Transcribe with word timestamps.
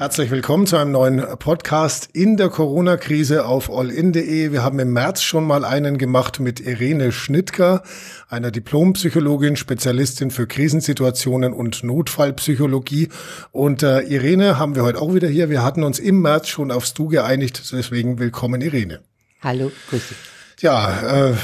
Herzlich 0.00 0.30
willkommen 0.30 0.66
zu 0.66 0.78
einem 0.78 0.92
neuen 0.92 1.22
Podcast 1.38 2.08
in 2.14 2.38
der 2.38 2.48
Corona-Krise 2.48 3.44
auf 3.44 3.70
allin.de. 3.70 4.50
Wir 4.50 4.62
haben 4.62 4.78
im 4.78 4.94
März 4.94 5.20
schon 5.20 5.44
mal 5.44 5.62
einen 5.62 5.98
gemacht 5.98 6.40
mit 6.40 6.58
Irene 6.58 7.12
Schnittger, 7.12 7.82
einer 8.30 8.50
Diplompsychologin, 8.50 9.56
Spezialistin 9.56 10.30
für 10.30 10.46
Krisensituationen 10.46 11.52
und 11.52 11.84
Notfallpsychologie. 11.84 13.10
Und 13.52 13.82
äh, 13.82 14.00
Irene 14.00 14.58
haben 14.58 14.74
wir 14.74 14.84
heute 14.84 15.02
auch 15.02 15.12
wieder 15.12 15.28
hier. 15.28 15.50
Wir 15.50 15.62
hatten 15.62 15.82
uns 15.82 15.98
im 15.98 16.22
März 16.22 16.48
schon 16.48 16.70
aufs 16.70 16.94
Du 16.94 17.08
geeinigt, 17.08 17.62
deswegen 17.70 18.18
willkommen 18.18 18.62
Irene. 18.62 19.00
Hallo, 19.42 19.70
grüß 19.90 20.08
dich. 20.08 20.62
Ja, 20.62 21.28
äh, 21.28 21.34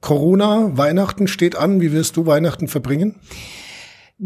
Corona, 0.00 0.70
Weihnachten 0.72 1.28
steht 1.28 1.54
an. 1.54 1.82
Wie 1.82 1.92
wirst 1.92 2.16
du 2.16 2.24
Weihnachten 2.24 2.66
verbringen? 2.66 3.16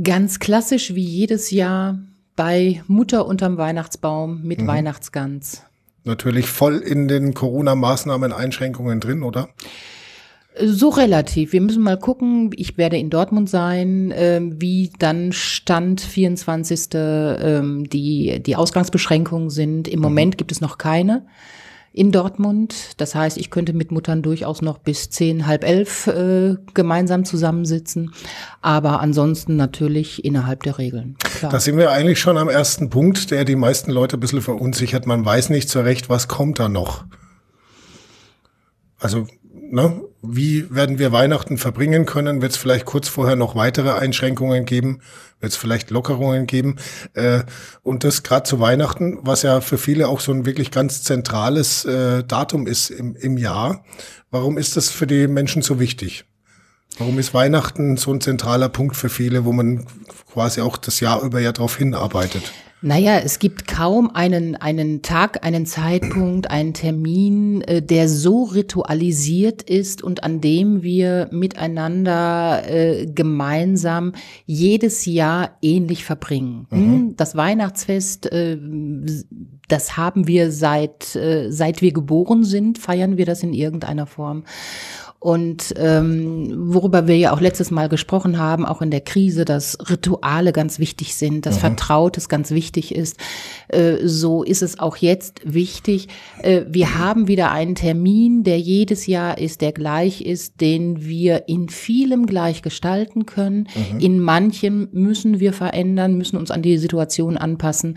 Ganz 0.01 0.39
klassisch 0.39 0.95
wie 0.95 1.03
jedes 1.03 1.51
Jahr 1.51 1.99
bei 2.39 2.83
Mutter 2.87 3.27
unterm 3.27 3.59
Weihnachtsbaum 3.59 4.43
mit 4.45 4.63
mhm. 4.63 4.69
Weihnachtsgans. 4.69 5.65
Natürlich 6.05 6.47
voll 6.47 6.77
in 6.77 7.09
den 7.09 7.35
Corona-Maßnahmen, 7.35 8.33
Einschränkungen 8.33 9.01
drin, 9.01 9.25
oder? 9.25 9.49
So 10.65 10.89
relativ. 10.89 11.53
Wir 11.53 11.61
müssen 11.61 11.83
mal 11.83 11.99
gucken. 11.99 12.53
Ich 12.55 12.79
werde 12.79 12.97
in 12.97 13.11
Dortmund 13.11 13.51
sein, 13.51 14.13
äh, 14.13 14.41
wie 14.41 14.93
dann 15.01 15.33
Stand 15.33 16.01
24. 16.01 16.91
Ähm, 16.95 17.89
die, 17.89 18.41
die 18.41 18.55
Ausgangsbeschränkungen 18.55 19.51
sind. 19.51 19.89
Im 19.89 19.99
mhm. 19.99 20.05
Moment 20.05 20.39
gibt 20.39 20.53
es 20.53 20.61
noch 20.61 20.79
keine 20.79 21.27
in 21.93 22.13
Dortmund. 22.13 22.93
Das 22.99 23.15
heißt, 23.15 23.37
ich 23.39 23.51
könnte 23.51 23.73
mit 23.73 23.91
Muttern 23.91 24.23
durchaus 24.23 24.63
noch 24.63 24.79
bis 24.79 25.11
zehn, 25.11 25.47
halb 25.47 25.65
elf 25.65 26.07
äh, 26.07 26.57
gemeinsam 26.75 27.25
zusammensitzen. 27.25 28.13
Aber 28.61 29.01
ansonsten 29.01 29.57
natürlich 29.57 30.25
innerhalb 30.25 30.63
der 30.63 30.79
Regeln. 30.79 31.17
Klar. 31.19 31.51
Da 31.51 31.61
sind 31.61 31.77
wir 31.77 31.91
eigentlich 31.91 32.21
schon 32.21 32.39
am 32.39 32.49
ersten 32.49 32.91
Punkt, 32.91 33.31
der 33.31 33.45
die 33.45 33.57
meisten 33.57 33.91
Leute 33.91 34.17
ein 34.17 34.21
bisschen 34.21 34.43
verunsichert. 34.43 35.07
Man 35.07 35.25
weiß 35.25 35.51
nicht 35.51 35.69
so 35.69 35.81
recht, 35.81 36.09
was 36.09 36.29
kommt 36.29 36.59
da 36.59 36.69
noch. 36.69 37.05
Also 39.01 39.27
ne, 39.71 40.01
wie 40.23 40.75
werden 40.75 40.99
wir 40.99 41.13
Weihnachten 41.13 41.59
verbringen 41.59 42.07
können? 42.07 42.43
Wird 42.43 42.53
es 42.53 42.59
vielleicht 42.59 42.85
kurz 42.85 43.09
vorher 43.09 43.37
noch 43.37 43.55
weitere 43.55 43.93
Einschränkungen 43.93 44.65
geben? 44.65 45.01
Wird 45.41 45.53
es 45.53 45.59
vielleicht 45.59 45.91
Lockerungen 45.91 46.47
geben? 46.47 46.77
Äh, 47.15 47.43
und 47.83 48.05
das 48.05 48.23
gerade 48.23 48.43
zu 48.45 48.61
Weihnachten, 48.61 49.19
was 49.23 49.43
ja 49.43 49.61
für 49.61 49.79
viele 49.79 50.09
auch 50.09 50.21
so 50.21 50.33
ein 50.33 50.47
wirklich 50.47 50.71
ganz 50.71 51.03
zentrales 51.03 51.85
äh, 51.85 52.25
Datum 52.25 52.67
ist 52.67 52.91
im, 52.91 53.15
im 53.17 53.39
Jahr. 53.39 53.85
Warum 54.31 54.59
ist 54.59 54.77
das 54.77 54.91
für 54.91 55.07
die 55.07 55.29
Menschen 55.29 55.63
so 55.63 55.79
wichtig? 55.79 56.25
Warum 56.99 57.19
ist 57.19 57.33
Weihnachten 57.33 57.97
so 57.97 58.13
ein 58.13 58.21
zentraler 58.21 58.69
Punkt 58.69 58.97
für 58.97 59.09
viele, 59.09 59.45
wo 59.45 59.53
man 59.53 59.87
quasi 60.33 60.61
auch 60.61 60.77
das 60.77 61.01
Jahr 61.01 61.23
über 61.23 61.41
ja 61.41 61.53
darauf 61.53 61.77
hinarbeitet? 61.77 62.53
Naja, 62.81 63.19
es 63.19 63.41
gibt 63.41 63.67
kaum 63.67 64.15
einen, 64.15 64.55
einen 64.55 65.03
Tag, 65.03 65.45
einen 65.45 65.67
Zeitpunkt, 65.67 66.51
einen 66.51 66.75
Termin, 66.75 67.61
äh, 67.63 67.83
der 67.83 68.09
so 68.09 68.45
ritualisiert 68.45 69.63
ist 69.63 70.03
und 70.03 70.23
an 70.23 70.41
dem 70.41 70.83
wir 70.83 71.29
miteinander 71.33 72.63
äh, 72.69 73.07
gemeinsam 73.07 74.13
jedes 74.47 75.07
Jahr 75.07 75.57
ähnlich 75.61 76.05
verbringen. 76.05 76.67
Mhm. 76.71 76.79
Hm? 76.79 77.17
Das 77.17 77.37
Weihnachtsfest, 77.37 78.31
äh, 78.31 78.59
das 79.67 79.97
haben 79.97 80.29
wir 80.29 80.53
seit, 80.53 81.17
äh, 81.17 81.51
seit 81.51 81.83
wir 81.83 81.93
geboren 81.93 82.45
sind, 82.45 82.79
feiern 82.79 83.17
wir 83.17 83.27
das 83.27 83.43
in 83.43 83.53
irgendeiner 83.53 84.07
Form. 84.07 84.45
Und 85.21 85.75
ähm, 85.77 86.73
worüber 86.73 87.09
wir 87.09 87.17
ja 87.17 87.33
auch 87.33 87.41
letztes 87.41 87.73
Mal 87.73 87.89
gesprochen 87.89 88.39
haben, 88.39 88.65
auch 88.65 88.81
in 88.81 88.93
der 88.93 89.01
Krise, 89.01 89.45
dass 89.45 89.77
Rituale 89.91 90.53
ganz 90.53 90.79
wichtig 90.79 91.17
sind, 91.17 91.45
dass 91.45 91.57
mhm. 91.57 91.61
Vertrautes 91.61 92.29
ganz 92.29 92.53
wichtig 92.53 92.95
ist. 92.95 93.17
Äh, 93.67 93.97
so 94.05 94.45
ist 94.45 94.63
es 94.63 94.79
auch 94.79 94.97
jetzt 94.97 95.41
wichtig. 95.45 96.07
Äh, 96.41 96.63
wir 96.69 96.97
haben 96.99 97.27
wieder 97.27 97.51
einen 97.51 97.75
Termin, 97.75 98.45
der 98.45 98.61
jedes 98.61 99.09
Jahr 99.09 99.39
ist, 99.39 99.61
der 99.61 99.73
gleich 99.73 100.21
ist, 100.21 100.61
den 100.61 101.05
wir 101.05 101.49
in 101.49 101.69
vielem 101.69 102.27
gleich 102.27 102.63
gestalten 102.63 103.27
können. 103.27 103.67
Mhm. 103.93 103.99
In 103.99 104.21
manchem 104.21 104.89
müssen 104.93 105.41
wir 105.41 105.53
verändern, 105.53 106.17
müssen 106.17 106.37
uns 106.37 106.53
an 106.53 106.63
die 106.63 106.79
Situation 106.79 107.37
anpassen 107.37 107.97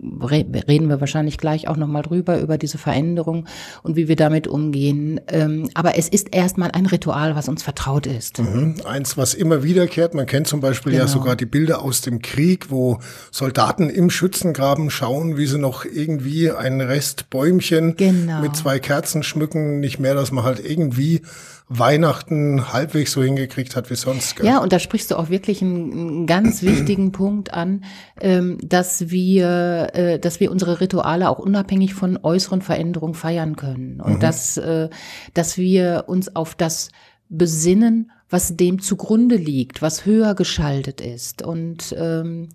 reden 0.00 0.88
wir 0.88 1.00
wahrscheinlich 1.00 1.38
gleich 1.38 1.68
auch 1.68 1.76
nochmal 1.76 2.02
drüber, 2.02 2.40
über 2.40 2.58
diese 2.58 2.78
Veränderung 2.78 3.46
und 3.82 3.96
wie 3.96 4.08
wir 4.08 4.16
damit 4.16 4.46
umgehen. 4.46 5.20
Ähm, 5.28 5.68
aber 5.74 5.96
es 5.96 6.08
ist 6.08 6.34
erstmal 6.34 6.70
ein 6.70 6.86
Ritual, 6.86 7.34
was 7.34 7.48
uns 7.48 7.62
vertraut 7.62 8.06
ist. 8.06 8.38
Mhm. 8.38 8.76
Eins, 8.84 9.16
was 9.16 9.34
immer 9.34 9.62
wiederkehrt. 9.62 10.14
Man 10.14 10.26
kennt 10.26 10.46
zum 10.46 10.60
Beispiel 10.60 10.92
genau. 10.92 11.04
ja 11.04 11.08
sogar 11.08 11.36
die 11.36 11.46
Bilder 11.46 11.82
aus 11.82 12.00
dem 12.00 12.22
Krieg, 12.22 12.70
wo 12.70 12.98
Soldaten 13.30 13.90
im 13.90 14.10
Schützengraben 14.10 14.90
schauen, 14.90 15.36
wie 15.36 15.46
sie 15.46 15.58
noch 15.58 15.84
irgendwie 15.84 16.50
ein 16.50 16.80
Rest 16.80 17.30
Bäumchen 17.30 17.96
genau. 17.96 18.40
mit 18.40 18.56
zwei 18.56 18.78
Kerzen 18.78 19.22
schmücken. 19.22 19.80
Nicht 19.80 19.98
mehr, 19.98 20.14
dass 20.14 20.32
man 20.32 20.44
halt 20.44 20.64
irgendwie 20.64 21.22
Weihnachten 21.70 22.72
halbwegs 22.72 23.12
so 23.12 23.22
hingekriegt 23.22 23.76
hat 23.76 23.90
wie 23.90 23.94
sonst. 23.94 24.36
Gell? 24.36 24.46
Ja, 24.46 24.58
und 24.58 24.72
da 24.72 24.78
sprichst 24.78 25.10
du 25.10 25.18
auch 25.18 25.28
wirklich 25.28 25.60
einen, 25.60 25.92
einen 25.92 26.26
ganz 26.26 26.62
wichtigen 26.62 27.12
Punkt 27.12 27.52
an, 27.52 27.84
ähm, 28.20 28.58
dass 28.62 29.10
wir, 29.10 29.90
äh, 29.92 30.18
dass 30.18 30.40
wir 30.40 30.50
unsere 30.50 30.80
Rituale 30.80 31.28
auch 31.28 31.38
unabhängig 31.38 31.94
von 31.94 32.18
äußeren 32.22 32.62
Veränderungen 32.62 33.14
feiern 33.14 33.56
können 33.56 34.00
und 34.00 34.14
mhm. 34.14 34.20
dass, 34.20 34.56
äh, 34.56 34.88
dass 35.34 35.58
wir 35.58 36.04
uns 36.06 36.34
auf 36.34 36.54
das 36.54 36.90
besinnen, 37.28 38.10
was 38.30 38.56
dem 38.56 38.80
zugrunde 38.80 39.36
liegt, 39.36 39.82
was 39.82 40.06
höher 40.06 40.34
geschaltet 40.34 41.00
ist 41.00 41.42
und 41.42 41.94
ähm, 41.98 42.48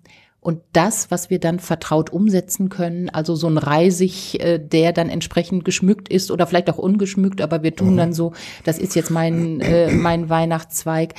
und 0.44 0.60
das, 0.74 1.10
was 1.10 1.30
wir 1.30 1.40
dann 1.40 1.58
vertraut 1.58 2.12
umsetzen 2.12 2.68
können, 2.68 3.08
also 3.08 3.34
so 3.34 3.48
ein 3.48 3.56
Reisig, 3.56 4.38
äh, 4.40 4.58
der 4.58 4.92
dann 4.92 5.08
entsprechend 5.08 5.64
geschmückt 5.64 6.10
ist 6.10 6.30
oder 6.30 6.46
vielleicht 6.46 6.68
auch 6.68 6.76
ungeschmückt, 6.76 7.40
aber 7.40 7.62
wir 7.62 7.74
tun 7.74 7.94
mhm. 7.94 7.96
dann 7.96 8.12
so, 8.12 8.34
das 8.62 8.78
ist 8.78 8.94
jetzt 8.94 9.10
mein, 9.10 9.60
äh, 9.60 9.90
mein 9.90 10.28
Weihnachtszweig. 10.28 11.14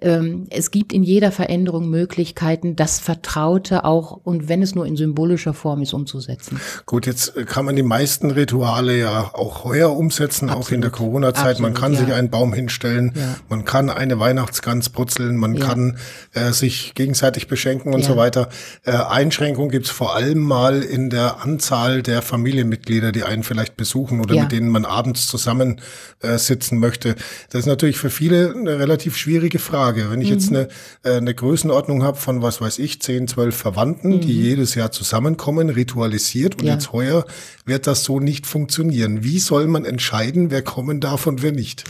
Ähm, 0.00 0.46
es 0.50 0.72
gibt 0.72 0.92
in 0.92 1.04
jeder 1.04 1.30
Veränderung 1.30 1.88
Möglichkeiten, 1.88 2.74
das 2.74 2.98
Vertraute 2.98 3.84
auch, 3.84 4.20
und 4.24 4.48
wenn 4.48 4.60
es 4.60 4.74
nur 4.74 4.86
in 4.86 4.96
symbolischer 4.96 5.54
Form 5.54 5.82
ist, 5.82 5.94
umzusetzen. 5.94 6.60
Gut, 6.84 7.06
jetzt 7.06 7.34
kann 7.46 7.64
man 7.64 7.76
die 7.76 7.84
meisten 7.84 8.32
Rituale 8.32 8.98
ja 8.98 9.30
auch 9.34 9.62
heuer 9.62 9.96
umsetzen, 9.96 10.48
Absolut. 10.48 10.66
auch 10.66 10.72
in 10.72 10.80
der 10.80 10.90
Corona-Zeit. 10.90 11.60
Man 11.60 11.74
kann 11.74 11.92
ja. 11.92 12.00
sich 12.00 12.12
einen 12.12 12.28
Baum 12.28 12.52
hinstellen, 12.52 13.12
ja. 13.14 13.36
man 13.48 13.64
kann 13.64 13.88
eine 13.88 14.18
Weihnachtsgans 14.18 14.88
brutzeln, 14.88 15.36
man 15.36 15.54
ja. 15.54 15.64
kann 15.64 15.98
äh, 16.32 16.50
sich 16.50 16.94
gegenseitig 16.94 17.46
beschenken 17.46 17.94
und 17.94 18.04
so 18.04 18.16
weiter. 18.16 18.48
Äh, 18.82 18.92
Einschränkungen 18.92 19.70
gibt 19.70 19.86
es 19.86 19.92
vor 19.92 20.16
allem 20.16 20.40
mal 20.40 20.82
in 20.82 21.08
der 21.08 21.42
Anzahl 21.42 22.02
der 22.02 22.20
Familienmitglieder, 22.20 23.12
die 23.12 23.22
einen 23.22 23.44
vielleicht 23.44 23.76
besuchen 23.76 24.20
oder 24.20 24.34
mit 24.34 24.50
denen 24.50 24.70
man 24.70 24.84
abends 24.84 25.28
zusammen 25.28 25.80
äh, 26.20 26.36
sitzen 26.36 26.80
möchte. 26.80 27.14
Das 27.50 27.60
ist 27.60 27.66
natürlich 27.66 27.98
für 27.98 28.10
viele 28.10 28.54
eine 28.56 28.78
relativ 28.80 29.16
schwierige 29.16 29.60
Frage. 29.60 29.83
Wenn 29.92 30.20
ich 30.20 30.28
mhm. 30.28 30.34
jetzt 30.34 30.48
eine, 30.50 30.68
äh, 31.02 31.16
eine 31.16 31.34
Größenordnung 31.34 32.02
habe 32.02 32.16
von, 32.16 32.42
was 32.42 32.60
weiß 32.60 32.78
ich, 32.78 33.00
10, 33.00 33.28
12 33.28 33.56
Verwandten, 33.56 34.16
mhm. 34.16 34.20
die 34.20 34.32
jedes 34.32 34.74
Jahr 34.74 34.92
zusammenkommen, 34.92 35.70
ritualisiert 35.70 36.60
und 36.60 36.66
ja. 36.66 36.74
jetzt 36.74 36.92
heuer 36.92 37.24
wird 37.66 37.86
das 37.86 38.04
so 38.04 38.20
nicht 38.20 38.46
funktionieren. 38.46 39.24
Wie 39.24 39.38
soll 39.38 39.66
man 39.66 39.84
entscheiden, 39.84 40.50
wer 40.50 40.62
kommen 40.62 41.00
darf 41.00 41.26
und 41.26 41.42
wer 41.42 41.52
nicht? 41.52 41.84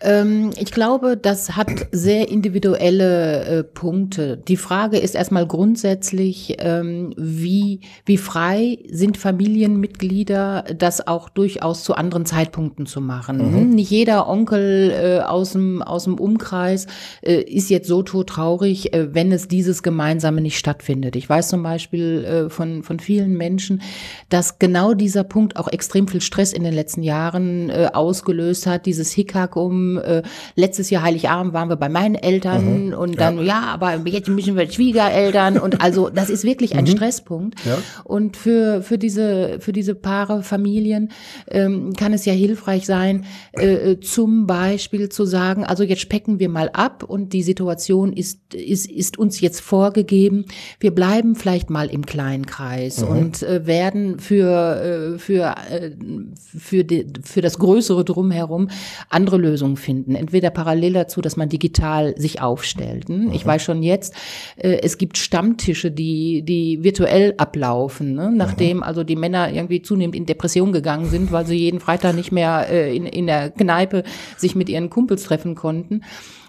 Ähm, 0.00 0.50
ich 0.58 0.72
glaube, 0.72 1.16
das 1.16 1.56
hat 1.56 1.70
sehr 1.92 2.28
individuelle 2.28 3.44
äh, 3.44 3.64
Punkte. 3.64 4.36
Die 4.36 4.56
Frage 4.56 4.98
ist 4.98 5.14
erstmal 5.14 5.46
grundsätzlich, 5.46 6.56
ähm, 6.58 7.14
wie, 7.16 7.80
wie 8.04 8.16
frei 8.16 8.78
sind 8.90 9.16
Familienmitglieder, 9.16 10.64
das 10.76 11.06
auch 11.06 11.28
durchaus 11.28 11.82
zu 11.82 11.94
anderen 11.94 12.26
Zeitpunkten 12.26 12.86
zu 12.86 13.00
machen. 13.00 13.38
Mhm. 13.38 13.70
Nicht 13.70 13.90
jeder 13.90 14.28
Onkel 14.28 14.90
äh, 14.90 15.20
aus, 15.20 15.52
dem, 15.52 15.82
aus 15.82 16.04
dem 16.04 16.18
Umkreis 16.18 16.86
äh, 17.22 17.40
ist 17.40 17.70
jetzt 17.70 17.88
so 17.88 18.02
todtraurig, 18.02 18.92
äh, 18.92 19.14
wenn 19.14 19.32
es 19.32 19.48
dieses 19.48 19.82
Gemeinsame 19.82 20.40
nicht 20.40 20.58
stattfindet. 20.58 21.16
Ich 21.16 21.28
weiß 21.28 21.48
zum 21.48 21.62
Beispiel 21.62 22.24
äh, 22.24 22.50
von, 22.50 22.82
von 22.82 23.00
vielen 23.00 23.36
Menschen, 23.36 23.82
dass 24.28 24.58
genau 24.58 24.94
dieser 24.94 25.24
Punkt 25.24 25.56
auch 25.56 25.68
extrem 25.68 26.08
viel 26.08 26.20
Stress 26.20 26.52
in 26.52 26.64
den 26.64 26.74
letzten 26.74 27.02
Jahren 27.02 27.70
äh, 27.70 27.88
ausgelöst 27.92 28.66
hat, 28.66 28.86
dieses 28.86 29.12
Hickhack 29.12 29.56
um 29.56 29.85
äh, 29.96 30.22
letztes 30.54 30.90
Jahr 30.90 31.02
Heiligabend 31.02 31.52
waren 31.52 31.68
wir 31.68 31.76
bei 31.76 31.88
meinen 31.88 32.14
Eltern 32.14 32.88
mhm. 32.88 32.94
und 32.94 33.20
dann, 33.20 33.38
ja. 33.38 33.44
ja. 33.44 33.60
aber 33.62 33.96
jetzt 34.06 34.28
müssen 34.28 34.56
wir 34.56 34.70
Schwiegereltern 34.70 35.58
und 35.58 35.82
also 35.82 36.08
das 36.08 36.30
ist 36.30 36.44
wirklich 36.44 36.74
ein 36.74 36.84
mhm. 36.84 36.88
Stresspunkt. 36.88 37.64
Ja. 37.64 37.78
Und 38.04 38.36
für, 38.36 38.82
für 38.82 38.98
diese, 38.98 39.58
für 39.60 39.72
diese 39.72 39.94
Paare, 39.94 40.42
Familien 40.42 41.10
ähm, 41.48 41.92
kann 41.92 42.12
es 42.12 42.24
ja 42.24 42.32
hilfreich 42.32 42.86
sein, 42.86 43.24
äh, 43.52 43.92
äh, 43.92 44.00
zum 44.00 44.46
Beispiel 44.46 45.08
zu 45.08 45.24
sagen, 45.24 45.64
also 45.64 45.82
jetzt 45.82 46.00
specken 46.00 46.38
wir 46.38 46.48
mal 46.48 46.70
ab 46.72 47.02
und 47.02 47.32
die 47.32 47.42
Situation 47.42 48.12
ist, 48.12 48.54
ist, 48.54 48.90
ist 48.90 49.18
uns 49.18 49.40
jetzt 49.40 49.60
vorgegeben. 49.60 50.46
Wir 50.80 50.94
bleiben 50.94 51.34
vielleicht 51.34 51.70
mal 51.70 51.88
im 51.88 52.06
kleinen 52.06 52.46
Kreis 52.46 53.02
mhm. 53.02 53.08
und 53.08 53.42
äh, 53.42 53.66
werden 53.66 54.18
für, 54.18 55.14
äh, 55.14 55.18
für, 55.18 55.54
äh, 55.70 55.90
für, 56.36 56.84
die, 56.84 57.06
für 57.22 57.40
das 57.40 57.58
größere 57.58 58.04
Drumherum 58.04 58.68
andere 59.10 59.36
Lösungen 59.36 59.75
Lösung 59.76 59.86
finden. 59.86 60.14
Entweder 60.14 60.50
parallel 60.50 60.94
dazu, 60.94 61.20
dass 61.20 61.36
man 61.36 61.48
digital 61.48 62.14
sich 62.16 62.40
aufstellt. 62.40 63.08
Hm? 63.08 63.30
Ich 63.32 63.44
weiß 63.46 63.62
schon 63.62 63.82
jetzt, 63.82 64.14
äh, 64.56 64.78
es 64.82 64.98
gibt 64.98 65.18
Stammtische, 65.18 65.90
die, 65.90 66.42
die 66.42 66.82
virtuell 66.82 67.34
ablaufen, 67.36 68.14
ne? 68.14 68.32
nachdem 68.34 68.82
also 68.82 69.04
die 69.04 69.16
Männer 69.16 69.52
irgendwie 69.52 69.82
zunehmend 69.82 70.16
in 70.16 70.26
Depression 70.26 70.72
gegangen 70.72 71.06
sind, 71.06 71.32
weil 71.32 71.46
sie 71.46 71.56
jeden 71.56 71.80
Freitag 71.80 72.14
nicht 72.14 72.32
mehr 72.32 72.66
äh, 72.70 72.96
in, 72.96 73.06
in 73.06 73.26
der 73.26 73.50
Kneipe 73.50 74.02
sich 74.36 74.54
mit 74.54 74.68
ihren 74.68 74.90
Kumpels 74.90 75.24
treffen 75.24 75.54
konnten 75.54 76.02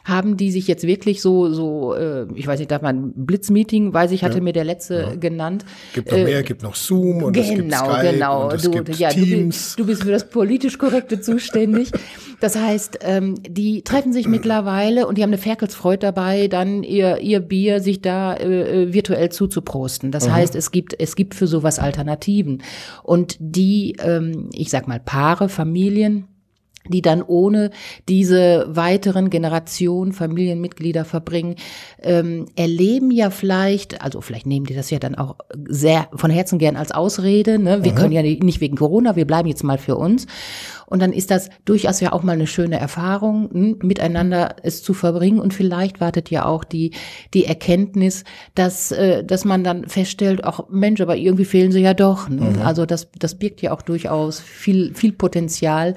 haben 0.08 0.38
die 0.38 0.52
sich 0.52 0.68
jetzt 0.68 0.88
wirklich 0.88 1.22
so, 1.22 1.52
so, 1.52 1.94
äh, 1.94 2.26
ich 2.34 2.48
weiß 2.48 2.60
nicht, 2.60 2.72
darf 2.72 2.82
man 2.82 3.12
Blitzmeeting, 3.14 3.94
weiß 3.94 4.12
ich, 4.12 4.24
hatte 4.24 4.38
ja. 4.38 4.44
mir 4.44 4.54
der 4.54 4.64
letzte 4.64 5.02
ja. 5.02 5.16
genannt. 5.16 5.66
Gibt 5.94 6.12
noch 6.12 6.18
mehr, 6.18 6.40
äh, 6.40 6.44
gibt 6.44 6.64
noch 6.64 6.76
Zoom 6.76 7.24
und 7.24 7.34
genau, 7.34 7.44
es 7.44 7.56
gibt 7.56 7.74
Skype 7.74 8.12
genau. 8.14 8.46
Und 8.46 8.54
es 8.54 8.62
du, 8.62 8.72
gibt 8.72 8.98
ja, 8.98 9.10
Teams. 9.10 9.76
Du, 9.76 9.84
du 9.84 9.88
bist 9.90 10.04
für 10.04 10.12
das 10.12 10.30
politisch 10.30 10.78
Korrekte 10.78 11.20
zuständig. 11.20 11.92
Das 12.40 12.56
heißt, 12.56 13.00
ähm, 13.02 13.36
die 13.48 13.82
treffen 13.82 14.14
sich 14.14 14.28
mittlerweile 14.28 15.08
und 15.08 15.18
die 15.18 15.24
haben 15.24 15.30
eine 15.30 15.40
Ferkelsfreude 15.40 16.00
dabei, 16.00 16.48
dann 16.48 16.84
ihr, 16.84 17.20
ihr 17.20 17.40
Bier 17.40 17.82
sich 17.82 18.02
da 18.02 18.34
äh, 18.36 18.84
äh 18.84 18.94
virtuell 18.94 19.30
zuzuprosten. 19.30 20.12
Das 20.12 20.28
mhm. 20.28 20.34
heißt, 20.34 20.56
es 20.56 20.72
gibt, 20.72 21.00
es 21.00 21.16
gibt 21.16 21.34
für 21.34 21.48
sowas 21.48 21.80
Alternativen. 21.80 22.62
Und 23.04 23.38
die, 23.40 23.96
ähm, 24.00 24.50
ich 24.54 24.70
sag 24.70 24.88
mal, 24.88 25.00
Paare, 25.00 25.50
Familien, 25.50 26.28
die 26.90 27.02
dann 27.02 27.22
ohne 27.22 27.72
diese 28.08 28.66
weiteren 28.70 29.30
Generationen 29.30 30.14
Familienmitglieder 30.14 31.06
verbringen, 31.06 31.56
ähm, 32.02 32.46
erleben 32.56 33.12
ja 33.12 33.30
vielleicht, 33.30 34.02
also 34.02 34.22
vielleicht 34.22 34.46
nehmen 34.46 34.66
die 34.66 34.76
das 34.76 34.90
ja 34.90 35.00
dann 35.00 35.16
auch 35.16 35.36
sehr 35.68 36.08
von 36.14 36.32
Herzen 36.32 36.60
gern 36.60 36.76
als 36.76 36.92
Ausrede, 36.92 37.60
ne? 37.60 37.84
wir 37.84 37.92
mhm. 37.92 37.96
können 37.96 38.12
ja 38.14 38.22
nicht 38.22 38.62
wegen 38.62 38.78
Corona, 38.78 39.16
wir 39.16 39.26
bleiben 39.26 39.50
jetzt 39.50 39.64
mal 39.64 39.78
für 39.78 39.98
uns. 39.98 40.28
Und 40.90 41.02
dann 41.02 41.12
ist 41.12 41.32
das 41.32 41.50
durchaus 41.66 42.00
ja 42.00 42.14
auch 42.14 42.24
mal 42.24 42.32
eine 42.32 42.48
schöne 42.48 42.80
Erfahrung, 42.80 43.50
hm, 43.52 43.80
miteinander 43.84 44.56
es 44.64 44.82
zu 44.82 44.94
verbringen. 44.94 45.40
Und 45.40 45.54
vielleicht 45.54 46.00
wartet 46.00 46.32
ja 46.32 46.46
auch 46.46 46.64
die, 46.64 46.92
die 47.34 47.46
Erkenntnis, 47.46 48.24
dass, 48.56 48.94
äh, 48.94 49.24
dass 49.24 49.44
man 49.44 49.66
dann 49.66 49.90
feststellt, 49.90 50.46
auch 50.46 50.70
Mensch, 50.70 51.02
aber 51.02 51.18
irgendwie 51.18 51.44
fehlen 51.44 51.74
sie 51.74 51.82
ja 51.82 51.94
doch. 51.94 52.30
Ne? 52.30 52.52
Mhm. 52.52 52.62
Also 52.62 52.86
das, 52.86 53.10
das 53.20 53.36
birgt 53.36 53.62
ja 53.62 53.74
auch 53.74 53.82
durchaus 53.82 54.40
viel, 54.40 54.94
viel 54.96 55.12
Potenzial, 55.12 55.96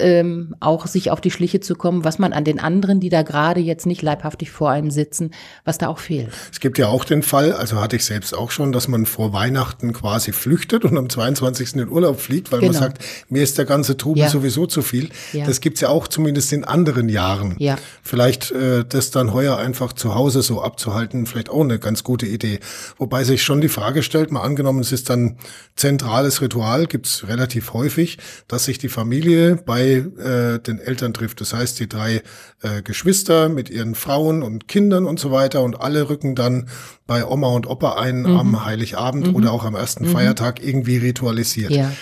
ähm, 0.00 0.56
auch 0.58 0.88
sich 0.88 1.12
auf 1.12 1.20
die 1.20 1.30
Schliche 1.30 1.60
zu 1.60 1.76
kommen, 1.76 2.02
was 2.02 2.18
man 2.18 2.32
an 2.32 2.42
den 2.42 2.58
anderen, 2.58 2.98
die 2.98 3.10
da 3.10 3.22
gerade 3.22 3.60
jetzt 3.60 3.86
nicht 3.86 4.02
leibhaftig 4.02 4.50
vor 4.50 4.70
einem 4.70 4.90
sitzen, 4.90 5.30
was 5.64 5.78
da 5.78 5.86
auch 5.86 5.98
fehlt. 6.00 6.30
Es 6.50 6.58
gibt 6.58 6.78
ja 6.78 6.88
auch 6.88 7.04
den 7.04 7.22
Fall, 7.22 7.52
also 7.52 7.80
hatte 7.80 7.94
ich 7.94 8.04
selbst 8.04 8.36
auch 8.36 8.50
schon, 8.50 8.72
dass 8.72 8.88
man 8.88 9.06
vor 9.06 9.32
Weihnachten 9.32 9.92
quasi 9.92 10.32
flüchtet 10.32 10.84
und 10.84 10.98
am 10.98 11.08
22. 11.08 11.76
in 11.76 11.88
Urlaub 11.88 12.18
fliegt, 12.18 12.50
weil 12.50 12.58
genau. 12.58 12.72
man 12.72 12.82
sagt, 12.82 12.98
mir 13.28 13.44
ist 13.44 13.58
der 13.58 13.64
ganze 13.64 13.96
Trubel 13.96 14.23
ja. 14.24 14.30
sowieso 14.30 14.66
zu 14.66 14.82
viel. 14.82 15.10
Ja. 15.32 15.46
Das 15.46 15.60
gibt's 15.60 15.80
ja 15.80 15.88
auch 15.88 16.08
zumindest 16.08 16.52
in 16.52 16.64
anderen 16.64 17.08
Jahren. 17.08 17.56
Ja. 17.58 17.76
Vielleicht 18.02 18.50
äh, 18.50 18.84
das 18.88 19.10
dann 19.10 19.32
heuer 19.32 19.56
einfach 19.56 19.92
zu 19.92 20.14
Hause 20.14 20.42
so 20.42 20.62
abzuhalten, 20.62 21.26
vielleicht 21.26 21.50
auch 21.50 21.62
eine 21.62 21.78
ganz 21.78 22.04
gute 22.04 22.26
Idee. 22.26 22.60
Wobei 22.98 23.24
sich 23.24 23.42
schon 23.42 23.60
die 23.60 23.68
Frage 23.68 24.02
stellt, 24.02 24.30
mal 24.30 24.42
angenommen, 24.42 24.80
es 24.80 24.92
ist 24.92 25.10
dann 25.10 25.36
zentrales 25.76 26.40
Ritual, 26.40 26.86
gibt's 26.86 27.26
relativ 27.26 27.72
häufig, 27.72 28.18
dass 28.48 28.64
sich 28.64 28.78
die 28.78 28.88
Familie 28.88 29.56
bei 29.56 30.04
äh, 30.18 30.58
den 30.58 30.78
Eltern 30.78 31.14
trifft. 31.14 31.40
Das 31.40 31.54
heißt, 31.54 31.78
die 31.80 31.88
drei 31.88 32.22
äh, 32.62 32.82
Geschwister 32.82 33.48
mit 33.48 33.70
ihren 33.70 33.94
Frauen 33.94 34.42
und 34.42 34.68
Kindern 34.68 35.06
und 35.06 35.20
so 35.20 35.30
weiter 35.30 35.62
und 35.62 35.80
alle 35.80 36.08
rücken 36.08 36.34
dann 36.34 36.68
bei 37.06 37.26
Oma 37.26 37.48
und 37.48 37.66
Opa 37.66 37.98
ein 37.98 38.22
mhm. 38.22 38.36
am 38.36 38.64
Heiligabend 38.64 39.28
mhm. 39.28 39.34
oder 39.34 39.52
auch 39.52 39.64
am 39.64 39.74
ersten 39.74 40.06
mhm. 40.06 40.12
Feiertag 40.12 40.62
irgendwie 40.62 40.96
ritualisiert. 40.96 41.70
Ja. 41.70 41.92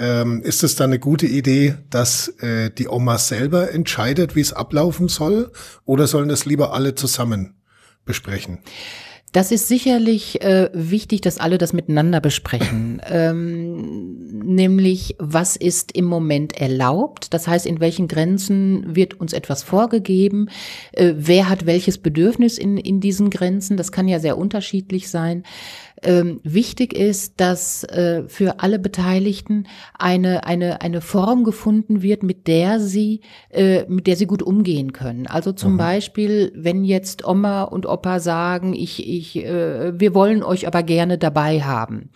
Ähm, 0.00 0.40
ist 0.40 0.62
es 0.62 0.76
dann 0.76 0.90
eine 0.90 0.98
gute 0.98 1.26
Idee, 1.26 1.74
dass 1.90 2.28
äh, 2.38 2.70
die 2.70 2.88
Oma 2.88 3.18
selber 3.18 3.70
entscheidet, 3.70 4.34
wie 4.34 4.40
es 4.40 4.54
ablaufen 4.54 5.08
soll, 5.08 5.52
oder 5.84 6.06
sollen 6.06 6.30
das 6.30 6.46
lieber 6.46 6.72
alle 6.72 6.94
zusammen 6.94 7.60
besprechen? 8.06 8.60
Das 9.32 9.52
ist 9.52 9.68
sicherlich 9.68 10.42
äh, 10.42 10.70
wichtig, 10.72 11.20
dass 11.20 11.38
alle 11.38 11.56
das 11.56 11.72
miteinander 11.72 12.20
besprechen. 12.20 13.00
ähm, 13.08 14.26
nämlich, 14.42 15.16
was 15.18 15.54
ist 15.54 15.92
im 15.92 16.06
Moment 16.06 16.58
erlaubt? 16.58 17.32
Das 17.34 17.46
heißt, 17.46 17.66
in 17.66 17.78
welchen 17.78 18.08
Grenzen 18.08 18.96
wird 18.96 19.20
uns 19.20 19.34
etwas 19.34 19.62
vorgegeben? 19.62 20.48
Äh, 20.92 21.12
wer 21.16 21.50
hat 21.50 21.66
welches 21.66 21.98
Bedürfnis 21.98 22.56
in, 22.58 22.76
in 22.78 23.00
diesen 23.00 23.28
Grenzen? 23.28 23.76
Das 23.76 23.92
kann 23.92 24.08
ja 24.08 24.18
sehr 24.18 24.36
unterschiedlich 24.36 25.10
sein 25.10 25.44
ähm, 26.02 26.40
wichtig 26.42 26.92
ist, 26.92 27.40
dass 27.40 27.84
äh, 27.84 28.24
für 28.26 28.60
alle 28.60 28.78
Beteiligten 28.78 29.66
eine, 29.98 30.44
eine, 30.44 30.80
eine 30.80 31.00
Form 31.00 31.44
gefunden 31.44 32.02
wird, 32.02 32.22
mit 32.22 32.46
der 32.46 32.80
sie, 32.80 33.20
äh, 33.50 33.84
mit 33.88 34.06
der 34.06 34.16
sie 34.16 34.26
gut 34.26 34.42
umgehen 34.42 34.92
können. 34.92 35.26
Also 35.26 35.52
zum 35.52 35.74
mhm. 35.74 35.78
Beispiel, 35.78 36.52
wenn 36.54 36.84
jetzt 36.84 37.26
Oma 37.26 37.62
und 37.64 37.86
Opa 37.86 38.20
sagen, 38.20 38.74
ich, 38.74 39.06
ich, 39.06 39.36
äh, 39.44 39.98
wir 39.98 40.14
wollen 40.14 40.42
euch 40.42 40.66
aber 40.66 40.82
gerne 40.82 41.18
dabei 41.18 41.60
haben. 41.62 42.10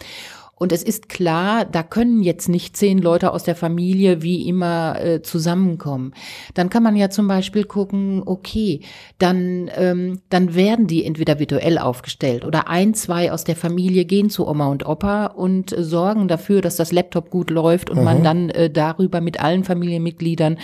Und 0.56 0.72
es 0.72 0.82
ist 0.82 1.08
klar, 1.08 1.64
da 1.64 1.82
können 1.82 2.22
jetzt 2.22 2.48
nicht 2.48 2.76
zehn 2.76 2.98
Leute 2.98 3.32
aus 3.32 3.44
der 3.44 3.56
Familie 3.56 4.22
wie 4.22 4.48
immer 4.48 5.00
äh, 5.00 5.22
zusammenkommen. 5.22 6.14
Dann 6.54 6.70
kann 6.70 6.82
man 6.82 6.96
ja 6.96 7.10
zum 7.10 7.26
Beispiel 7.26 7.64
gucken, 7.64 8.22
okay, 8.24 8.80
dann, 9.18 9.70
ähm, 9.76 10.20
dann 10.30 10.54
werden 10.54 10.86
die 10.86 11.04
entweder 11.04 11.38
virtuell 11.38 11.78
aufgestellt 11.78 12.44
oder 12.44 12.68
ein, 12.68 12.94
zwei 12.94 13.32
aus 13.32 13.44
der 13.44 13.56
Familie 13.56 14.04
gehen 14.04 14.30
zu 14.30 14.46
Oma 14.46 14.68
und 14.68 14.86
Opa 14.86 15.26
und 15.26 15.76
äh, 15.76 15.82
sorgen 15.82 16.28
dafür, 16.28 16.60
dass 16.60 16.76
das 16.76 16.92
Laptop 16.92 17.30
gut 17.30 17.50
läuft 17.50 17.90
und 17.90 17.98
mhm. 17.98 18.04
man 18.04 18.22
dann 18.22 18.50
äh, 18.50 18.70
darüber 18.70 19.20
mit 19.20 19.40
allen 19.40 19.64
Familienmitgliedern 19.64 20.58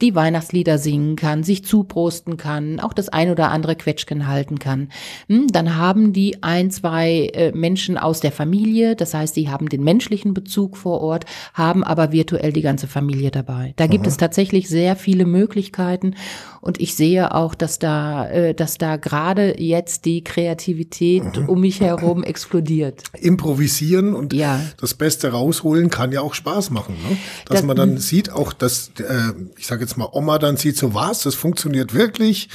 die 0.00 0.14
Weihnachtslieder 0.16 0.78
singen 0.78 1.14
kann, 1.14 1.44
sich 1.44 1.64
zuprosten 1.64 2.36
kann, 2.36 2.80
auch 2.80 2.92
das 2.92 3.08
ein 3.08 3.30
oder 3.30 3.50
andere 3.50 3.76
Quetschken 3.76 4.26
halten 4.26 4.58
kann. 4.58 4.88
Hm, 5.28 5.46
dann 5.48 5.76
haben 5.76 6.12
die 6.12 6.42
ein, 6.42 6.70
zwei 6.70 7.30
äh, 7.34 7.52
Menschen 7.52 7.98
aus 7.98 8.20
der 8.20 8.32
Familie, 8.32 8.96
das 8.96 9.14
heißt, 9.14 9.36
die 9.36 9.48
haben 9.48 9.68
den 9.68 9.84
menschlichen 9.84 10.34
Bezug 10.34 10.76
vor 10.76 11.00
Ort, 11.00 11.24
haben 11.54 11.84
aber 11.84 12.10
virtuell 12.10 12.52
die 12.52 12.62
ganze 12.62 12.88
Familie 12.88 13.30
dabei. 13.30 13.74
Da 13.76 13.86
gibt 13.86 14.04
Aha. 14.04 14.08
es 14.08 14.16
tatsächlich 14.16 14.68
sehr 14.68 14.96
viele 14.96 15.24
Möglichkeiten 15.24 16.16
und 16.60 16.80
ich 16.80 16.94
sehe 16.94 17.34
auch, 17.34 17.56
dass 17.56 17.78
da, 17.80 18.28
äh, 18.28 18.54
dass 18.54 18.78
da 18.78 18.96
gerade 18.96 19.60
jetzt 19.60 20.04
die 20.04 20.22
Kreativität 20.22 21.36
mhm. 21.36 21.48
um 21.48 21.60
mich 21.60 21.80
herum 21.80 22.22
explodiert. 22.24 23.02
Improvisieren 23.20 24.14
und 24.14 24.32
ja. 24.32 24.60
das 24.80 24.94
Beste 24.94 25.32
rausholen 25.32 25.90
kann 25.90 26.12
ja 26.12 26.20
auch 26.20 26.34
Spaß 26.34 26.70
machen, 26.70 26.94
ne? 27.08 27.16
dass 27.46 27.58
das, 27.58 27.66
man 27.66 27.76
dann 27.76 27.98
sieht, 27.98 28.30
auch 28.30 28.52
dass, 28.52 28.92
äh, 28.98 29.32
ich 29.56 29.66
sage 29.66 29.82
jetzt 29.82 29.91
jetzt 29.92 29.98
mal 29.98 30.08
Oma 30.12 30.38
dann 30.38 30.56
sieht, 30.56 30.76
so 30.76 30.94
was, 30.94 31.22
das 31.22 31.34
funktioniert 31.34 31.94
wirklich 31.94 32.48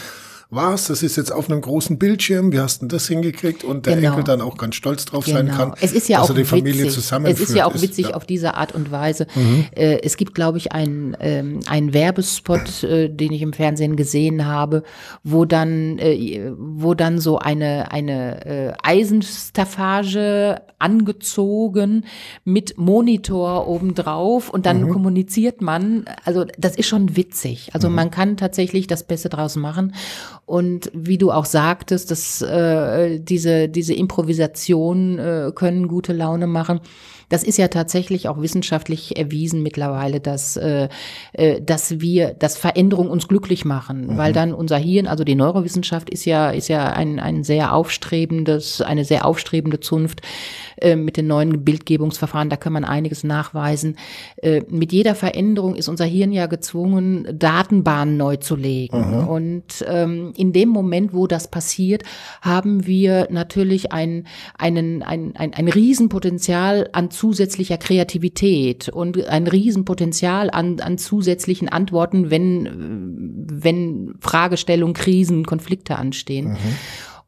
was, 0.49 0.87
das 0.87 1.03
ist 1.03 1.17
jetzt 1.17 1.31
auf 1.31 1.49
einem 1.49 1.59
großen 1.59 1.99
Bildschirm, 1.99 2.53
wie 2.53 2.59
hast 2.61 2.81
du 2.81 2.85
das 2.85 3.07
hingekriegt? 3.07 3.65
Und 3.65 3.85
der 3.85 3.97
genau. 3.97 4.09
Enkel 4.11 4.23
dann 4.23 4.39
auch 4.39 4.57
ganz 4.57 4.75
stolz 4.75 5.03
drauf 5.03 5.25
genau. 5.25 5.37
sein 5.37 5.49
kann, 5.49 5.73
es 5.81 5.91
ist 5.91 6.07
ja 6.07 6.19
dass 6.19 6.27
auch 6.27 6.35
er 6.35 6.37
die 6.37 6.45
Familie 6.45 6.85
witzig. 6.85 6.93
zusammenführt. 6.93 7.39
Es 7.41 7.49
ist 7.49 7.55
ja 7.55 7.65
auch 7.65 7.73
witzig 7.73 8.05
ist, 8.05 8.09
ja. 8.11 8.15
auf 8.15 8.25
diese 8.25 8.55
Art 8.55 8.73
und 8.73 8.89
Weise. 8.89 9.27
Mhm. 9.35 9.65
Äh, 9.75 9.99
es 10.03 10.15
gibt, 10.15 10.33
glaube 10.35 10.57
ich, 10.57 10.71
einen, 10.71 11.17
ähm, 11.19 11.59
einen 11.67 11.93
Werbespot, 11.93 12.83
äh, 12.83 13.09
den 13.09 13.33
ich 13.33 13.41
im 13.41 13.51
Fernsehen 13.51 13.97
gesehen 13.97 14.45
habe, 14.45 14.83
wo 15.23 15.43
dann, 15.43 15.99
äh, 15.99 16.53
wo 16.57 16.93
dann 16.93 17.19
so 17.19 17.39
eine, 17.39 17.91
eine 17.91 18.45
äh, 18.45 18.73
Eisenstaffage 18.83 20.61
angezogen 20.79 22.05
mit 22.45 22.77
Monitor 22.77 23.67
obendrauf 23.67 24.49
und 24.49 24.65
dann 24.65 24.83
mhm. 24.83 24.89
kommuniziert 24.91 25.61
man. 25.61 26.05
Also 26.23 26.45
das 26.57 26.75
ist 26.75 26.87
schon 26.87 27.17
witzig. 27.17 27.71
Also 27.73 27.89
mhm. 27.89 27.95
man 27.95 28.11
kann 28.11 28.37
tatsächlich 28.37 28.87
das 28.87 29.03
Beste 29.03 29.29
draus 29.29 29.55
machen. 29.55 29.93
Und 30.47 30.89
wie 30.93 31.17
du 31.17 31.29
auch 31.29 31.43
sagtest, 31.43 32.09
dass 32.09 32.41
äh, 32.41 33.19
diese, 33.19 33.67
diese 33.67 33.93
Improvisation 33.93 35.19
äh, 35.19 35.51
können 35.53 35.89
gute 35.89 36.13
Laune 36.13 36.47
machen. 36.47 36.79
Das 37.27 37.43
ist 37.43 37.57
ja 37.57 37.67
tatsächlich 37.67 38.29
auch 38.29 38.41
wissenschaftlich 38.41 39.17
erwiesen 39.17 39.61
mittlerweile, 39.61 40.21
dass, 40.21 40.55
äh, 40.55 40.87
äh, 41.33 41.61
dass 41.61 41.99
wir, 41.99 42.33
dass 42.33 42.57
Veränderungen 42.57 43.09
uns 43.09 43.27
glücklich 43.27 43.65
machen, 43.65 44.07
mhm. 44.07 44.17
weil 44.17 44.31
dann 44.31 44.53
unser 44.53 44.77
Hirn, 44.77 45.07
also 45.07 45.25
die 45.25 45.35
Neurowissenschaft 45.35 46.09
ist 46.09 46.23
ja, 46.23 46.49
ist 46.49 46.69
ja 46.69 46.93
ein, 46.93 47.19
ein 47.19 47.43
sehr 47.43 47.73
aufstrebendes, 47.73 48.79
eine 48.79 49.03
sehr 49.03 49.25
aufstrebende 49.25 49.81
Zunft 49.81 50.21
äh, 50.81 50.95
mit 50.95 51.17
den 51.17 51.27
neuen 51.27 51.63
Bildgebungsverfahren, 51.63 52.49
da 52.49 52.55
kann 52.55 52.73
man 52.73 52.85
einiges 52.85 53.23
nachweisen. 53.23 53.97
Äh, 54.37 54.61
mit 54.69 54.91
jeder 54.91 55.15
Veränderung 55.15 55.75
ist 55.75 55.87
unser 55.87 56.05
Hirn 56.05 56.31
ja 56.31 56.45
gezwungen, 56.45 57.27
Datenbahnen 57.31 58.17
neu 58.17 58.37
zu 58.37 58.55
legen. 58.55 59.21
Mhm. 59.21 59.27
Und 59.27 59.85
ähm, 59.87 60.33
in 60.37 60.53
dem 60.53 60.69
Moment, 60.69 61.13
wo 61.13 61.27
das 61.27 61.49
passiert, 61.49 62.03
haben 62.41 62.85
wir 62.85 63.27
natürlich 63.31 63.91
ein, 63.91 64.27
einen, 64.57 65.03
ein, 65.03 65.35
ein, 65.35 65.53
ein 65.53 65.67
Riesenpotenzial 65.67 66.89
an 66.91 67.09
zusätzlicher 67.11 67.77
Kreativität 67.77 68.89
und 68.89 69.25
ein 69.27 69.47
Riesenpotenzial 69.47 70.49
an, 70.51 70.79
an 70.79 70.97
zusätzlichen 70.97 71.69
Antworten, 71.69 72.29
wenn, 72.29 73.47
wenn 73.49 74.15
Fragestellungen, 74.19 74.93
Krisen, 74.93 75.45
Konflikte 75.45 75.97
anstehen. 75.97 76.49
Mhm. 76.49 76.57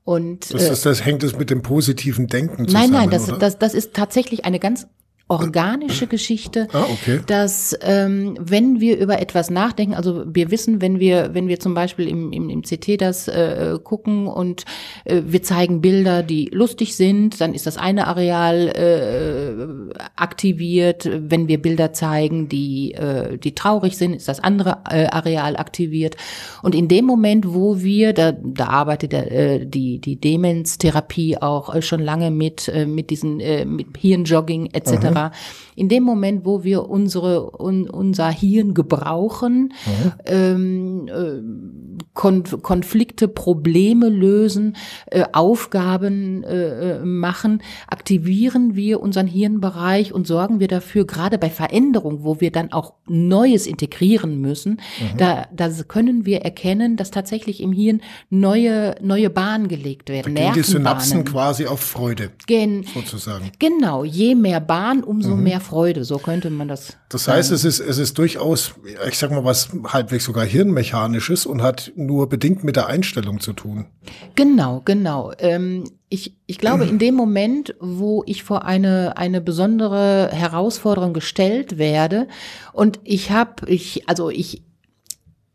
Und, 0.10 0.51
das, 0.51 0.63
ist, 0.63 0.88
das 0.88 1.06
hängt 1.06 1.22
es 1.22 1.38
mit 1.38 1.51
dem 1.51 1.62
positiven 1.62 2.25
Denken 2.25 2.68
zusammen. 2.68 2.92
Nein, 2.92 3.01
nein, 3.01 3.10
das, 3.12 3.28
das, 3.28 3.60
das 3.60 3.75
ist 3.75 3.94
tatsächlich 3.94 4.44
eine 4.44 4.58
ganz 4.58 4.88
organische 5.29 6.07
Geschichte, 6.07 6.67
ah, 6.74 6.86
okay. 6.91 7.19
dass 7.27 7.77
ähm, 7.81 8.36
wenn 8.39 8.79
wir 8.79 8.98
über 8.98 9.21
etwas 9.21 9.51
nachdenken, 9.51 9.93
also 9.93 10.24
wir 10.25 10.50
wissen, 10.50 10.81
wenn 10.81 11.00
wir 11.00 11.29
wenn 11.33 11.48
wir 11.48 11.59
zum 11.59 11.75
Beispiel 11.75 12.07
im, 12.07 12.33
im, 12.33 12.50
im 12.50 12.63
CT 12.63 13.00
das 13.00 13.27
äh, 13.27 13.77
gucken 13.83 14.25
und 14.25 14.65
äh, 15.05 15.21
wir 15.25 15.43
zeigen 15.43 15.81
Bilder, 15.81 16.24
die 16.24 16.50
lustig 16.51 16.95
sind, 16.95 17.39
dann 17.39 17.53
ist 17.53 17.67
das 17.67 17.77
eine 17.77 18.07
Areal 18.07 18.69
äh, 18.69 20.00
aktiviert. 20.15 21.07
Wenn 21.07 21.48
wir 21.48 21.62
Bilder 21.62 21.93
zeigen, 21.93 22.50
die 22.50 22.95
äh, 22.95 23.38
die 23.38 23.53
traurig 23.53 23.98
sind, 23.98 24.15
ist 24.15 24.27
das 24.27 24.39
andere 24.39 24.79
äh, 24.89 25.05
Areal 25.05 25.57
aktiviert. 25.57 26.17
Und 26.63 26.74
in 26.74 26.88
dem 26.88 27.05
Moment, 27.05 27.53
wo 27.53 27.81
wir, 27.81 28.13
da, 28.13 28.31
da 28.31 28.65
arbeitet 28.65 29.13
äh, 29.13 29.63
die 29.63 30.00
die 30.00 30.19
Demenztherapie 30.19 31.38
auch 31.38 31.75
äh, 31.75 31.83
schon 31.83 32.00
lange 32.00 32.31
mit 32.31 32.67
äh, 32.67 32.88
mit 32.88 33.12
diesen 33.12 33.39
äh, 33.39 33.63
mit 33.63 33.95
Hirnjogging 33.95 34.71
etc. 34.74 35.18
Mhm. 35.27 35.31
In 35.75 35.89
dem 35.89 36.03
Moment, 36.03 36.45
wo 36.45 36.63
wir 36.63 36.89
unsere, 36.89 37.51
un, 37.61 37.89
unser 37.89 38.29
Hirn 38.29 38.73
gebrauchen, 38.73 39.73
mhm. 39.85 40.11
ähm, 40.25 41.07
äh, 41.07 42.03
Konf 42.13 42.61
Konflikte, 42.61 43.27
Probleme 43.27 44.09
lösen, 44.09 44.75
äh, 45.07 45.23
Aufgaben 45.31 46.43
äh, 46.43 46.97
äh, 46.97 47.05
machen, 47.05 47.61
aktivieren 47.88 48.75
wir 48.75 48.99
unseren 48.99 49.27
Hirnbereich 49.27 50.13
und 50.13 50.27
sorgen 50.27 50.59
wir 50.59 50.67
dafür, 50.67 51.05
gerade 51.05 51.38
bei 51.38 51.49
Veränderung, 51.49 52.23
wo 52.23 52.41
wir 52.41 52.51
dann 52.51 52.71
auch 52.71 52.93
Neues 53.07 53.67
integrieren 53.67 54.39
müssen, 54.41 54.81
mhm. 54.99 55.17
da, 55.17 55.47
da 55.55 55.69
können 55.88 56.25
wir 56.25 56.41
erkennen, 56.41 56.97
dass 56.97 57.11
tatsächlich 57.11 57.61
im 57.61 57.71
Hirn 57.71 58.01
neue, 58.29 58.95
neue 59.01 59.29
Bahnen 59.29 59.67
gelegt 59.67 60.09
werden. 60.09 60.35
Da 60.35 60.41
gehen 60.43 60.53
die 60.53 60.63
Synapsen 60.63 61.25
quasi 61.25 61.65
auf 61.67 61.79
Freude, 61.79 62.31
Gen 62.47 62.83
sozusagen. 62.83 63.51
Genau, 63.59 64.03
je 64.03 64.35
mehr 64.35 64.59
Bahn, 64.59 65.03
umso 65.10 65.36
mhm. 65.36 65.44
mehr 65.44 65.60
Freude, 65.60 66.04
so 66.04 66.20
könnte 66.20 66.51
man 66.51 66.68
das. 66.68 66.96
Das 67.10 67.28
heißt, 67.28 67.51
es 67.51 67.66
ist, 67.66 67.80
es 67.80 67.98
ist 67.98 68.16
durchaus, 68.20 68.75
ich 69.08 69.18
sag 69.18 69.32
mal, 69.32 69.44
was 69.44 69.70
halbwegs 69.86 70.25
sogar 70.25 70.46
hirnmechanisches 70.46 71.48
und 71.48 71.63
hat 71.63 71.92
nur 71.96 72.30
bedingt 72.30 72.63
mit 72.63 72.75
der 72.75 72.86
Einstellung 72.86 73.39
zu 73.39 73.54
tun. 73.54 73.88
Genau, 74.36 74.84
genau. 74.86 75.34
Ähm, 75.39 75.86
ich, 76.10 76.38
ich 76.46 76.60
glaube, 76.60 76.86
in 76.86 77.00
dem 77.00 77.16
Moment, 77.16 77.75
wo 77.80 78.24
ich 78.28 78.44
vor 78.44 78.66
eine, 78.66 79.18
eine 79.18 79.42
besondere 79.42 80.30
Herausforderung 80.32 81.13
gestellt 81.13 81.80
werde 81.80 82.28
und 82.72 83.00
ich 83.04 83.32
habe, 83.32 83.68
ich, 83.68 84.08
also 84.08 84.30
ich, 84.30 84.62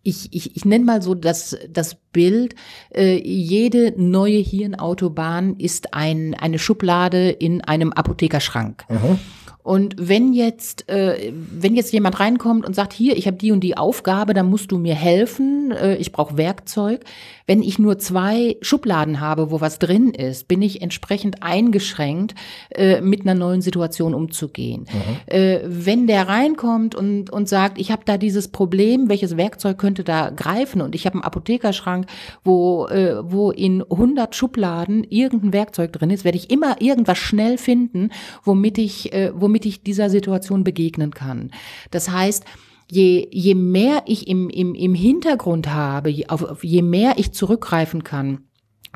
ich, 0.02 0.32
ich, 0.32 0.56
ich 0.56 0.64
nenne 0.64 0.84
mal 0.84 1.00
so 1.00 1.14
das, 1.14 1.56
das 1.70 1.96
Bild, 2.12 2.56
äh, 2.92 3.16
jede 3.16 3.94
neue 3.96 4.38
Hirnautobahn 4.38 5.56
ist 5.56 5.94
ein, 5.94 6.34
eine 6.34 6.58
Schublade 6.58 7.30
in 7.30 7.60
einem 7.62 7.92
Apothekerschrank. 7.92 8.84
Mhm. 8.88 9.18
Und 9.64 9.96
wenn 9.98 10.34
jetzt, 10.34 10.90
äh, 10.90 11.32
wenn 11.32 11.74
jetzt 11.74 11.90
jemand 11.94 12.20
reinkommt 12.20 12.66
und 12.66 12.76
sagt, 12.76 12.92
hier, 12.92 13.16
ich 13.16 13.26
habe 13.26 13.38
die 13.38 13.50
und 13.50 13.60
die 13.60 13.78
Aufgabe, 13.78 14.34
dann 14.34 14.50
musst 14.50 14.70
du 14.70 14.76
mir 14.76 14.94
helfen, 14.94 15.72
äh, 15.72 15.96
ich 15.96 16.12
brauche 16.12 16.36
Werkzeug. 16.36 17.00
Wenn 17.46 17.62
ich 17.62 17.78
nur 17.78 17.98
zwei 17.98 18.56
Schubladen 18.60 19.20
habe, 19.20 19.50
wo 19.50 19.62
was 19.62 19.78
drin 19.78 20.10
ist, 20.10 20.48
bin 20.48 20.60
ich 20.60 20.82
entsprechend 20.82 21.42
eingeschränkt, 21.42 22.34
äh, 22.74 23.00
mit 23.00 23.22
einer 23.22 23.34
neuen 23.34 23.62
Situation 23.62 24.12
umzugehen. 24.12 24.82
Mhm. 24.82 25.34
Äh, 25.34 25.60
wenn 25.64 26.06
der 26.06 26.28
reinkommt 26.28 26.94
und, 26.94 27.30
und 27.30 27.48
sagt, 27.48 27.78
ich 27.78 27.90
habe 27.90 28.02
da 28.04 28.18
dieses 28.18 28.48
Problem, 28.48 29.08
welches 29.08 29.38
Werkzeug 29.38 29.78
könnte 29.78 30.04
da 30.04 30.28
greifen? 30.28 30.82
Und 30.82 30.94
ich 30.94 31.06
habe 31.06 31.14
einen 31.14 31.24
Apothekerschrank, 31.24 32.06
wo, 32.44 32.86
äh, 32.88 33.16
wo 33.22 33.50
in 33.50 33.82
100 33.82 34.34
Schubladen 34.34 35.04
irgendein 35.08 35.54
Werkzeug 35.54 35.90
drin 35.94 36.10
ist, 36.10 36.24
werde 36.24 36.36
ich 36.36 36.50
immer 36.50 36.82
irgendwas 36.82 37.16
schnell 37.16 37.56
finden, 37.56 38.10
womit 38.42 38.76
ich, 38.76 39.14
äh, 39.14 39.32
womit 39.34 39.53
womit 39.54 39.66
ich 39.66 39.84
dieser 39.84 40.10
Situation 40.10 40.64
begegnen 40.64 41.12
kann. 41.12 41.52
Das 41.92 42.10
heißt, 42.10 42.44
je, 42.90 43.28
je 43.30 43.54
mehr 43.54 44.02
ich 44.06 44.26
im, 44.26 44.50
im, 44.50 44.74
im 44.74 44.94
Hintergrund 44.94 45.68
habe, 45.72 46.10
je, 46.10 46.26
auf, 46.26 46.64
je 46.64 46.82
mehr 46.82 47.14
ich 47.18 47.32
zurückgreifen 47.32 48.02
kann, 48.02 48.40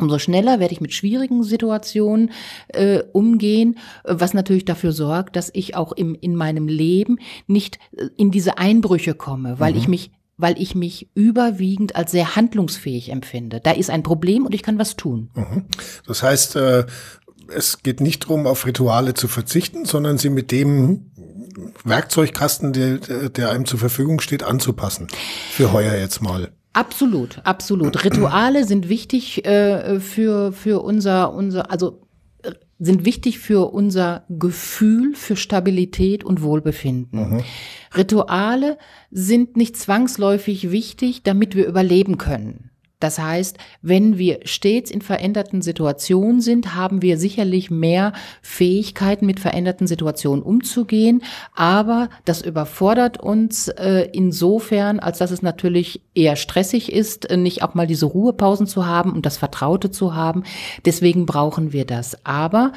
Umso 0.01 0.21
schneller 0.21 0.61
werde 0.61 0.73
ich 0.73 0.81
mit 0.81 0.95
schwierigen 0.95 1.43
Situationen 1.43 2.31
äh, 2.69 3.03
umgehen, 3.13 3.79
was 4.05 4.33
natürlich 4.33 4.65
dafür 4.65 4.93
sorgt, 4.93 5.35
dass 5.35 5.51
ich 5.53 5.75
auch 5.75 5.91
im, 5.91 6.15
in 6.15 6.37
meinem 6.37 6.69
Leben 6.69 7.19
nicht 7.49 7.81
äh, 7.97 8.07
in 8.17 8.31
diese 8.31 8.59
Einbrüche 8.59 9.15
komme, 9.15 9.59
weil 9.59 9.73
mhm. 9.73 9.79
ich 9.79 9.89
mich 9.89 10.11
weil 10.39 10.61
ich 10.63 10.77
mich 10.77 11.11
überwiegend 11.15 11.97
als 11.97 12.13
sehr 12.13 12.37
handlungsfähig 12.37 13.11
empfinde. 13.11 13.61
Da 13.61 13.73
ist 13.73 13.91
ein 13.91 14.05
Problem 14.05 14.47
und 14.47 14.55
ich 14.55 14.63
kann 14.63 14.79
was 14.79 14.95
tun. 14.95 15.31
Mhm. 15.35 15.65
Das 16.07 16.23
heißt, 16.23 16.55
äh, 16.55 16.87
es 17.55 17.83
geht 17.83 18.01
nicht 18.01 18.25
darum, 18.25 18.47
auf 18.47 18.67
Rituale 18.67 19.15
zu 19.15 19.29
verzichten, 19.29 19.85
sondern 19.85 20.19
sie 20.19 20.31
mit 20.31 20.51
dem 20.53 21.11
Werkzeugkasten, 21.85 22.73
der, 22.73 23.29
der 23.31 23.51
einem 23.51 23.67
zur 23.67 23.79
Verfügung 23.79 24.21
steht, 24.21 24.43
anzupassen. 24.43 25.09
Für 25.51 25.73
heuer 25.73 25.95
jetzt 25.95 26.23
mal. 26.23 26.53
Absolut, 26.73 27.41
absolut. 27.45 28.05
Rituale 28.05 28.65
sind 28.65 28.89
wichtig 28.89 29.45
äh, 29.45 30.01
für, 30.01 30.53
für 30.53 30.83
unser, 30.83 31.33
unser, 31.33 31.71
also 31.71 32.03
äh, 32.43 32.53
sind 32.79 33.05
wichtig 33.05 33.39
für 33.39 33.73
unser 33.73 34.25
Gefühl 34.29 35.15
für 35.15 35.37
Stabilität 35.37 36.23
und 36.23 36.43
Wohlbefinden. 36.43 37.31
Mhm. 37.31 37.45
Rituale 37.97 38.79
sind 39.11 39.57
nicht 39.57 39.77
zwangsläufig 39.77 40.71
wichtig, 40.71 41.23
damit 41.23 41.57
wir 41.57 41.67
überleben 41.67 42.19
können. 42.19 42.71
Das 43.01 43.19
heißt, 43.19 43.59
wenn 43.81 44.19
wir 44.19 44.41
stets 44.45 44.91
in 44.91 45.03
veränderten 45.03 45.63
Situationen 45.63 46.41
sind, 46.41 46.75
haben 46.75 47.01
wir 47.01 47.17
sicherlich 47.17 47.71
mehr 47.71 48.13
Fähigkeiten, 48.43 49.25
mit 49.25 49.39
veränderten 49.39 49.87
Situationen 49.87 50.43
umzugehen. 50.43 51.23
Aber 51.55 52.09
das 52.25 52.43
überfordert 52.43 53.21
uns 53.21 53.69
äh, 53.69 54.09
insofern, 54.13 54.99
als 54.99 55.19
dass 55.19 55.31
es 55.31 55.43
natürlich 55.43 56.03
eher 56.15 56.37
stressig 56.37 56.93
ist, 56.93 57.31
äh, 57.31 57.37
nicht 57.37 57.63
auch 57.63 57.75
mal 57.75 57.87
diese 57.87 58.07
Ruhepausen 58.07 58.67
zu 58.67 58.87
haben 58.87 59.13
und 59.13 59.27
das 59.27 59.37
Vertraute 59.37 59.91
zu 59.91 60.15
haben. 60.15 60.43
Deswegen 60.85 61.25
brauchen 61.25 61.73
wir 61.73 61.85
das. 61.85 62.25
Aber 62.27 62.73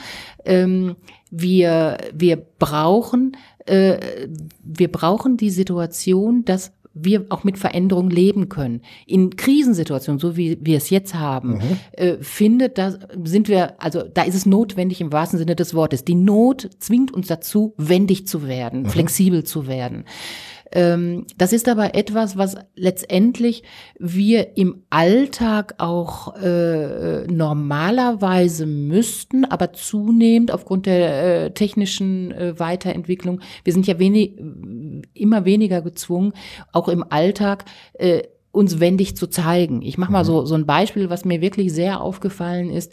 ähm, 0.45 0.95
wir, 1.31 1.97
wir 2.13 2.35
brauchen, 2.35 3.37
äh, 3.65 4.27
wir 4.63 4.91
brauchen 4.91 5.37
die 5.37 5.49
Situation, 5.49 6.45
dass 6.45 6.73
wir 6.93 7.25
auch 7.29 7.43
mit 7.43 7.57
Veränderungen 7.57 8.11
leben 8.11 8.49
können. 8.49 8.81
In 9.05 9.35
Krisensituationen, 9.35 10.19
so 10.19 10.35
wie 10.35 10.57
wir 10.61 10.77
es 10.77 10.89
jetzt 10.89 11.15
haben, 11.15 11.53
mhm. 11.53 11.79
äh, 11.93 12.17
findet, 12.21 12.77
da 12.77 12.93
sind 13.23 13.47
wir, 13.47 13.81
also 13.81 14.03
da 14.03 14.23
ist 14.23 14.35
es 14.35 14.45
notwendig 14.45 14.99
im 14.99 15.11
wahrsten 15.11 15.39
Sinne 15.39 15.55
des 15.55 15.73
Wortes. 15.73 16.03
Die 16.03 16.15
Not 16.15 16.69
zwingt 16.79 17.13
uns 17.13 17.27
dazu, 17.27 17.73
wendig 17.77 18.27
zu 18.27 18.47
werden, 18.47 18.83
mhm. 18.83 18.89
flexibel 18.89 19.43
zu 19.43 19.67
werden. 19.67 20.05
Ähm, 20.71 21.25
das 21.37 21.53
ist 21.53 21.67
aber 21.67 21.95
etwas, 21.95 22.37
was 22.37 22.55
letztendlich 22.75 23.63
wir 23.99 24.57
im 24.57 24.83
Alltag 24.89 25.75
auch 25.77 26.35
äh, 26.37 27.27
normalerweise 27.27 28.65
müssten, 28.65 29.45
aber 29.45 29.73
zunehmend 29.73 30.51
aufgrund 30.51 30.85
der 30.85 31.45
äh, 31.45 31.51
technischen 31.51 32.31
äh, 32.31 32.59
Weiterentwicklung, 32.59 33.41
wir 33.63 33.73
sind 33.73 33.87
ja 33.87 33.99
wenig, 33.99 34.37
immer 35.13 35.45
weniger 35.45 35.81
gezwungen, 35.81 36.33
auch 36.71 36.87
im 36.87 37.03
Alltag 37.09 37.65
äh, 37.93 38.23
uns 38.51 38.79
wendig 38.79 39.15
zu 39.15 39.27
zeigen. 39.27 39.81
Ich 39.81 39.97
mache 39.97 40.11
mal 40.11 40.23
mhm. 40.23 40.27
so, 40.27 40.45
so 40.45 40.55
ein 40.55 40.65
Beispiel, 40.65 41.09
was 41.09 41.25
mir 41.25 41.41
wirklich 41.41 41.73
sehr 41.73 42.01
aufgefallen 42.01 42.69
ist. 42.69 42.91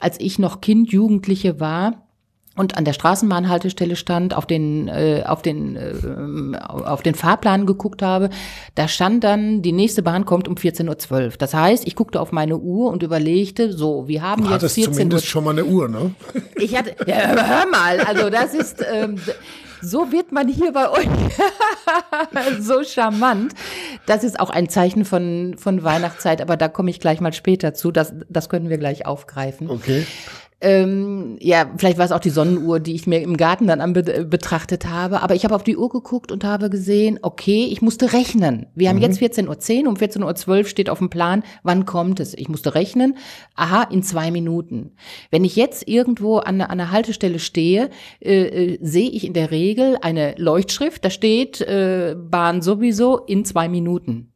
Als 0.00 0.18
ich 0.20 0.38
noch 0.38 0.60
Kind, 0.60 0.92
Jugendliche 0.92 1.60
war, 1.60 2.08
und 2.56 2.76
an 2.76 2.84
der 2.84 2.92
Straßenbahnhaltestelle 2.92 3.96
stand, 3.96 4.34
auf 4.34 4.46
den, 4.46 4.88
äh, 4.88 5.24
auf 5.26 5.42
den, 5.42 5.76
äh, 5.76 6.56
auf 6.58 7.02
den 7.02 7.14
Fahrplan 7.14 7.66
geguckt 7.66 8.02
habe, 8.02 8.30
da 8.74 8.86
stand 8.88 9.24
dann, 9.24 9.62
die 9.62 9.72
nächste 9.72 10.02
Bahn 10.02 10.24
kommt 10.24 10.46
um 10.46 10.54
14.12 10.54 11.10
Uhr. 11.10 11.32
Das 11.38 11.54
heißt, 11.54 11.86
ich 11.86 11.96
guckte 11.96 12.20
auf 12.20 12.32
meine 12.32 12.56
Uhr 12.58 12.90
und 12.90 13.02
überlegte, 13.02 13.72
so, 13.72 14.06
wir 14.06 14.22
haben 14.22 14.44
du 14.44 14.50
jetzt 14.50 14.74
14 14.74 14.92
zumindest 14.92 15.24
Uhr. 15.24 15.28
schon 15.28 15.44
mal 15.44 15.50
eine 15.50 15.64
Uhr, 15.64 15.88
ne? 15.88 16.14
Ich 16.56 16.76
hatte, 16.76 16.94
ja, 17.06 17.16
hör 17.16 17.66
mal, 17.70 18.00
also 18.00 18.30
das 18.30 18.54
ist, 18.54 18.84
ähm, 18.92 19.18
so 19.84 20.12
wird 20.12 20.32
man 20.32 20.48
hier 20.48 20.72
bei 20.72 20.90
euch 20.90 21.08
so 22.60 22.82
charmant. 22.84 23.52
Das 24.06 24.24
ist 24.24 24.40
auch 24.40 24.50
ein 24.50 24.68
Zeichen 24.68 25.04
von, 25.04 25.56
von 25.58 25.82
Weihnachtszeit, 25.82 26.40
aber 26.40 26.56
da 26.56 26.68
komme 26.68 26.90
ich 26.90 27.00
gleich 27.00 27.20
mal 27.20 27.32
später 27.32 27.74
zu. 27.74 27.90
Das, 27.90 28.14
das 28.28 28.48
können 28.48 28.70
wir 28.70 28.78
gleich 28.78 29.06
aufgreifen. 29.06 29.70
Okay. 29.70 30.06
Ähm, 30.64 31.36
ja, 31.40 31.70
vielleicht 31.76 31.98
war 31.98 32.06
es 32.06 32.12
auch 32.12 32.20
die 32.20 32.30
Sonnenuhr, 32.30 32.80
die 32.80 32.94
ich 32.94 33.06
mir 33.06 33.20
im 33.20 33.36
Garten 33.36 33.66
dann 33.66 33.82
anbe 33.82 34.24
betrachtet 34.24 34.86
habe. 34.86 35.20
Aber 35.22 35.34
ich 35.34 35.44
habe 35.44 35.54
auf 35.54 35.62
die 35.62 35.76
Uhr 35.76 35.90
geguckt 35.90 36.32
und 36.32 36.42
habe 36.42 36.70
gesehen, 36.70 37.18
okay, 37.20 37.68
ich 37.70 37.82
musste 37.82 38.14
rechnen. 38.14 38.66
Wir 38.74 38.88
haben 38.88 38.96
mhm. 38.96 39.02
jetzt 39.02 39.20
14.10 39.20 39.82
Uhr, 39.82 39.88
um 39.90 39.96
14.12 39.96 40.48
Uhr 40.48 40.64
steht 40.64 40.88
auf 40.88 41.00
dem 41.00 41.10
Plan, 41.10 41.42
wann 41.64 41.84
kommt 41.84 42.18
es? 42.18 42.32
Ich 42.32 42.48
musste 42.48 42.74
rechnen, 42.74 43.18
aha, 43.54 43.82
in 43.82 44.02
zwei 44.02 44.30
Minuten. 44.30 44.92
Wenn 45.30 45.44
ich 45.44 45.54
jetzt 45.54 45.86
irgendwo 45.86 46.38
an, 46.38 46.62
an 46.62 46.70
einer 46.70 46.90
Haltestelle 46.90 47.40
stehe, 47.40 47.90
äh, 48.20 48.44
äh, 48.44 48.78
sehe 48.80 49.10
ich 49.10 49.26
in 49.26 49.34
der 49.34 49.50
Regel 49.50 49.98
eine 50.00 50.34
Leuchtschrift, 50.38 51.04
da 51.04 51.10
steht 51.10 51.60
äh, 51.60 52.16
Bahn 52.18 52.62
sowieso 52.62 53.18
in 53.18 53.44
zwei 53.44 53.68
Minuten. 53.68 54.33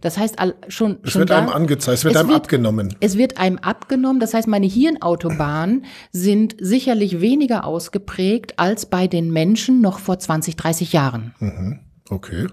Das 0.00 0.18
heißt, 0.18 0.36
schon, 0.66 0.98
es 1.04 1.12
schon 1.12 1.20
wird 1.20 1.30
da, 1.30 1.38
einem 1.38 1.48
angezeigt, 1.48 1.98
es 1.98 2.04
wird 2.04 2.14
es 2.14 2.20
einem 2.20 2.30
wird, 2.30 2.38
abgenommen. 2.40 2.96
Es 2.98 3.16
wird 3.16 3.38
einem 3.38 3.58
abgenommen. 3.58 4.18
Das 4.18 4.34
heißt, 4.34 4.48
meine 4.48 4.66
Hirnautobahnen 4.66 5.84
sind 6.10 6.56
sicherlich 6.58 7.20
weniger 7.20 7.64
ausgeprägt 7.64 8.58
als 8.58 8.86
bei 8.86 9.06
den 9.06 9.32
Menschen 9.32 9.80
noch 9.80 10.00
vor 10.00 10.18
20, 10.18 10.56
30 10.56 10.92
Jahren. 10.92 11.34
Mhm. 11.38 11.78
Okay. 12.10 12.48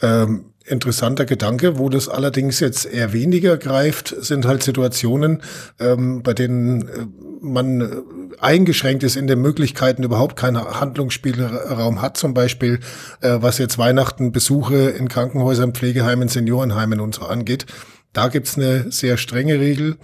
Ähm, 0.00 0.46
interessanter 0.64 1.26
Gedanke, 1.26 1.78
wo 1.78 1.88
das 1.88 2.08
allerdings 2.08 2.60
jetzt 2.60 2.86
eher 2.86 3.12
weniger 3.12 3.56
greift, 3.56 4.14
sind 4.20 4.46
halt 4.46 4.62
Situationen, 4.62 5.42
ähm, 5.78 6.22
bei 6.22 6.32
denen 6.32 6.88
äh, 6.88 7.06
man 7.40 7.80
äh, 7.80 7.86
eingeschränkt 8.38 9.02
ist 9.02 9.16
in 9.16 9.26
den 9.26 9.40
Möglichkeiten, 9.40 10.02
überhaupt 10.02 10.36
keinen 10.36 10.58
Handlungsspielraum 10.58 12.02
hat, 12.02 12.16
zum 12.16 12.34
Beispiel 12.34 12.80
äh, 13.20 13.38
was 13.40 13.58
jetzt 13.58 13.78
Weihnachten 13.78 14.32
Besuche 14.32 14.90
in 14.90 15.08
Krankenhäusern, 15.08 15.74
Pflegeheimen, 15.74 16.28
Seniorenheimen 16.28 17.00
und 17.00 17.14
so 17.14 17.22
angeht. 17.22 17.66
Da 18.12 18.28
gibt's 18.28 18.56
eine 18.56 18.90
sehr 18.90 19.16
strenge 19.16 19.60
Regel. 19.60 19.96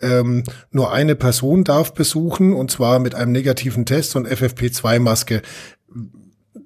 Ähm, 0.00 0.44
nur 0.70 0.92
eine 0.92 1.16
Person 1.16 1.64
darf 1.64 1.92
besuchen 1.92 2.52
und 2.54 2.70
zwar 2.70 3.00
mit 3.00 3.14
einem 3.14 3.32
negativen 3.32 3.84
Test 3.84 4.14
und 4.14 4.28
FFP2-Maske 4.28 5.42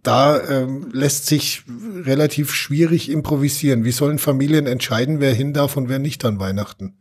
da 0.03 0.43
ähm, 0.49 0.91
lässt 0.93 1.27
sich 1.27 1.63
relativ 2.05 2.53
schwierig 2.53 3.11
improvisieren. 3.11 3.85
Wie 3.85 3.93
sollen 3.93 4.19
Familien 4.19 4.67
entscheiden, 4.67 5.21
wer 5.21 5.33
hin 5.33 5.53
darf 5.53 5.77
und 5.77 5.89
wer 5.89 5.99
nicht 5.99 6.25
an 6.25 6.41
Weihnachten? 6.41 6.95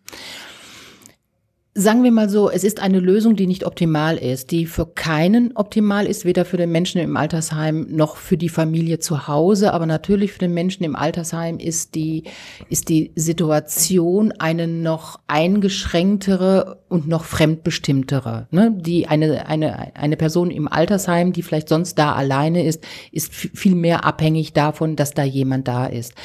Sagen 1.74 2.04
wir 2.04 2.12
mal 2.12 2.28
so, 2.28 2.50
es 2.50 2.66
ist 2.66 2.82
eine 2.82 3.00
Lösung, 3.00 3.38
die 3.38 3.48
nicht 3.48 3.66
optimal 3.66 4.18
ist, 4.18 4.52
die 4.52 4.66
für 4.66 4.86
keinen 4.86 5.56
optimal 5.56 6.06
ist, 6.06 6.26
weder 6.26 6.44
für 6.44 6.58
den 6.58 6.70
Menschen 6.70 7.00
im 7.00 7.16
Altersheim 7.16 7.88
noch 7.90 8.18
für 8.18 8.36
die 8.36 8.50
Familie 8.50 9.00
zu 9.00 9.30
Hause. 9.30 9.74
Aber 9.74 9.86
natürlich 9.86 10.34
für 10.34 10.40
den 10.40 10.54
Menschen 10.54 10.84
im 10.84 10.98
Altersheim 10.98 11.60
ist 11.60 11.96
die, 11.96 12.26
ist 12.68 12.90
die 12.90 13.14
Situation 13.16 14.34
eine 14.34 14.68
noch 14.68 15.22
eingeschränktere 15.28 16.82
und 16.90 17.08
noch 17.08 17.24
fremdbestimmtere. 17.24 18.48
Ne? 18.52 18.76
Die 18.78 19.08
eine, 19.08 19.48
eine, 19.48 19.96
eine 19.96 20.18
Person 20.18 20.52
im 20.52 20.68
Altersheim, 20.68 21.32
die 21.32 21.42
vielleicht 21.42 21.70
sonst 21.70 21.98
da 21.98 22.12
alleine 22.16 22.66
ist, 22.66 22.84
ist 23.14 23.34
viel 23.34 23.76
mehr 23.76 24.04
abhängig 24.04 24.52
davon, 24.52 24.98
dass 24.98 25.12
da 25.12 25.24
jemand 25.24 25.70
da 25.70 25.86
ist. 25.86 26.16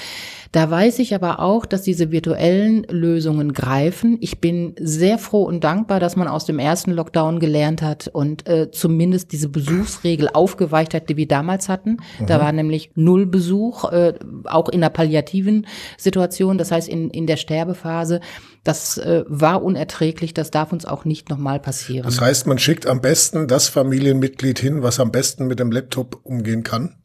Da 0.53 0.71
weiß 0.71 0.99
ich 1.01 1.15
aber 1.15 1.41
auch, 1.41 1.67
dass 1.67 1.83
diese 1.83 2.11
virtuellen 2.11 2.85
Lösungen 2.85 3.53
greifen. 3.53 4.19
Ich 4.21 4.41
bin 4.41 4.75
sehr 4.79 5.19
froh 5.19 5.45
und 5.45 5.65
dankbar, 5.65 6.01
dass 6.01 6.17
man 6.17 6.29
aus 6.29 6.45
dem 6.45 6.59
ersten 6.59 6.93
Lockdown 6.93 7.41
gelernt 7.41 7.83
hat 7.83 8.09
und 8.09 8.49
äh, 8.49 8.71
zumindest 8.71 9.33
diese 9.33 9.49
Besuchsregel 9.49 10.29
aufgeweicht 10.33 10.95
hat, 10.95 11.09
die 11.09 11.17
wir 11.17 11.29
damals 11.29 11.69
hatten. 11.69 11.99
Mhm. 12.19 12.27
Da 12.27 12.41
war 12.41 12.53
nämlich 12.53 12.91
null 12.95 13.27
Besuch, 13.27 13.85
äh, 13.93 14.15
auch 14.45 14.69
in 14.69 14.81
der 14.81 14.91
palliativen 14.91 15.67
Situation, 15.99 16.59
das 16.59 16.71
heißt 16.71 16.89
in, 16.89 17.11
in 17.11 17.27
der 17.27 17.37
Sterbephase. 17.37 18.21
Das 18.65 18.99
äh, 18.99 19.25
war 19.29 19.63
unerträglich, 19.63 20.35
das 20.35 20.51
darf 20.51 20.73
uns 20.73 20.87
auch 20.87 21.05
nicht 21.05 21.31
nochmal 21.31 21.61
passieren. 21.61 22.05
Das 22.05 22.21
heißt, 22.21 22.47
man 22.47 22.59
schickt 22.59 22.87
am 22.87 23.01
besten 23.01 23.47
das 23.47 23.69
Familienmitglied 23.69 24.59
hin, 24.59 24.83
was 24.83 24.99
am 24.99 25.13
besten 25.13 25.47
mit 25.47 25.61
dem 25.61 25.71
Laptop 25.71 26.21
umgehen 26.25 26.65
kann? 26.65 26.97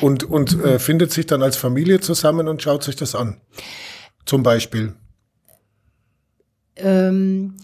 Und, 0.00 0.24
und 0.24 0.62
äh, 0.64 0.78
findet 0.78 1.12
sich 1.12 1.26
dann 1.26 1.42
als 1.42 1.56
Familie 1.56 2.00
zusammen 2.00 2.48
und 2.48 2.62
schaut 2.62 2.82
sich 2.82 2.96
das 2.96 3.14
an. 3.14 3.40
Zum 4.24 4.42
Beispiel. 4.42 4.94
Ähm, 6.76 7.54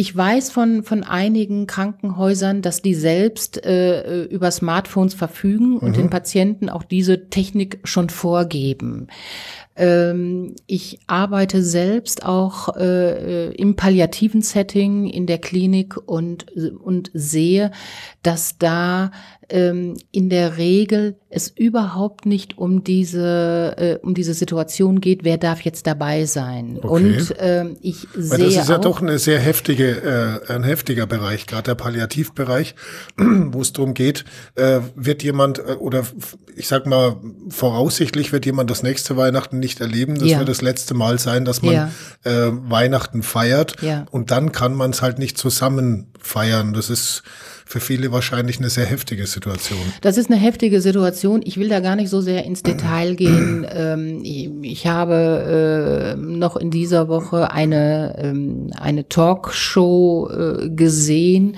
ich 0.00 0.16
weiß 0.16 0.50
von, 0.50 0.84
von 0.84 1.02
einigen 1.02 1.66
Krankenhäusern, 1.66 2.62
dass 2.62 2.82
die 2.82 2.94
selbst 2.94 3.64
äh, 3.64 4.24
über 4.26 4.50
Smartphones 4.52 5.14
verfügen 5.14 5.76
und 5.76 5.90
mhm. 5.90 5.94
den 5.94 6.10
Patienten 6.10 6.68
auch 6.68 6.84
diese 6.84 7.30
Technik 7.30 7.80
schon 7.82 8.08
vorgeben. 8.08 9.08
Ähm, 9.78 10.56
ich 10.66 10.98
arbeite 11.06 11.62
selbst 11.62 12.24
auch 12.24 12.76
äh, 12.76 13.52
im 13.54 13.76
palliativen 13.76 14.42
Setting 14.42 15.06
in 15.06 15.26
der 15.26 15.38
Klinik 15.38 15.96
und, 15.96 16.46
und 16.82 17.10
sehe, 17.14 17.70
dass 18.22 18.58
da 18.58 19.12
ähm, 19.50 19.96
in 20.12 20.28
der 20.28 20.58
Regel 20.58 21.16
es 21.30 21.48
überhaupt 21.48 22.26
nicht 22.26 22.58
um 22.58 22.84
diese 22.84 23.74
äh, 23.78 24.06
um 24.06 24.14
diese 24.14 24.34
Situation 24.34 25.00
geht, 25.00 25.24
wer 25.24 25.38
darf 25.38 25.60
jetzt 25.60 25.86
dabei 25.86 26.26
sein. 26.26 26.78
Okay. 26.78 26.88
Und 26.88 27.34
ähm, 27.38 27.76
ich 27.80 28.06
sehe 28.14 28.30
Weil 28.30 28.38
das 28.40 28.56
ist 28.56 28.68
ja 28.68 28.78
doch 28.78 29.00
eine 29.00 29.18
sehr 29.18 29.38
heftige 29.38 30.42
äh, 30.48 30.52
ein 30.52 30.64
heftiger 30.64 31.06
Bereich, 31.06 31.46
gerade 31.46 31.64
der 31.64 31.74
Palliativbereich, 31.76 32.74
wo 33.16 33.60
es 33.60 33.72
darum 33.72 33.94
geht, 33.94 34.24
äh, 34.54 34.80
wird 34.94 35.22
jemand 35.22 35.58
äh, 35.58 35.74
oder 35.78 36.04
ich 36.56 36.68
sag 36.68 36.86
mal 36.86 37.16
voraussichtlich 37.48 38.32
wird 38.32 38.44
jemand 38.46 38.70
das 38.70 38.82
nächste 38.82 39.16
Weihnachten 39.16 39.58
nicht 39.58 39.67
erleben. 39.76 40.18
Das 40.18 40.28
ja. 40.28 40.38
wird 40.38 40.48
das 40.48 40.62
letzte 40.62 40.94
Mal 40.94 41.18
sein, 41.18 41.44
dass 41.44 41.62
man 41.62 41.74
ja. 41.74 41.90
äh, 42.24 42.50
Weihnachten 42.52 43.22
feiert 43.22 43.80
ja. 43.82 44.06
und 44.10 44.30
dann 44.30 44.52
kann 44.52 44.74
man 44.74 44.90
es 44.90 45.02
halt 45.02 45.18
nicht 45.18 45.38
zusammen 45.38 46.08
feiern. 46.18 46.72
Das 46.72 46.90
ist 46.90 47.22
für 47.68 47.80
viele 47.80 48.10
wahrscheinlich 48.12 48.58
eine 48.58 48.70
sehr 48.70 48.86
heftige 48.86 49.26
Situation. 49.26 49.78
Das 50.00 50.16
ist 50.16 50.30
eine 50.30 50.40
heftige 50.40 50.80
Situation. 50.80 51.42
Ich 51.44 51.58
will 51.58 51.68
da 51.68 51.80
gar 51.80 51.96
nicht 51.96 52.08
so 52.08 52.22
sehr 52.22 52.44
ins 52.44 52.62
Detail 52.62 53.14
gehen. 53.16 53.66
Ähm, 53.70 54.20
ich 54.62 54.86
habe 54.86 56.14
äh, 56.14 56.16
noch 56.16 56.56
in 56.56 56.70
dieser 56.70 57.08
Woche 57.08 57.50
eine, 57.50 58.16
ähm, 58.18 58.70
eine 58.74 59.08
Talkshow 59.08 60.30
äh, 60.30 60.70
gesehen, 60.70 61.56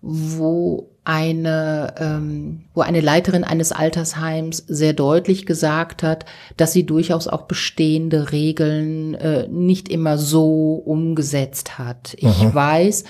wo 0.00 0.91
eine, 1.04 1.94
ähm, 1.98 2.62
wo 2.74 2.80
eine 2.82 3.00
Leiterin 3.00 3.42
eines 3.42 3.72
Altersheims 3.72 4.58
sehr 4.68 4.92
deutlich 4.92 5.46
gesagt 5.46 6.02
hat, 6.02 6.24
dass 6.56 6.72
sie 6.72 6.86
durchaus 6.86 7.26
auch 7.26 7.42
bestehende 7.42 8.30
Regeln 8.30 9.14
äh, 9.14 9.48
nicht 9.48 9.88
immer 9.88 10.16
so 10.16 10.74
umgesetzt 10.74 11.78
hat. 11.78 12.14
Ich 12.18 12.42
mhm. 12.42 12.54
weiß, 12.54 13.04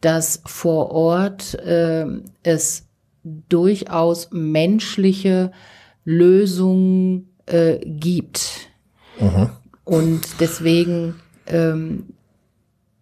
dass 0.00 0.42
vor 0.46 0.90
Ort 0.90 1.54
äh, 1.64 2.06
es 2.42 2.86
durchaus 3.22 4.30
menschliche 4.32 5.52
Lösungen 6.04 7.28
äh, 7.46 7.78
gibt. 7.84 8.68
Mhm. 9.20 9.50
Und 9.84 10.22
deswegen, 10.40 11.14
ähm, 11.46 12.06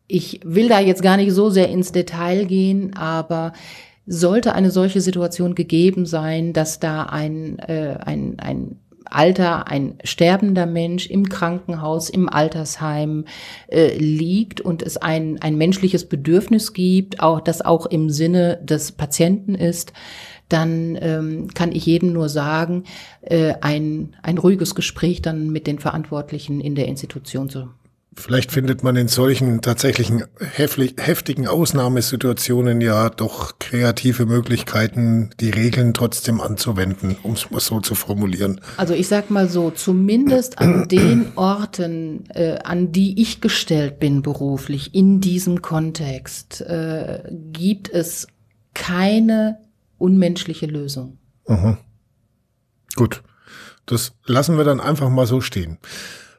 ich 0.09 0.40
will 0.44 0.68
da 0.68 0.79
jetzt 0.79 1.03
gar 1.03 1.16
nicht 1.16 1.33
so 1.33 1.49
sehr 1.49 1.68
ins 1.68 1.92
Detail 1.92 2.44
gehen, 2.44 2.96
aber 2.96 3.53
sollte 4.07 4.55
eine 4.55 4.71
solche 4.71 5.01
Situation 5.01 5.55
gegeben 5.55 6.07
sein, 6.07 6.53
dass 6.53 6.79
da 6.79 7.05
ein, 7.05 7.59
äh, 7.59 7.99
ein, 8.01 8.38
ein 8.38 8.77
Alter 9.05 9.69
ein 9.69 9.99
sterbender 10.05 10.66
Mensch 10.66 11.07
im 11.07 11.29
Krankenhaus, 11.29 12.11
im 12.11 12.29
Altersheim 12.29 13.25
äh, 13.69 13.97
liegt 13.97 14.61
und 14.61 14.83
es 14.83 14.97
ein, 14.97 15.40
ein 15.40 15.57
menschliches 15.57 16.09
Bedürfnis 16.09 16.73
gibt, 16.73 17.21
auch 17.21 17.40
das 17.40 17.62
auch 17.62 17.87
im 17.87 18.11
Sinne 18.11 18.59
des 18.62 18.92
Patienten 18.92 19.55
ist, 19.55 19.92
dann 20.49 20.97
ähm, 21.01 21.49
kann 21.55 21.73
ich 21.73 21.87
jedem 21.87 22.12
nur 22.12 22.29
sagen, 22.29 22.85
äh, 23.23 23.55
ein, 23.61 24.14
ein 24.23 24.38
ruhiges 24.38 24.75
Gespräch 24.75 25.23
dann 25.23 25.51
mit 25.51 25.66
den 25.66 25.79
Verantwortlichen 25.79 26.61
in 26.61 26.75
der 26.75 26.87
Institution 26.87 27.49
zu 27.49 27.69
Vielleicht 28.18 28.50
findet 28.50 28.83
man 28.83 28.96
in 28.96 29.09
solchen 29.09 29.61
tatsächlichen 29.61 30.24
heftigen 30.57 31.46
Ausnahmesituationen 31.46 32.81
ja 32.81 33.11
doch 33.11 33.59
kreative 33.59 34.24
Möglichkeiten, 34.24 35.31
die 35.38 35.50
Regeln 35.50 35.92
trotzdem 35.92 36.40
anzuwenden, 36.40 37.16
um 37.22 37.35
es 37.35 37.50
mal 37.50 37.61
so 37.61 37.81
zu 37.81 37.94
formulieren. 37.94 38.62
Also 38.79 38.94
ich 38.94 39.07
sag 39.07 39.31
mal 39.31 39.50
so, 39.50 39.70
zumindest 39.70 40.59
an 40.59 40.88
den 40.90 41.33
Orten, 41.37 42.24
äh, 42.31 42.59
an 42.64 42.90
die 42.90 43.20
ich 43.20 43.42
gestellt 43.42 44.00
bin 44.00 44.22
beruflich, 44.22 44.94
in 44.94 45.20
diesem 45.20 45.61
Kontext, 45.61 46.62
äh, 46.62 47.22
gibt 47.52 47.90
es 47.90 48.29
keine 48.72 49.59
unmenschliche 49.98 50.66
Lösung. 50.66 51.18
Mhm. 51.46 51.76
Gut, 52.94 53.22
das 53.85 54.14
lassen 54.24 54.57
wir 54.57 54.64
dann 54.64 54.81
einfach 54.81 55.11
mal 55.11 55.26
so 55.26 55.42
stehen. 55.42 55.76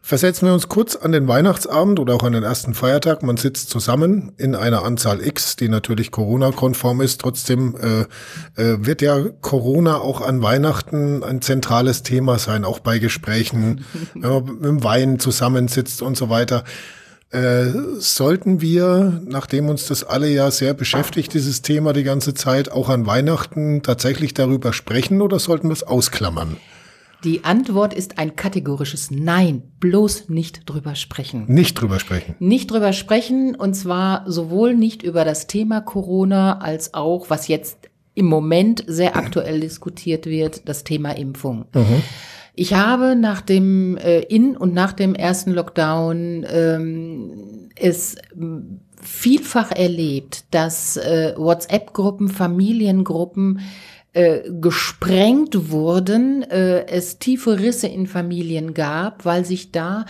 Versetzen 0.08 0.46
wir 0.46 0.54
uns 0.54 0.70
kurz 0.70 0.96
an 0.96 1.12
den 1.12 1.28
Weihnachtsabend 1.28 2.00
oder 2.00 2.16
auch 2.16 2.24
an 2.24 2.32
den 2.32 2.44
ersten 2.44 2.74
Feiertag. 2.74 3.24
Man 3.24 3.36
sitzt 3.36 3.70
zusammen 3.70 4.32
in 4.38 4.56
einer 4.56 4.86
Anzahl 4.86 5.22
X, 5.22 5.58
die 5.58 5.68
natürlich 5.68 6.12
Corona-konform 6.12 7.02
ist. 7.02 7.20
Trotzdem 7.20 7.76
äh, 7.76 8.62
äh, 8.62 8.86
wird 8.86 9.02
ja 9.02 9.20
Corona 9.42 9.98
auch 9.98 10.22
an 10.22 10.42
Weihnachten 10.42 11.26
ein 11.26 11.42
zentrales 11.42 12.04
Thema 12.04 12.40
sein, 12.40 12.64
auch 12.64 12.80
bei 12.80 13.00
Gesprächen, 13.00 13.84
wenn 14.14 14.30
man 14.30 14.46
mit 14.46 14.64
dem 14.64 14.84
Wein 14.86 15.20
zusammensitzt 15.20 16.02
und 16.02 16.16
so 16.16 16.30
weiter. 16.30 16.64
Äh, 17.32 17.66
sollten 18.00 18.62
wir, 18.62 19.22
nachdem 19.26 19.68
uns 19.68 19.88
das 19.88 20.06
alle 20.06 20.30
ja 20.30 20.52
sehr 20.52 20.74
beschäftigt, 20.74 21.34
dieses 21.34 21.64
Thema 21.64 21.92
die 21.92 22.04
ganze 22.04 22.34
Zeit, 22.34 22.72
auch 22.72 22.88
an 22.88 23.08
Weihnachten 23.08 23.84
tatsächlich 23.84 24.34
darüber 24.34 24.72
sprechen 24.72 25.22
oder 25.22 25.38
sollten 25.38 25.68
wir 25.68 25.74
es 25.74 25.84
ausklammern? 25.84 26.56
Die 27.24 27.44
Antwort 27.44 27.94
ist 27.94 28.20
ein 28.20 28.36
kategorisches 28.36 29.10
Nein. 29.10 29.64
Bloß 29.80 30.30
nicht 30.30 30.62
drüber 30.66 30.96
sprechen. 30.96 31.46
Nicht 31.48 31.82
drüber 31.82 32.00
sprechen. 32.00 32.36
Nicht 32.40 32.70
drüber 32.72 32.94
sprechen 32.94 33.56
und 33.56 33.74
zwar 33.74 34.30
sowohl 34.30 34.76
nicht 34.76 35.02
über 35.02 35.26
das 35.26 35.48
Thema 35.48 35.82
Corona 35.82 36.60
als 36.60 36.94
auch, 36.94 37.30
was 37.30 37.48
jetzt 37.48 37.90
im 38.14 38.26
Moment 38.26 38.84
sehr 38.88 39.16
aktuell 39.16 39.60
diskutiert 39.60 40.26
wird, 40.26 40.68
das 40.68 40.84
Thema 40.84 41.12
Impfung. 41.12 41.66
Mhm. 41.74 42.02
Ich 42.56 42.74
habe 42.74 43.16
nach 43.16 43.42
dem 43.42 43.98
äh, 43.98 44.22
in 44.22 44.58
und 44.58 44.74
nach 44.74 44.92
dem 44.92 45.14
ersten 45.14 45.52
Lockdown 45.52 46.44
ähm, 46.50 47.70
es 47.76 48.16
vielfach 49.00 49.72
erlebt, 49.72 50.46
dass 50.50 50.98
äh, 50.98 51.34
WhatsApp-Gruppen, 51.38 52.30
Familiengruppen 52.30 53.60
äh, 54.18 54.50
gesprengt 54.50 55.70
wurden, 55.70 56.42
äh, 56.42 56.88
es 56.88 57.20
tiefe 57.20 57.60
Risse 57.60 57.88
in 57.88 58.08
Familien 58.08 58.74
gab, 58.74 59.26
weil 59.26 59.46
sich 59.46 59.72
da 59.72 60.06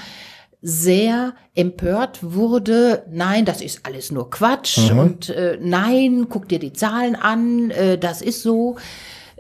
sehr 0.61 1.33
empört 1.55 2.19
wurde, 2.21 3.03
nein, 3.11 3.43
das 3.43 3.61
ist 3.61 3.85
alles 3.85 4.11
nur 4.11 4.29
Quatsch 4.29 4.91
mhm. 4.91 4.99
und 4.99 5.29
äh, 5.29 5.57
nein, 5.61 6.27
guck 6.29 6.47
dir 6.47 6.59
die 6.59 6.71
Zahlen 6.71 7.15
an, 7.15 7.69
äh, 7.71 7.97
das 7.97 8.21
ist 8.21 8.43
so. 8.43 8.77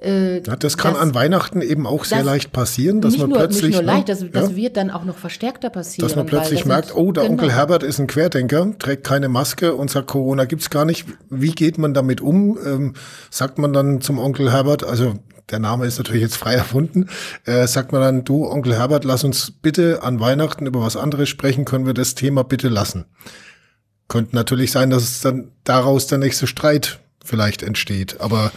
Äh, 0.01 0.43
ja, 0.43 0.55
das 0.55 0.77
kann 0.77 0.93
das, 0.93 1.01
an 1.01 1.15
Weihnachten 1.15 1.61
eben 1.61 1.87
auch 1.87 2.05
sehr 2.05 2.23
leicht 2.23 2.51
passieren, 2.51 3.01
dass 3.01 3.17
man 3.17 3.29
nur, 3.29 3.39
plötzlich. 3.39 3.63
Nicht 3.63 3.73
nur 3.73 3.81
ne, 3.81 3.91
leicht, 3.93 4.09
das, 4.09 4.23
das 4.31 4.55
wird 4.55 4.77
dann 4.77 4.91
auch 4.91 5.05
noch 5.05 5.17
verstärkter 5.17 5.69
passieren. 5.69 6.07
Dass 6.07 6.15
man 6.15 6.27
plötzlich 6.27 6.65
merkt, 6.65 6.95
oh, 6.95 7.11
der 7.11 7.23
genau. 7.23 7.33
Onkel 7.33 7.51
Herbert 7.51 7.83
ist 7.83 7.99
ein 7.99 8.07
Querdenker, 8.07 8.77
trägt 8.77 9.03
keine 9.03 9.27
Maske 9.27 9.73
und 9.73 9.89
sagt, 9.89 10.07
Corona 10.07 10.45
gibt's 10.45 10.69
gar 10.69 10.85
nicht. 10.85 11.05
Wie 11.29 11.51
geht 11.51 11.79
man 11.79 11.93
damit 11.95 12.21
um? 12.21 12.59
Ähm, 12.63 12.93
sagt 13.31 13.57
man 13.57 13.73
dann 13.73 14.01
zum 14.01 14.19
Onkel 14.19 14.51
Herbert, 14.51 14.83
also 14.83 15.15
der 15.49 15.59
Name 15.59 15.85
ist 15.85 15.97
natürlich 15.97 16.21
jetzt 16.21 16.37
frei 16.37 16.53
erfunden, 16.55 17.07
äh, 17.45 17.65
sagt 17.65 17.91
man 17.91 18.01
dann, 18.01 18.23
du 18.23 18.47
Onkel 18.47 18.75
Herbert, 18.75 19.03
lass 19.03 19.23
uns 19.23 19.51
bitte 19.51 20.03
an 20.03 20.19
Weihnachten 20.19 20.67
über 20.67 20.81
was 20.81 20.95
anderes 20.95 21.29
sprechen, 21.29 21.65
können 21.65 21.87
wir 21.87 21.93
das 21.95 22.13
Thema 22.13 22.43
bitte 22.43 22.69
lassen. 22.69 23.05
Könnte 24.07 24.35
natürlich 24.35 24.71
sein, 24.71 24.89
dass 24.89 25.03
es 25.03 25.21
dann 25.21 25.51
daraus 25.63 26.07
der 26.07 26.19
nächste 26.19 26.47
Streit 26.47 26.99
vielleicht 27.25 27.63
entsteht, 27.63 28.21
aber 28.21 28.51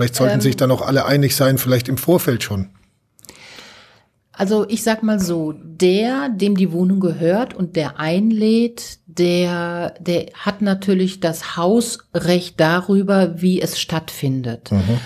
Vielleicht 0.00 0.14
sollten 0.14 0.36
ähm, 0.36 0.40
sich 0.40 0.56
dann 0.56 0.70
auch 0.70 0.80
alle 0.80 1.04
einig 1.04 1.36
sein, 1.36 1.58
vielleicht 1.58 1.86
im 1.86 1.98
Vorfeld 1.98 2.42
schon. 2.42 2.70
Also 4.32 4.64
ich 4.66 4.82
sag 4.82 5.02
mal 5.02 5.20
so, 5.20 5.52
der, 5.52 6.30
dem 6.30 6.56
die 6.56 6.72
Wohnung 6.72 7.00
gehört 7.00 7.52
und 7.52 7.76
der 7.76 8.00
einlädt, 8.00 9.00
der, 9.04 9.92
der 10.00 10.28
hat 10.32 10.62
natürlich 10.62 11.20
das 11.20 11.58
Hausrecht 11.58 12.58
darüber, 12.58 13.42
wie 13.42 13.60
es 13.60 13.78
stattfindet. 13.78 14.72
Mhm. 14.72 15.00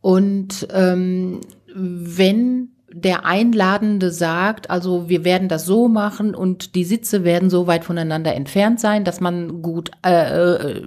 Und 0.00 0.68
ähm, 0.72 1.40
wenn 1.74 2.75
der 2.98 3.26
Einladende 3.26 4.10
sagt, 4.10 4.70
also 4.70 5.06
wir 5.06 5.22
werden 5.22 5.50
das 5.50 5.66
so 5.66 5.86
machen 5.86 6.34
und 6.34 6.74
die 6.74 6.84
Sitze 6.84 7.24
werden 7.24 7.50
so 7.50 7.66
weit 7.66 7.84
voneinander 7.84 8.34
entfernt 8.34 8.80
sein, 8.80 9.04
dass 9.04 9.20
man 9.20 9.60
gut 9.60 9.90
äh, 10.02 10.54
äh, 10.54 10.82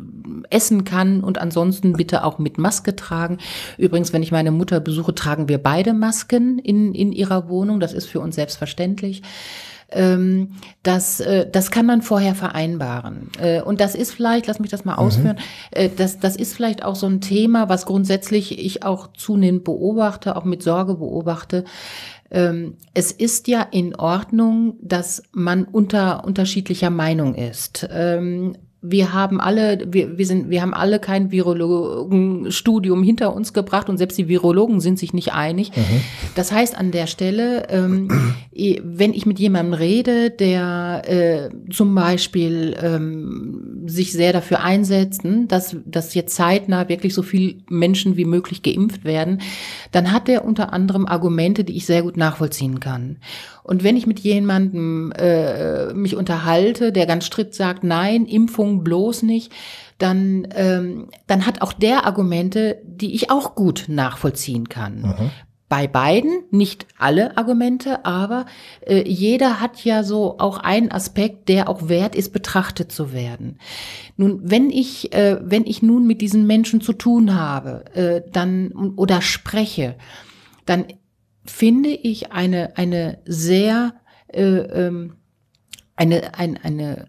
essen 0.50 0.86
kann 0.86 1.24
und 1.24 1.38
ansonsten 1.38 1.94
bitte 1.94 2.24
auch 2.24 2.40
mit 2.40 2.58
Maske 2.58 2.96
tragen. 2.96 3.38
Übrigens, 3.78 4.12
wenn 4.12 4.24
ich 4.24 4.32
meine 4.32 4.50
Mutter 4.50 4.80
besuche, 4.80 5.14
tragen 5.14 5.50
wir 5.50 5.60
beide 5.60 5.94
Masken 5.94 6.58
in, 6.58 6.96
in 6.96 7.12
ihrer 7.12 7.48
Wohnung. 7.48 7.80
Das 7.80 7.94
ist 7.94 8.08
für 8.08 8.22
uns 8.22 8.34
selbstverständlich 8.34 9.22
ähm, 9.92 10.56
das, 10.84 11.20
äh, 11.20 11.50
das 11.50 11.72
kann 11.72 11.86
man 11.86 12.02
vorher 12.02 12.36
vereinbaren. 12.36 13.30
Äh, 13.40 13.62
und 13.62 13.80
das 13.82 13.96
ist 13.96 14.12
vielleicht, 14.12 14.48
lass 14.48 14.60
mich 14.60 14.72
das 14.72 14.86
mal 14.86 14.94
mhm. 14.94 15.00
ausführen, 15.00 15.38
äh, 15.72 15.90
das, 15.96 16.20
das 16.20 16.36
ist 16.36 16.54
vielleicht 16.54 16.84
auch 16.84 16.96
so 16.96 17.08
ein 17.08 17.22
Thema, 17.22 17.70
was 17.70 17.86
grundsätzlich 17.86 18.60
ich 18.64 18.84
auch 18.84 19.14
zunehmend 19.14 19.64
beobachte, 19.64 20.36
auch 20.36 20.46
mit 20.46 20.64
Sorge 20.64 20.96
beobachte. 20.96 21.64
Ähm, 22.32 22.78
es 22.94 23.12
ist 23.12 23.48
ja 23.48 23.62
in 23.72 23.96
Ordnung, 23.96 24.76
dass 24.82 25.24
man 25.32 25.64
unter 25.64 26.24
unterschiedlicher 26.26 26.92
Meinung 26.92 27.36
ist. 27.36 27.88
Ähm, 27.92 28.56
wir 28.82 29.12
haben 29.14 29.42
alle, 29.42 29.88
wir, 29.92 30.18
wir 30.18 30.26
sind, 30.26 30.50
wir 30.50 30.62
haben 30.62 30.74
alle 30.74 31.00
kein 31.00 31.32
Virologenstudium 31.32 33.04
hinter 33.04 33.36
uns 33.36 33.52
gebracht 33.52 33.90
und 33.90 33.98
selbst 33.98 34.18
die 34.18 34.30
Virologen 34.30 34.80
sind 34.80 34.98
sich 34.98 35.12
nicht 35.12 35.34
einig. 35.34 35.76
Mhm. 35.76 36.02
Das 36.36 36.54
heißt 36.54 36.78
an 36.78 36.92
der 36.92 37.08
Stelle, 37.08 37.68
ähm, 37.70 38.08
wenn 38.52 39.14
ich 39.14 39.26
mit 39.26 39.38
jemandem 39.38 39.74
rede, 39.74 40.30
der 40.30 41.02
äh, 41.06 41.50
zum 41.72 41.94
Beispiel 41.94 42.78
ähm, 42.82 43.84
sich 43.86 44.14
sehr 44.14 44.32
dafür 44.32 44.62
einsetzt, 44.64 45.24
hm, 45.24 45.50
dass, 45.50 45.76
dass 45.86 46.14
jetzt 46.14 46.36
zeitnah 46.36 46.88
wirklich 46.88 47.14
so 47.14 47.22
viel 47.22 47.62
Menschen 47.70 48.16
wie 48.16 48.26
möglich 48.26 48.64
geimpft 48.64 49.04
werden, 49.04 49.42
dann 49.92 50.14
hat 50.14 50.30
er 50.30 50.46
unter 50.46 50.72
anderem 50.72 51.06
Argumente, 51.06 51.66
die 51.66 51.76
ich 51.76 51.86
sehr 51.86 52.04
gut 52.04 52.16
nachvollziehen 52.16 52.80
kann. 52.80 53.18
Und 53.70 53.84
wenn 53.84 53.96
ich 53.96 54.08
mit 54.08 54.20
jemandem 54.22 55.12
äh, 55.12 55.94
mich 55.94 56.16
unterhalte, 56.16 56.92
der 56.92 57.06
ganz 57.06 57.26
strikt 57.26 57.54
sagt, 57.54 57.84
nein, 57.84 58.26
Impfung 58.26 58.84
bloß 58.84 59.22
nicht, 59.22 59.54
dann, 60.00 60.48
ähm, 60.56 61.10
dann 61.28 61.46
hat 61.46 61.62
auch 61.62 61.72
der 61.72 62.08
Argumente, 62.08 62.82
die 62.84 63.14
ich 63.14 63.30
auch 63.30 63.54
gut 63.54 63.86
nachvollziehen 63.88 64.70
kann. 64.70 65.02
Mhm. 65.02 65.30
Bei 65.68 65.86
beiden, 65.86 66.46
nicht 66.50 66.88
alle 66.98 67.38
Argumente, 67.38 68.06
aber 68.06 68.48
äh, 68.88 69.08
jeder 69.08 69.62
hat 69.62 69.86
ja 69.86 70.02
so 70.02 70.40
auch 70.40 70.58
einen 70.58 70.92
Aspekt, 70.92 71.48
der 71.48 71.70
auch 71.70 71.90
wert 71.90 72.16
ist, 72.16 72.34
betrachtet 72.34 72.92
zu 72.92 73.14
werden. 73.14 73.60
Nun, 74.18 74.40
wenn 74.42 74.72
ich, 74.72 75.14
äh, 75.14 75.38
wenn 75.44 75.68
ich 75.68 75.84
nun 75.84 76.08
mit 76.08 76.22
diesen 76.22 76.48
Menschen 76.48 76.82
zu 76.82 76.94
tun 76.94 77.36
habe, 77.36 77.86
äh, 77.94 78.24
dann 78.32 78.72
oder 78.96 79.22
spreche, 79.22 79.94
dann 80.66 80.86
finde 81.50 81.90
ich 81.90 82.32
eine, 82.32 82.78
eine 82.78 83.20
sehr, 83.26 83.94
äh, 84.28 84.42
ähm, 84.42 85.18
eine, 85.96 86.36
ein, 86.36 86.58
eine, 86.58 87.08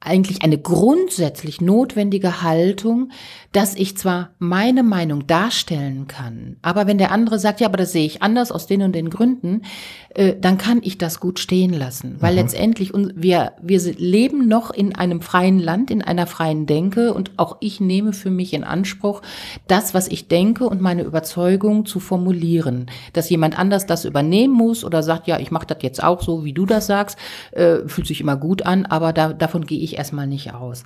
eigentlich 0.00 0.42
eine 0.42 0.58
grundsätzlich 0.58 1.60
notwendige 1.60 2.42
Haltung, 2.42 3.10
dass 3.52 3.74
ich 3.74 3.96
zwar 3.96 4.30
meine 4.38 4.82
Meinung 4.82 5.26
darstellen 5.26 6.06
kann, 6.06 6.56
aber 6.62 6.86
wenn 6.86 6.98
der 6.98 7.10
andere 7.10 7.38
sagt, 7.38 7.60
ja, 7.60 7.66
aber 7.66 7.78
das 7.78 7.92
sehe 7.92 8.06
ich 8.06 8.22
anders 8.22 8.52
aus 8.52 8.66
den 8.66 8.82
und 8.82 8.94
den 8.94 9.10
Gründen, 9.10 9.62
äh, 10.10 10.34
dann 10.38 10.58
kann 10.58 10.80
ich 10.82 10.98
das 10.98 11.18
gut 11.18 11.38
stehen 11.38 11.72
lassen, 11.72 12.16
weil 12.20 12.32
mhm. 12.32 12.38
letztendlich 12.38 12.92
wir 12.94 13.52
wir 13.60 13.80
leben 13.96 14.48
noch 14.48 14.70
in 14.70 14.94
einem 14.94 15.20
freien 15.20 15.58
Land, 15.58 15.90
in 15.90 16.02
einer 16.02 16.26
freien 16.26 16.66
Denke 16.66 17.12
und 17.12 17.32
auch 17.36 17.56
ich 17.60 17.80
nehme 17.80 18.12
für 18.12 18.30
mich 18.30 18.52
in 18.52 18.64
Anspruch, 18.64 19.22
das, 19.66 19.94
was 19.94 20.08
ich 20.08 20.28
denke 20.28 20.68
und 20.68 20.80
meine 20.80 21.02
Überzeugung 21.02 21.86
zu 21.86 22.00
formulieren, 22.00 22.86
dass 23.12 23.30
jemand 23.30 23.58
anders 23.58 23.86
das 23.86 24.04
übernehmen 24.04 24.54
muss 24.54 24.84
oder 24.84 25.02
sagt, 25.02 25.26
ja, 25.26 25.38
ich 25.38 25.50
mache 25.50 25.66
das 25.66 25.78
jetzt 25.80 26.02
auch 26.02 26.22
so, 26.22 26.44
wie 26.44 26.52
du 26.52 26.66
das 26.66 26.86
sagst, 26.86 27.18
äh, 27.52 27.78
fühlt 27.86 28.06
sich 28.06 28.20
immer 28.20 28.36
gut 28.36 28.64
an, 28.64 28.86
aber 28.86 29.12
da, 29.12 29.32
davon 29.32 29.66
gehe 29.66 29.80
ich 29.80 29.85
erstmal 29.94 30.26
nicht 30.26 30.52
aus. 30.54 30.84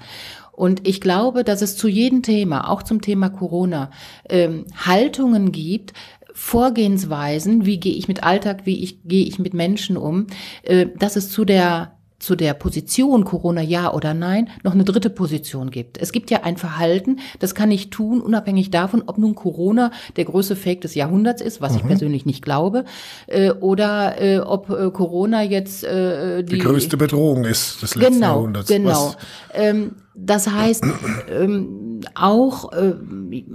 Und 0.52 0.86
ich 0.86 1.00
glaube, 1.00 1.44
dass 1.44 1.62
es 1.62 1.76
zu 1.76 1.88
jedem 1.88 2.22
Thema, 2.22 2.68
auch 2.68 2.82
zum 2.82 3.00
Thema 3.00 3.30
Corona, 3.30 3.90
ähm, 4.28 4.66
Haltungen 4.76 5.52
gibt, 5.52 5.94
Vorgehensweisen, 6.34 7.66
wie 7.66 7.80
gehe 7.80 7.94
ich 7.94 8.08
mit 8.08 8.22
Alltag, 8.22 8.66
wie 8.66 8.82
ich, 8.82 9.02
gehe 9.04 9.24
ich 9.24 9.38
mit 9.38 9.54
Menschen 9.54 9.96
um, 9.96 10.26
äh, 10.62 10.86
dass 10.98 11.16
es 11.16 11.30
zu 11.30 11.44
der 11.44 11.99
zu 12.20 12.36
der 12.36 12.54
Position 12.54 13.24
Corona 13.24 13.62
ja 13.62 13.92
oder 13.92 14.14
nein 14.14 14.48
noch 14.62 14.74
eine 14.74 14.84
dritte 14.84 15.10
Position 15.10 15.70
gibt. 15.70 15.98
Es 15.98 16.12
gibt 16.12 16.30
ja 16.30 16.42
ein 16.44 16.56
Verhalten, 16.56 17.18
das 17.40 17.54
kann 17.54 17.70
ich 17.70 17.90
tun, 17.90 18.20
unabhängig 18.20 18.70
davon, 18.70 19.02
ob 19.06 19.18
nun 19.18 19.34
Corona 19.34 19.90
der 20.16 20.26
größte 20.26 20.54
Fake 20.54 20.82
des 20.82 20.94
Jahrhunderts 20.94 21.42
ist, 21.42 21.60
was 21.60 21.72
mhm. 21.72 21.78
ich 21.78 21.86
persönlich 21.86 22.26
nicht 22.26 22.44
glaube, 22.44 22.84
äh, 23.26 23.50
oder 23.50 24.20
äh, 24.20 24.38
ob 24.38 24.70
äh, 24.70 24.90
Corona 24.90 25.42
jetzt 25.42 25.82
äh, 25.82 26.44
die, 26.44 26.56
die 26.56 26.58
größte 26.58 26.96
Bedrohung 26.96 27.44
ist 27.44 27.82
des 27.82 27.94
letzten 27.94 28.14
genau, 28.14 28.34
Jahrhunderts. 28.34 28.68
Genau. 28.68 29.14
Ähm, 29.54 29.92
das 30.14 30.50
heißt, 30.50 30.84
ähm, 31.30 32.00
auch, 32.14 32.72
äh, 32.72 32.94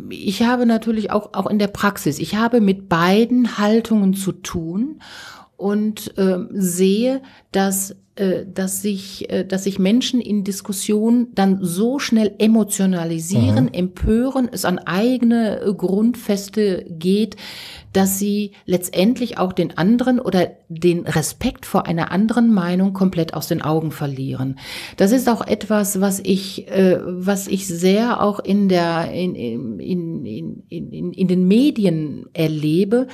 ich 0.10 0.42
habe 0.42 0.66
natürlich 0.66 1.12
auch, 1.12 1.34
auch 1.34 1.48
in 1.48 1.60
der 1.60 1.68
Praxis, 1.68 2.18
ich 2.18 2.36
habe 2.36 2.62
mit 2.62 2.90
beiden 2.90 3.58
Haltungen 3.58 4.14
zu 4.14 4.32
tun 4.32 5.00
und 5.58 6.18
äh, 6.18 6.40
sehe, 6.52 7.22
dass 7.52 7.96
äh, 8.18 8.46
dass 8.48 8.82
sich, 8.82 9.30
äh, 9.30 9.44
dass 9.44 9.66
sich 9.66 9.78
Menschen 9.78 10.22
in 10.22 10.46
Diskussionen 10.46 11.36
dann 11.36 11.60
so 11.62 12.00
schnell 12.00 12.34
emotionalisieren, 12.38 13.66
mhm. 13.66 13.74
empören, 13.74 14.48
es 14.50 14.64
an 14.64 14.80
eigene 14.80 15.60
äh, 15.60 15.74
Grundfeste 15.74 16.86
geht, 16.88 17.36
dass 17.92 18.18
sie 18.18 18.52
letztendlich 18.66 19.38
auch 19.38 19.52
den 19.52 19.78
anderen 19.78 20.22
oder 20.22 20.52
den 20.70 21.02
Respekt 21.02 21.66
vor 21.66 21.88
einer 21.88 22.10
anderen 22.14 22.54
Meinung 22.54 22.94
komplett 22.94 23.34
aus 23.34 23.50
den 23.50 23.62
Augen 23.62 23.92
verlieren. 23.92 24.60
Das 24.96 25.12
ist 25.12 25.28
auch 25.28 25.46
etwas, 25.46 26.00
was 26.00 26.20
ich, 26.22 26.68
was 26.68 27.48
ich 27.48 27.68
sehr 27.68 28.22
auch 28.22 28.40
in 28.40 28.68
der, 28.68 29.14
in, 29.14 29.34
in, 29.36 29.80
in, 29.80 30.64
in, 30.68 31.14
in 31.14 31.28
den 31.30 31.48
Medien 31.48 32.26
erlebe, 32.34 33.08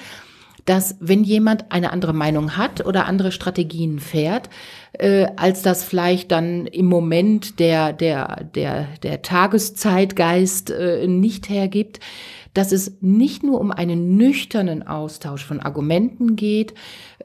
dass 0.65 0.95
wenn 0.99 1.23
jemand 1.23 1.71
eine 1.71 1.91
andere 1.91 2.13
Meinung 2.13 2.57
hat 2.57 2.85
oder 2.85 3.05
andere 3.05 3.31
Strategien 3.31 3.99
fährt, 3.99 4.49
äh, 4.93 5.27
als 5.37 5.61
das 5.61 5.83
vielleicht 5.83 6.31
dann 6.31 6.65
im 6.67 6.85
Moment 6.85 7.59
der, 7.59 7.93
der, 7.93 8.43
der, 8.55 8.87
der 9.03 9.21
Tageszeitgeist 9.21 10.71
äh, 10.71 11.07
nicht 11.07 11.49
hergibt, 11.49 11.99
dass 12.53 12.73
es 12.73 12.91
nicht 12.99 13.43
nur 13.43 13.61
um 13.61 13.71
einen 13.71 14.17
nüchternen 14.17 14.85
Austausch 14.85 15.45
von 15.45 15.61
Argumenten 15.61 16.35
geht, 16.35 16.73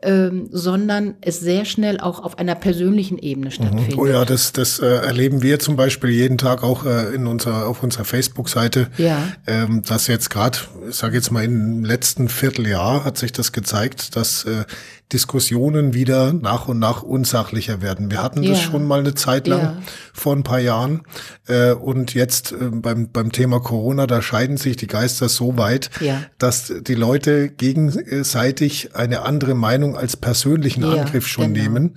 ähm, 0.03 0.49
sondern 0.53 1.15
es 1.21 1.41
sehr 1.41 1.65
schnell 1.65 1.99
auch 1.99 2.23
auf 2.23 2.39
einer 2.39 2.55
persönlichen 2.55 3.19
Ebene 3.19 3.51
stattfindet. 3.51 3.97
Oh 3.97 4.07
ja, 4.07 4.25
das, 4.25 4.53
das 4.53 4.79
äh, 4.79 4.87
erleben 4.87 5.43
wir 5.43 5.59
zum 5.59 5.75
Beispiel 5.75 6.11
jeden 6.11 6.39
Tag 6.39 6.63
auch 6.63 6.85
äh, 6.85 7.15
in 7.15 7.27
unserer, 7.27 7.67
auf 7.67 7.83
unserer 7.83 8.05
Facebook-Seite, 8.05 8.89
ja. 8.99 9.21
ähm, 9.47 9.83
dass 9.83 10.07
jetzt 10.07 10.31
gerade, 10.31 10.59
ich 10.89 10.97
sage 10.97 11.17
jetzt 11.17 11.33
mal 11.33 11.45
im 11.45 11.85
letzten 11.85 12.29
Vierteljahr 12.29 13.05
hat 13.05 13.19
sich 13.19 13.33
das 13.33 13.53
gezeigt, 13.53 14.15
dass 14.17 14.45
äh, 14.45 14.65
Diskussionen 15.13 15.95
wieder 15.95 16.33
nach 16.33 16.67
und 16.67 16.81
nach 16.81 17.03
unsachlicher 17.03 17.81
werden. 17.81 18.11
Wir 18.11 18.23
hatten 18.23 18.43
das 18.43 18.61
schon 18.61 18.87
mal 18.87 18.99
eine 18.99 19.15
Zeit 19.15 19.47
lang 19.47 19.61
ja. 19.61 19.77
vor 20.13 20.35
ein 20.35 20.43
paar 20.43 20.59
Jahren 20.59 21.03
äh, 21.47 21.73
und 21.73 22.15
jetzt 22.15 22.51
äh, 22.51 22.57
beim, 22.73 23.11
beim 23.13 23.31
Thema 23.31 23.61
Corona, 23.61 24.09
da 24.09 24.21
scheiden 24.21 24.57
sich 24.57 24.77
die 24.77 24.89
Geister 24.89 25.29
so 25.29 25.57
weit, 25.57 25.91
ja. 26.01 26.23
dass 26.39 26.73
die 26.81 26.95
Leute 26.95 27.49
gegenseitig 27.51 28.97
eine 28.97 29.23
andere 29.23 29.55
Meinung 29.55 29.97
als 29.97 30.17
persönlichen 30.17 30.83
Angriff 30.83 31.29
schon 31.29 31.55
genau. 31.55 31.65
nehmen 31.65 31.95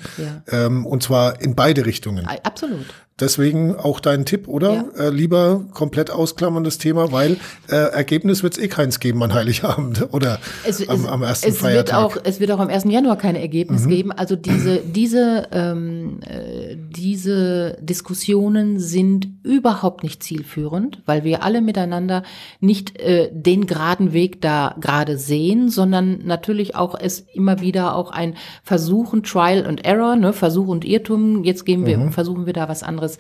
ähm, 0.51 0.85
und 0.85 1.01
zwar 1.01 1.41
in 1.41 1.55
beide 1.55 1.87
Richtungen. 1.87 2.27
Absolut. 2.43 2.85
Deswegen 3.19 3.75
auch 3.75 3.99
dein 3.99 4.25
Tipp, 4.25 4.47
oder? 4.47 4.85
Ja. 4.97 5.07
Äh, 5.07 5.09
lieber 5.09 5.65
komplett 5.73 6.09
ausklammern 6.09 6.63
das 6.63 6.77
Thema, 6.77 7.11
weil 7.11 7.37
äh, 7.69 7.75
Ergebnis 7.75 8.43
wird 8.43 8.57
es 8.57 8.63
eh 8.63 8.67
keins 8.69 8.99
geben 8.99 9.21
an 9.23 9.33
Heiligabend 9.33 10.07
oder 10.13 10.39
es, 10.63 10.87
am, 10.87 11.05
am 11.05 11.23
ersten 11.23 11.49
es 11.49 11.57
Feiertag. 11.57 12.13
Wird 12.13 12.17
auch, 12.17 12.25
es 12.25 12.39
wird 12.39 12.51
auch 12.51 12.59
am 12.59 12.69
1. 12.69 12.85
Januar 12.99 13.17
kein 13.17 13.35
Ergebnis 13.35 13.85
mhm. 13.85 13.89
geben. 13.89 14.11
Also 14.11 14.35
diese, 14.35 14.79
diese, 14.85 15.47
ähm, 15.51 16.19
äh, 16.21 16.75
diese 16.75 17.77
Diskussionen 17.81 18.79
sind 18.79 19.27
überhaupt 19.43 20.03
nicht 20.03 20.21
zielführend, 20.21 21.01
weil 21.05 21.23
wir 21.23 21.43
alle 21.43 21.61
miteinander 21.61 22.23
nicht 22.59 22.99
äh, 22.99 23.29
den 23.31 23.65
geraden 23.65 24.13
Weg 24.13 24.41
da 24.41 24.75
gerade 24.79 25.17
sehen, 25.17 25.69
sondern 25.69 26.25
natürlich 26.25 26.75
auch 26.75 26.95
es 26.99 27.21
immer 27.33 27.61
wieder 27.61 27.95
auch 27.95 28.11
ein 28.11 28.35
Versuchen, 28.63 29.23
Trial 29.23 29.65
and 29.65 29.83
Error, 29.83 30.15
ne, 30.15 30.33
Versuch 30.33 30.67
und 30.67 30.85
Irrtum. 30.85 31.43
Jetzt 31.43 31.65
gehen 31.65 31.85
wir, 31.85 31.97
mhm. 31.97 32.11
versuchen 32.11 32.45
wir 32.45 32.53
da 32.53 32.69
was 32.69 32.83
anderes 32.83 32.99
anderes. 32.99 33.17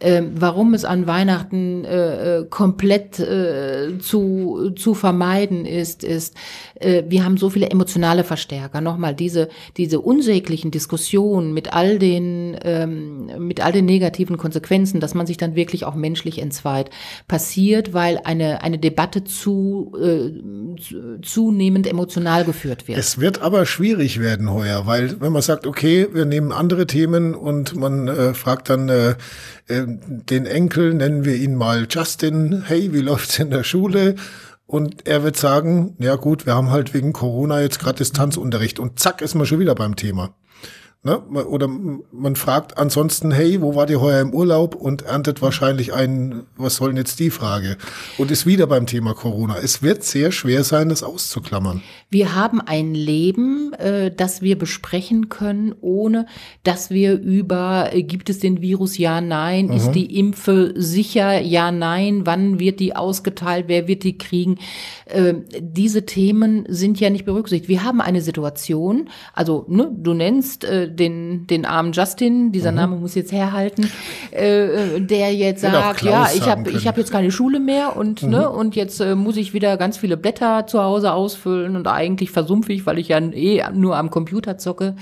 Äh, 0.00 0.22
warum 0.34 0.74
es 0.74 0.84
an 0.84 1.06
Weihnachten 1.06 1.84
äh, 1.84 2.40
äh, 2.40 2.44
komplett 2.44 3.18
äh, 3.18 3.98
zu, 3.98 4.72
zu 4.76 4.94
vermeiden 4.94 5.64
ist, 5.64 6.04
ist, 6.04 6.34
äh, 6.74 7.04
wir 7.08 7.24
haben 7.24 7.36
so 7.38 7.48
viele 7.48 7.70
emotionale 7.70 8.22
Verstärker. 8.22 8.80
Nochmal, 8.80 9.14
diese, 9.14 9.48
diese 9.76 10.00
unsäglichen 10.00 10.70
Diskussionen 10.70 11.54
mit 11.54 11.72
all 11.72 11.98
den, 11.98 12.56
ähm, 12.62 13.46
mit 13.46 13.64
all 13.64 13.72
den 13.72 13.86
negativen 13.86 14.36
Konsequenzen, 14.36 15.00
dass 15.00 15.14
man 15.14 15.26
sich 15.26 15.38
dann 15.38 15.54
wirklich 15.54 15.84
auch 15.84 15.94
menschlich 15.94 16.40
entzweit, 16.40 16.90
passiert, 17.26 17.94
weil 17.94 18.20
eine, 18.24 18.62
eine 18.62 18.78
Debatte 18.78 19.24
zu, 19.24 19.92
äh, 19.98 21.20
zunehmend 21.22 21.86
emotional 21.86 22.44
geführt 22.44 22.86
wird. 22.86 22.98
Es 22.98 23.18
wird 23.18 23.40
aber 23.40 23.64
schwierig 23.64 24.20
werden 24.20 24.52
heuer, 24.52 24.86
weil 24.86 25.20
wenn 25.20 25.32
man 25.32 25.42
sagt, 25.42 25.66
okay, 25.66 26.06
wir 26.12 26.26
nehmen 26.26 26.52
andere 26.52 26.86
Themen 26.86 27.34
und 27.34 27.74
man 27.76 28.08
äh, 28.08 28.34
fragt 28.34 28.68
dann, 28.68 28.88
äh, 28.88 29.14
den 29.68 30.46
Enkel, 30.46 30.94
nennen 30.94 31.24
wir 31.24 31.34
ihn 31.34 31.56
mal 31.56 31.86
Justin, 31.90 32.62
hey, 32.66 32.92
wie 32.92 33.00
läuft's 33.00 33.38
in 33.38 33.50
der 33.50 33.64
Schule? 33.64 34.14
Und 34.66 35.06
er 35.06 35.22
wird 35.22 35.36
sagen, 35.36 35.96
ja 35.98 36.16
gut, 36.16 36.46
wir 36.46 36.54
haben 36.54 36.70
halt 36.70 36.92
wegen 36.94 37.12
Corona 37.12 37.60
jetzt 37.60 37.78
gerade 37.78 37.98
Distanzunterricht 37.98 38.78
und 38.78 38.98
zack 38.98 39.22
ist 39.22 39.34
man 39.34 39.46
schon 39.46 39.60
wieder 39.60 39.74
beim 39.74 39.96
Thema. 39.96 40.34
Ne? 41.06 41.20
Oder 41.20 41.68
man 41.68 42.34
fragt 42.34 42.78
ansonsten, 42.78 43.30
hey, 43.30 43.62
wo 43.62 43.76
war 43.76 43.86
die 43.86 43.94
heuer 43.94 44.20
im 44.20 44.34
Urlaub? 44.34 44.74
Und 44.74 45.02
erntet 45.02 45.40
wahrscheinlich 45.40 45.94
einen, 45.94 46.46
was 46.56 46.76
soll 46.76 46.88
denn 46.88 46.96
jetzt 46.96 47.20
die 47.20 47.30
Frage? 47.30 47.76
Und 48.18 48.32
ist 48.32 48.44
wieder 48.44 48.66
beim 48.66 48.86
Thema 48.86 49.14
Corona. 49.14 49.56
Es 49.56 49.82
wird 49.84 50.02
sehr 50.02 50.32
schwer 50.32 50.64
sein, 50.64 50.88
das 50.88 51.04
auszuklammern. 51.04 51.80
Wir 52.10 52.34
haben 52.34 52.60
ein 52.60 52.92
Leben, 52.92 53.72
äh, 53.74 54.10
das 54.10 54.42
wir 54.42 54.58
besprechen 54.58 55.28
können, 55.28 55.76
ohne 55.80 56.26
dass 56.64 56.90
wir 56.90 57.20
über, 57.20 57.90
äh, 57.92 58.02
gibt 58.02 58.28
es 58.28 58.40
den 58.40 58.60
Virus? 58.60 58.98
Ja, 58.98 59.20
nein. 59.20 59.66
Mhm. 59.66 59.72
Ist 59.72 59.92
die 59.92 60.18
Impfe 60.18 60.74
sicher? 60.76 61.40
Ja, 61.40 61.70
nein. 61.70 62.22
Wann 62.26 62.58
wird 62.58 62.80
die 62.80 62.96
ausgeteilt? 62.96 63.66
Wer 63.68 63.86
wird 63.86 64.02
die 64.02 64.18
kriegen? 64.18 64.58
Äh, 65.04 65.34
diese 65.60 66.04
Themen 66.04 66.64
sind 66.68 66.98
ja 66.98 67.10
nicht 67.10 67.26
berücksichtigt. 67.26 67.68
Wir 67.68 67.84
haben 67.84 68.00
eine 68.00 68.22
Situation, 68.22 69.08
also 69.34 69.66
ne, 69.68 69.88
du 69.96 70.12
nennst 70.12 70.64
äh, 70.86 70.90
den, 70.90 71.46
den 71.46 71.64
armen 71.64 71.92
Justin, 71.92 72.52
dieser 72.52 72.70
mhm. 72.70 72.76
Name 72.76 72.96
muss 72.96 73.14
jetzt 73.14 73.32
herhalten, 73.32 73.90
äh, 74.30 75.00
der 75.00 75.34
jetzt 75.34 75.62
sagt, 75.62 76.02
ja, 76.02 76.28
ich 76.34 76.48
habe 76.48 76.70
ich 76.70 76.86
hab 76.86 76.98
jetzt 76.98 77.12
keine 77.12 77.30
Schule 77.30 77.60
mehr 77.60 77.96
und, 77.96 78.22
ne, 78.22 78.28
mhm. 78.28 78.32
ne, 78.34 78.50
und 78.50 78.76
jetzt 78.76 79.00
äh, 79.00 79.14
muss 79.14 79.36
ich 79.36 79.54
wieder 79.54 79.76
ganz 79.76 79.98
viele 79.98 80.16
Blätter 80.16 80.66
zu 80.66 80.82
Hause 80.82 81.12
ausfüllen 81.12 81.76
und 81.76 81.86
eigentlich 81.86 82.30
versumpfe 82.30 82.72
ich, 82.72 82.86
weil 82.86 82.98
ich 82.98 83.08
ja 83.08 83.18
eh 83.18 83.62
nur 83.72 83.96
am 83.96 84.10
Computer 84.10 84.58
zocke. 84.58 84.96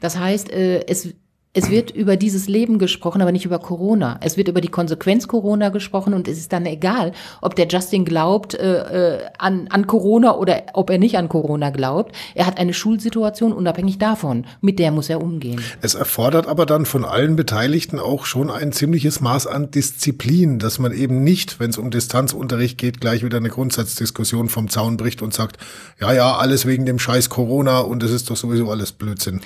Das 0.00 0.18
heißt, 0.18 0.52
äh, 0.52 0.86
es 0.86 1.14
es 1.52 1.68
wird 1.68 1.90
über 1.90 2.16
dieses 2.16 2.46
Leben 2.46 2.78
gesprochen, 2.78 3.22
aber 3.22 3.32
nicht 3.32 3.44
über 3.44 3.58
Corona. 3.58 4.20
Es 4.22 4.36
wird 4.36 4.46
über 4.46 4.60
die 4.60 4.68
Konsequenz 4.68 5.26
Corona 5.26 5.70
gesprochen 5.70 6.14
und 6.14 6.28
es 6.28 6.38
ist 6.38 6.52
dann 6.52 6.64
egal, 6.64 7.10
ob 7.40 7.56
der 7.56 7.66
Justin 7.66 8.04
glaubt 8.04 8.54
äh, 8.54 9.16
äh, 9.16 9.18
an, 9.36 9.66
an 9.68 9.88
Corona 9.88 10.36
oder 10.36 10.62
ob 10.74 10.90
er 10.90 10.98
nicht 10.98 11.16
an 11.16 11.28
Corona 11.28 11.70
glaubt. 11.70 12.14
Er 12.36 12.46
hat 12.46 12.58
eine 12.58 12.72
Schulsituation 12.72 13.52
unabhängig 13.52 13.98
davon. 13.98 14.46
Mit 14.60 14.78
der 14.78 14.92
muss 14.92 15.10
er 15.10 15.20
umgehen. 15.20 15.60
Es 15.80 15.96
erfordert 15.96 16.46
aber 16.46 16.66
dann 16.66 16.86
von 16.86 17.04
allen 17.04 17.34
Beteiligten 17.34 17.98
auch 17.98 18.26
schon 18.26 18.48
ein 18.48 18.70
ziemliches 18.70 19.20
Maß 19.20 19.48
an 19.48 19.72
Disziplin, 19.72 20.60
dass 20.60 20.78
man 20.78 20.92
eben 20.92 21.24
nicht, 21.24 21.58
wenn 21.58 21.70
es 21.70 21.78
um 21.78 21.90
Distanzunterricht 21.90 22.78
geht, 22.78 23.00
gleich 23.00 23.24
wieder 23.24 23.38
eine 23.38 23.48
Grundsatzdiskussion 23.48 24.48
vom 24.48 24.68
Zaun 24.68 24.96
bricht 24.96 25.20
und 25.20 25.34
sagt, 25.34 25.58
ja, 26.00 26.12
ja, 26.12 26.36
alles 26.36 26.64
wegen 26.64 26.86
dem 26.86 27.00
Scheiß 27.00 27.28
Corona 27.28 27.80
und 27.80 28.04
es 28.04 28.12
ist 28.12 28.30
doch 28.30 28.36
sowieso 28.36 28.70
alles 28.70 28.92
Blödsinn. 28.92 29.40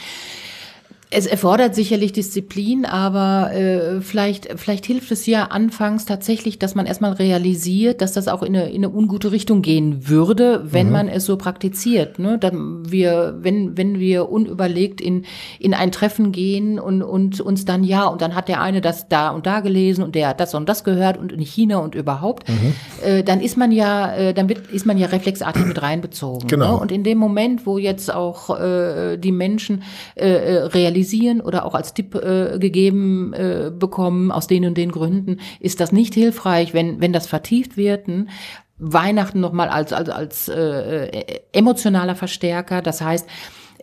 Es 1.17 1.27
erfordert 1.27 1.77
sicherlich 1.77 2.13
Disziplin, 2.13 2.85
aber 2.85 3.53
äh, 3.53 4.01
vielleicht, 4.01 4.49
vielleicht 4.57 4.85
hilft 4.85 5.13
es 5.13 5.27
ja 5.27 5.45
anfangs 5.45 6.07
tatsächlich, 6.07 6.59
dass 6.59 6.75
man 6.75 6.87
erstmal 6.87 7.13
realisiert, 7.13 8.01
dass 8.01 8.15
das 8.15 8.27
auch 8.27 8.43
in 8.43 8.57
eine, 8.57 8.71
in 8.71 8.85
eine 8.85 8.93
ungute 8.93 9.31
Richtung 9.31 9.63
gehen 9.63 10.09
würde, 10.09 10.65
wenn 10.65 10.89
mhm. 10.89 10.93
man 10.93 11.09
es 11.09 11.25
so 11.25 11.37
praktiziert. 11.37 12.19
Ne? 12.19 12.37
Dann 12.39 12.91
wir, 12.91 13.37
wenn, 13.39 13.77
wenn 13.79 14.01
wir 14.01 14.29
unüberlegt 14.29 15.01
in, 15.01 15.25
in 15.61 15.73
ein 15.73 15.93
Treffen 15.93 16.33
gehen 16.33 16.81
und, 16.81 17.05
und 17.05 17.41
uns 17.41 17.65
dann, 17.65 17.85
ja, 17.85 18.07
und 18.07 18.21
dann 18.21 18.35
hat 18.35 18.49
der 18.49 18.61
eine 18.61 18.81
das 18.81 19.09
da 19.09 19.29
und 19.29 19.47
da 19.47 19.61
gelesen 19.61 20.03
und 20.03 20.17
der 20.17 20.31
hat 20.31 20.41
das 20.41 20.53
und 20.53 20.69
das 20.69 20.83
gehört 20.83 21.17
und 21.17 21.31
in 21.31 21.39
China 21.43 21.77
und 21.77 21.95
überhaupt, 21.95 22.49
mhm. 22.49 22.75
äh, 23.05 23.23
dann 23.23 23.41
ist 23.41 23.57
man 23.57 23.71
ja, 23.71 24.13
äh, 24.17 24.35
dann 24.35 24.49
wird, 24.49 24.67
ist 24.73 24.85
man 24.85 24.99
ja 24.99 25.07
reflexartig 25.07 25.65
mit 25.65 25.81
reinbezogen. 25.81 26.49
Genau. 26.49 26.73
Ne? 26.73 26.81
Und 26.81 26.91
in 26.91 27.05
dem 27.05 27.19
Moment, 27.19 27.67
wo 27.67 27.79
jetzt 27.79 28.13
auch 28.13 28.59
äh, 28.59 29.17
die 29.17 29.31
Menschen 29.31 29.85
äh, 30.17 30.27
äh 30.27 30.57
realisieren, 30.65 31.04
kritisieren 31.05 31.41
oder 31.41 31.67
auch 31.67 31.75
als 31.75 31.95
Tipp 31.95 32.15
äh, 32.15 32.59
gegeben 32.59 33.33
äh, 33.35 33.71
bekommen, 33.71 34.33
aus 34.33 34.47
den 34.47 34.65
und 34.65 34.77
den 34.79 34.91
Gründen, 34.91 35.41
ist 35.61 35.81
das 35.81 35.93
nicht 35.93 36.15
hilfreich, 36.15 36.73
wenn, 36.73 37.01
wenn 37.01 37.13
das 37.13 37.27
vertieft 37.27 37.77
wird. 37.77 38.07
Hm? 38.07 38.29
Weihnachten 38.79 39.41
nochmal 39.41 39.69
als, 39.69 39.93
als, 39.93 40.09
als 40.09 40.49
äh, 40.49 41.07
äh 41.07 41.41
emotionaler 41.53 42.17
Verstärker. 42.17 42.83
Das 42.83 43.01
heißt, 43.01 43.29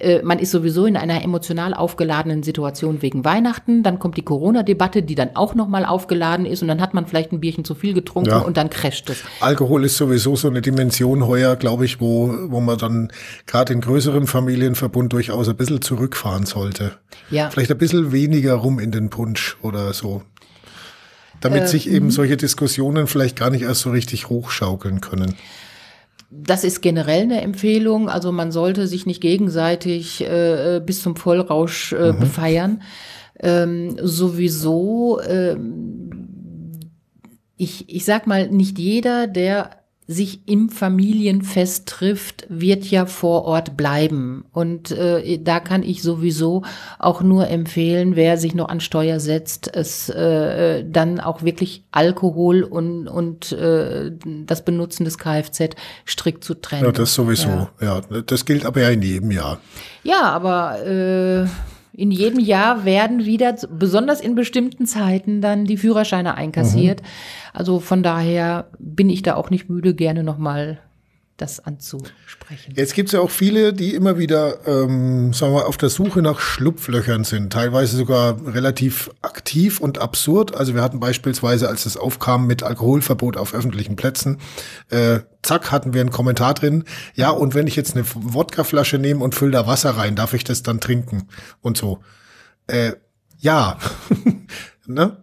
äh, 0.02 0.22
man 0.24 0.40
ist 0.40 0.52
sowieso 0.52 0.86
in 0.86 0.98
einer 0.98 1.24
emotional 1.24 1.74
aufgeladenen 1.74 2.44
Situation 2.44 3.02
wegen 3.02 3.24
Weihnachten. 3.24 3.84
Dann 3.84 4.00
kommt 4.00 4.18
die 4.18 4.24
Corona-Debatte, 4.24 5.04
die 5.04 5.16
dann 5.16 5.36
auch 5.36 5.56
nochmal 5.56 5.86
aufgeladen 5.86 6.46
ist 6.46 6.62
und 6.62 6.68
dann 6.68 6.82
hat 6.82 6.94
man 6.94 7.06
vielleicht 7.06 7.32
ein 7.32 7.40
Bierchen 7.40 7.64
zu 7.64 7.76
viel 7.76 7.94
getrunken 7.94 8.30
ja. 8.30 8.40
und 8.40 8.58
dann 8.58 8.70
crasht 8.70 9.10
es. 9.10 9.24
Alkohol 9.40 9.86
ist 9.86 9.98
sowieso 9.98 10.36
so 10.36 10.48
eine 10.48 10.62
Dimension 10.62 11.28
heuer, 11.28 11.56
glaube 11.56 11.86
ich, 11.86 12.02
wo, 12.02 12.34
wo 12.48 12.60
man 12.60 12.78
dann 12.78 13.12
gerade 13.46 13.74
in 13.74 13.82
größerem 13.82 14.28
Familienverbund 14.28 15.14
durchaus 15.14 15.48
ein 15.48 15.56
bisschen 15.56 15.82
zurückfahren 15.82 16.46
sollte. 16.46 16.94
Ja. 17.30 17.50
Vielleicht 17.50 17.72
ein 17.72 17.78
bisschen 17.78 18.12
weniger 18.12 18.56
rum 18.56 18.80
in 18.80 18.92
den 18.92 19.10
Punsch 19.10 19.58
oder 19.62 19.94
so 19.94 20.24
damit 21.42 21.64
äh, 21.64 21.68
sich 21.68 21.90
eben 21.90 22.06
mhm. 22.06 22.12
solche 22.12 22.38
Diskussionen 22.38 23.08
vielleicht 23.08 23.36
gar 23.36 23.50
nicht 23.50 23.64
erst 23.64 23.82
so 23.82 23.90
richtig 23.90 24.30
hochschaukeln 24.30 25.02
können. 25.02 25.36
Das 26.34 26.64
ist 26.64 26.82
generell 26.82 27.24
eine 27.24 27.42
Empfehlung. 27.42 28.10
Also 28.10 28.32
man 28.32 28.52
sollte 28.54 28.88
sich 28.88 29.06
nicht 29.06 29.22
gegenseitig 29.22 30.22
äh, 30.22 30.82
bis 30.84 31.02
zum 31.02 31.18
Vollrausch 31.18 31.92
äh, 31.92 32.14
mhm. 32.14 32.20
befeiern. 32.20 32.82
Ähm, 33.40 33.98
sowieso, 34.02 35.20
äh, 35.20 35.58
ich, 37.58 37.94
ich 37.94 38.06
sag 38.06 38.28
mal, 38.28 38.50
nicht 38.50 38.80
jeder, 38.80 39.28
der 39.28 39.81
sich 40.12 40.48
im 40.48 40.70
Familienfest 40.70 41.88
trifft, 41.88 42.46
wird 42.50 42.86
ja 42.86 43.06
vor 43.06 43.46
Ort 43.46 43.78
bleiben. 43.78 44.44
Und 44.52 44.92
äh, 44.92 45.40
da 45.40 45.60
kann 45.60 45.84
ich 45.84 46.02
sowieso 46.02 46.64
auch 47.00 47.22
nur 47.22 47.48
empfehlen, 47.48 48.16
wer 48.16 48.38
sich 48.38 48.54
noch 48.54 48.70
an 48.70 48.82
Steuer 48.82 49.20
setzt, 49.20 49.74
es 49.74 50.10
äh, 50.10 50.84
dann 50.84 51.20
auch 51.20 51.44
wirklich 51.44 51.86
Alkohol 51.92 52.64
und, 52.64 53.08
und 53.08 53.52
äh, 53.54 54.12
das 54.46 54.66
Benutzen 54.66 55.06
des 55.06 55.18
Kfz 55.18 55.76
strikt 56.06 56.44
zu 56.44 56.56
trennen. 56.56 56.86
Ja, 56.86 56.92
das 56.92 57.14
sowieso. 57.14 57.70
Ja. 57.80 58.02
ja, 58.10 58.22
das 58.22 58.46
gilt 58.46 58.66
aber 58.66 58.82
ja 58.82 58.90
in 58.90 59.02
jedem 59.02 59.32
Jahr. 59.32 59.60
Ja, 60.04 60.24
aber 60.24 60.86
äh, 60.86 61.46
in 62.02 62.10
jedem 62.10 62.40
Jahr 62.40 62.84
werden 62.84 63.26
wieder, 63.26 63.56
besonders 63.70 64.22
in 64.22 64.34
bestimmten 64.34 64.88
Zeiten, 64.88 65.40
dann 65.40 65.66
die 65.66 65.78
Führerscheine 65.78 66.34
einkassiert. 66.34 67.02
Mhm. 67.02 67.06
Also 67.54 67.80
von 67.80 68.02
daher 68.02 68.72
bin 68.80 69.08
ich 69.12 69.22
da 69.22 69.36
auch 69.36 69.52
nicht 69.52 69.70
müde, 69.70 69.94
gerne 69.94 70.24
nochmal 70.24 70.80
das 71.42 71.60
anzusprechen. 71.60 72.74
Jetzt 72.76 72.94
gibt 72.94 73.10
es 73.10 73.14
ja 73.14 73.20
auch 73.20 73.32
viele, 73.32 73.74
die 73.74 73.96
immer 73.96 74.18
wieder, 74.18 74.68
ähm, 74.68 75.34
sagen 75.34 75.54
wir, 75.54 75.68
auf 75.68 75.78
der 75.78 75.90
Suche 75.90 76.22
nach 76.22 76.40
Schlupflöchern 76.40 77.24
sind, 77.24 77.52
teilweise 77.52 77.98
sogar 77.98 78.38
relativ 78.46 79.10
aktiv 79.22 79.80
und 79.80 79.98
absurd. 79.98 80.56
Also 80.56 80.76
wir 80.76 80.82
hatten 80.82 81.00
beispielsweise, 81.00 81.68
als 81.68 81.86
es 81.86 81.98
aufkam 81.98 82.46
mit 82.46 82.64
Alkoholverbot 82.64 83.38
auf 83.38 83.54
öffentlichen 83.54 83.96
Plätzen, 83.96 84.38
äh, 84.90 85.22
zack, 85.42 85.72
hatten 85.72 85.94
wir 85.94 86.02
einen 86.02 86.12
Kommentar 86.12 86.54
drin. 86.54 86.84
Ja, 87.16 87.32
und 87.32 87.56
wenn 87.56 87.68
ich 87.68 87.76
jetzt 87.76 87.96
eine 87.96 88.06
Wodkaflasche 88.14 89.00
nehme 89.00 89.24
und 89.24 89.34
fülle 89.34 89.52
da 89.52 89.68
Wasser 89.68 89.92
rein, 89.92 90.16
darf 90.16 90.34
ich 90.34 90.44
das 90.44 90.62
dann 90.62 90.80
trinken? 90.80 91.28
Und 91.62 91.78
so. 91.78 92.00
Äh, 92.68 92.94
ja. 93.40 93.78
ne? 94.86 95.18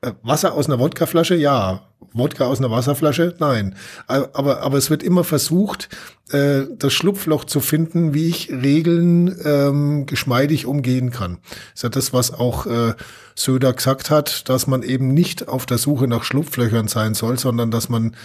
Äh, 0.00 0.12
Wasser 0.22 0.54
aus 0.54 0.66
einer 0.66 0.78
Wodkaflasche, 0.78 1.34
ja. 1.34 1.88
Wodka 2.12 2.46
aus 2.46 2.58
einer 2.58 2.70
Wasserflasche? 2.70 3.34
Nein. 3.38 3.74
Aber, 4.06 4.62
aber 4.62 4.78
es 4.78 4.90
wird 4.90 5.02
immer 5.02 5.24
versucht, 5.24 5.88
äh, 6.30 6.62
das 6.78 6.92
Schlupfloch 6.92 7.44
zu 7.44 7.60
finden, 7.60 8.14
wie 8.14 8.28
ich 8.28 8.50
Regeln 8.50 9.36
ähm, 9.44 10.06
geschmeidig 10.06 10.66
umgehen 10.66 11.10
kann. 11.10 11.38
Das 11.42 11.74
ist 11.74 11.82
ja 11.82 11.88
das, 11.88 12.12
was 12.12 12.32
auch 12.32 12.66
äh, 12.66 12.94
Söder 13.34 13.72
gesagt 13.72 14.10
hat, 14.10 14.48
dass 14.48 14.66
man 14.66 14.82
eben 14.82 15.12
nicht 15.12 15.48
auf 15.48 15.66
der 15.66 15.78
Suche 15.78 16.08
nach 16.08 16.24
Schlupflöchern 16.24 16.88
sein 16.88 17.14
soll, 17.14 17.38
sondern 17.38 17.70
dass 17.70 17.88
man 17.88 18.16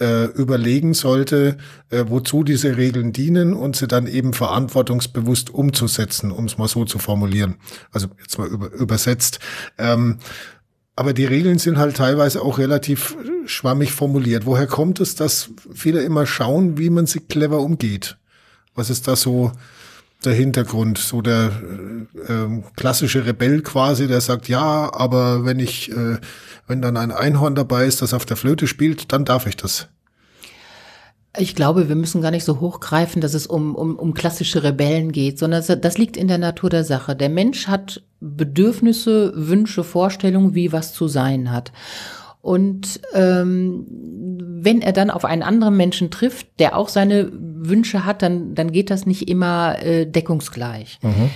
äh, 0.00 0.26
überlegen 0.26 0.94
sollte, 0.94 1.56
äh, 1.90 2.04
wozu 2.06 2.44
diese 2.44 2.76
Regeln 2.76 3.12
dienen 3.12 3.54
und 3.54 3.76
sie 3.76 3.88
dann 3.88 4.06
eben 4.06 4.32
verantwortungsbewusst 4.32 5.50
umzusetzen, 5.50 6.30
um 6.30 6.44
es 6.44 6.58
mal 6.58 6.68
so 6.68 6.84
zu 6.84 6.98
formulieren. 6.98 7.56
Also 7.90 8.08
jetzt 8.20 8.38
mal 8.38 8.48
über, 8.48 8.70
übersetzt. 8.72 9.40
Ähm, 9.76 10.18
aber 10.98 11.12
die 11.12 11.26
Regeln 11.26 11.60
sind 11.60 11.78
halt 11.78 11.96
teilweise 11.96 12.42
auch 12.42 12.58
relativ 12.58 13.16
schwammig 13.46 13.92
formuliert. 13.92 14.46
Woher 14.46 14.66
kommt 14.66 14.98
es, 14.98 15.14
dass 15.14 15.50
viele 15.72 16.02
immer 16.02 16.26
schauen, 16.26 16.76
wie 16.76 16.90
man 16.90 17.06
sie 17.06 17.20
clever 17.20 17.60
umgeht? 17.60 18.16
Was 18.74 18.90
ist 18.90 19.06
da 19.06 19.14
so 19.14 19.52
der 20.24 20.32
Hintergrund? 20.32 20.98
So 20.98 21.22
der 21.22 21.52
äh, 22.26 22.32
ähm, 22.32 22.64
klassische 22.74 23.24
Rebell 23.24 23.62
quasi, 23.62 24.08
der 24.08 24.20
sagt, 24.20 24.48
ja, 24.48 24.92
aber 24.92 25.44
wenn 25.44 25.60
ich, 25.60 25.92
äh, 25.92 26.18
wenn 26.66 26.82
dann 26.82 26.96
ein 26.96 27.12
Einhorn 27.12 27.54
dabei 27.54 27.86
ist, 27.86 28.02
das 28.02 28.12
auf 28.12 28.26
der 28.26 28.36
Flöte 28.36 28.66
spielt, 28.66 29.12
dann 29.12 29.24
darf 29.24 29.46
ich 29.46 29.56
das. 29.56 29.86
Ich 31.38 31.54
glaube, 31.54 31.88
wir 31.88 31.96
müssen 31.96 32.20
gar 32.20 32.30
nicht 32.30 32.44
so 32.44 32.60
hochgreifen, 32.60 33.22
dass 33.22 33.34
es 33.34 33.46
um, 33.46 33.74
um, 33.74 33.96
um 33.96 34.12
klassische 34.14 34.62
Rebellen 34.62 35.12
geht, 35.12 35.38
sondern 35.38 35.62
das, 35.64 35.80
das 35.80 35.98
liegt 35.98 36.16
in 36.16 36.28
der 36.28 36.38
Natur 36.38 36.68
der 36.68 36.84
Sache. 36.84 37.14
Der 37.14 37.28
Mensch 37.28 37.68
hat 37.68 38.02
Bedürfnisse, 38.20 39.32
Wünsche, 39.36 39.84
Vorstellungen, 39.84 40.54
wie 40.54 40.72
was 40.72 40.92
zu 40.92 41.06
sein 41.06 41.52
hat. 41.52 41.72
Und 42.40 43.00
ähm, 43.14 43.86
wenn 44.62 44.80
er 44.80 44.92
dann 44.92 45.10
auf 45.10 45.24
einen 45.24 45.42
anderen 45.42 45.76
Menschen 45.76 46.10
trifft, 46.10 46.46
der 46.58 46.76
auch 46.76 46.88
seine 46.88 47.30
Wünsche 47.32 48.04
hat, 48.04 48.22
dann, 48.22 48.54
dann 48.54 48.72
geht 48.72 48.90
das 48.90 49.06
nicht 49.06 49.28
immer 49.28 49.80
äh, 49.82 50.06
deckungsgleich. 50.06 50.98
Mhm. 51.02 51.30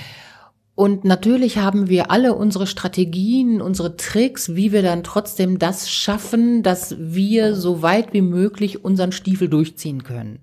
Und 0.75 1.05
natürlich 1.05 1.59
haben 1.59 1.89
wir 1.89 2.11
alle 2.11 2.35
unsere 2.35 2.67
Strategien, 2.67 3.61
unsere 3.61 3.97
Tricks, 3.97 4.55
wie 4.55 4.73
wir 4.73 4.83
dann 4.83 5.05
trotzdem 5.05 5.59
das 5.59 5.91
schaffen, 5.91 6.63
dass 6.63 6.97
wir 6.99 7.55
so 7.55 7.83
weit 7.83 8.15
wie 8.15 8.23
möglich 8.23 8.83
unseren 8.83 9.13
Stiefel 9.13 9.49
durchziehen 9.49 10.03
können. 10.03 10.39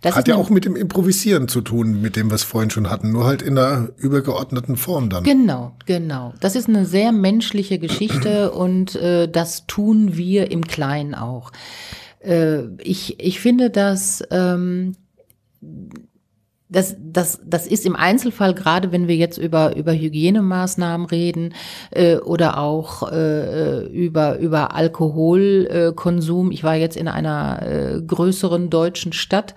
Das 0.00 0.14
Hat 0.16 0.28
ja 0.28 0.36
auch 0.36 0.50
mit 0.50 0.64
dem 0.66 0.76
Improvisieren 0.76 1.48
zu 1.48 1.62
tun, 1.62 2.02
mit 2.02 2.14
dem, 2.14 2.30
was 2.30 2.42
wir 2.42 2.48
vorhin 2.48 2.70
schon 2.70 2.90
hatten, 2.90 3.10
nur 3.10 3.24
halt 3.24 3.40
in 3.40 3.56
einer 3.56 3.88
übergeordneten 3.96 4.76
Form 4.76 5.08
dann. 5.08 5.24
Genau, 5.24 5.72
genau. 5.86 6.34
Das 6.40 6.56
ist 6.56 6.68
eine 6.68 6.84
sehr 6.84 7.10
menschliche 7.10 7.78
Geschichte 7.78 8.52
und 8.52 8.94
äh, 8.96 9.28
das 9.28 9.66
tun 9.66 10.14
wir 10.16 10.50
im 10.50 10.66
Kleinen 10.66 11.14
auch. 11.14 11.52
Äh, 12.20 12.64
ich, 12.82 13.18
ich 13.18 13.40
finde, 13.40 13.70
dass 13.70 14.22
ähm, 14.30 14.94
das, 16.68 16.96
das, 16.98 17.40
das 17.44 17.66
ist 17.66 17.84
im 17.84 17.94
Einzelfall, 17.94 18.54
gerade 18.54 18.90
wenn 18.90 19.06
wir 19.06 19.16
jetzt 19.16 19.38
über, 19.38 19.76
über 19.76 19.92
Hygienemaßnahmen 19.92 21.06
reden 21.06 21.54
äh, 21.90 22.16
oder 22.16 22.58
auch 22.58 23.10
äh, 23.12 23.86
über, 23.86 24.38
über 24.38 24.74
Alkoholkonsum. 24.74 26.50
ich 26.50 26.64
war 26.64 26.74
jetzt 26.74 26.96
in 26.96 27.08
einer 27.08 27.62
äh, 27.62 28.00
größeren 28.00 28.70
deutschen 28.70 29.12
Stadt 29.12 29.54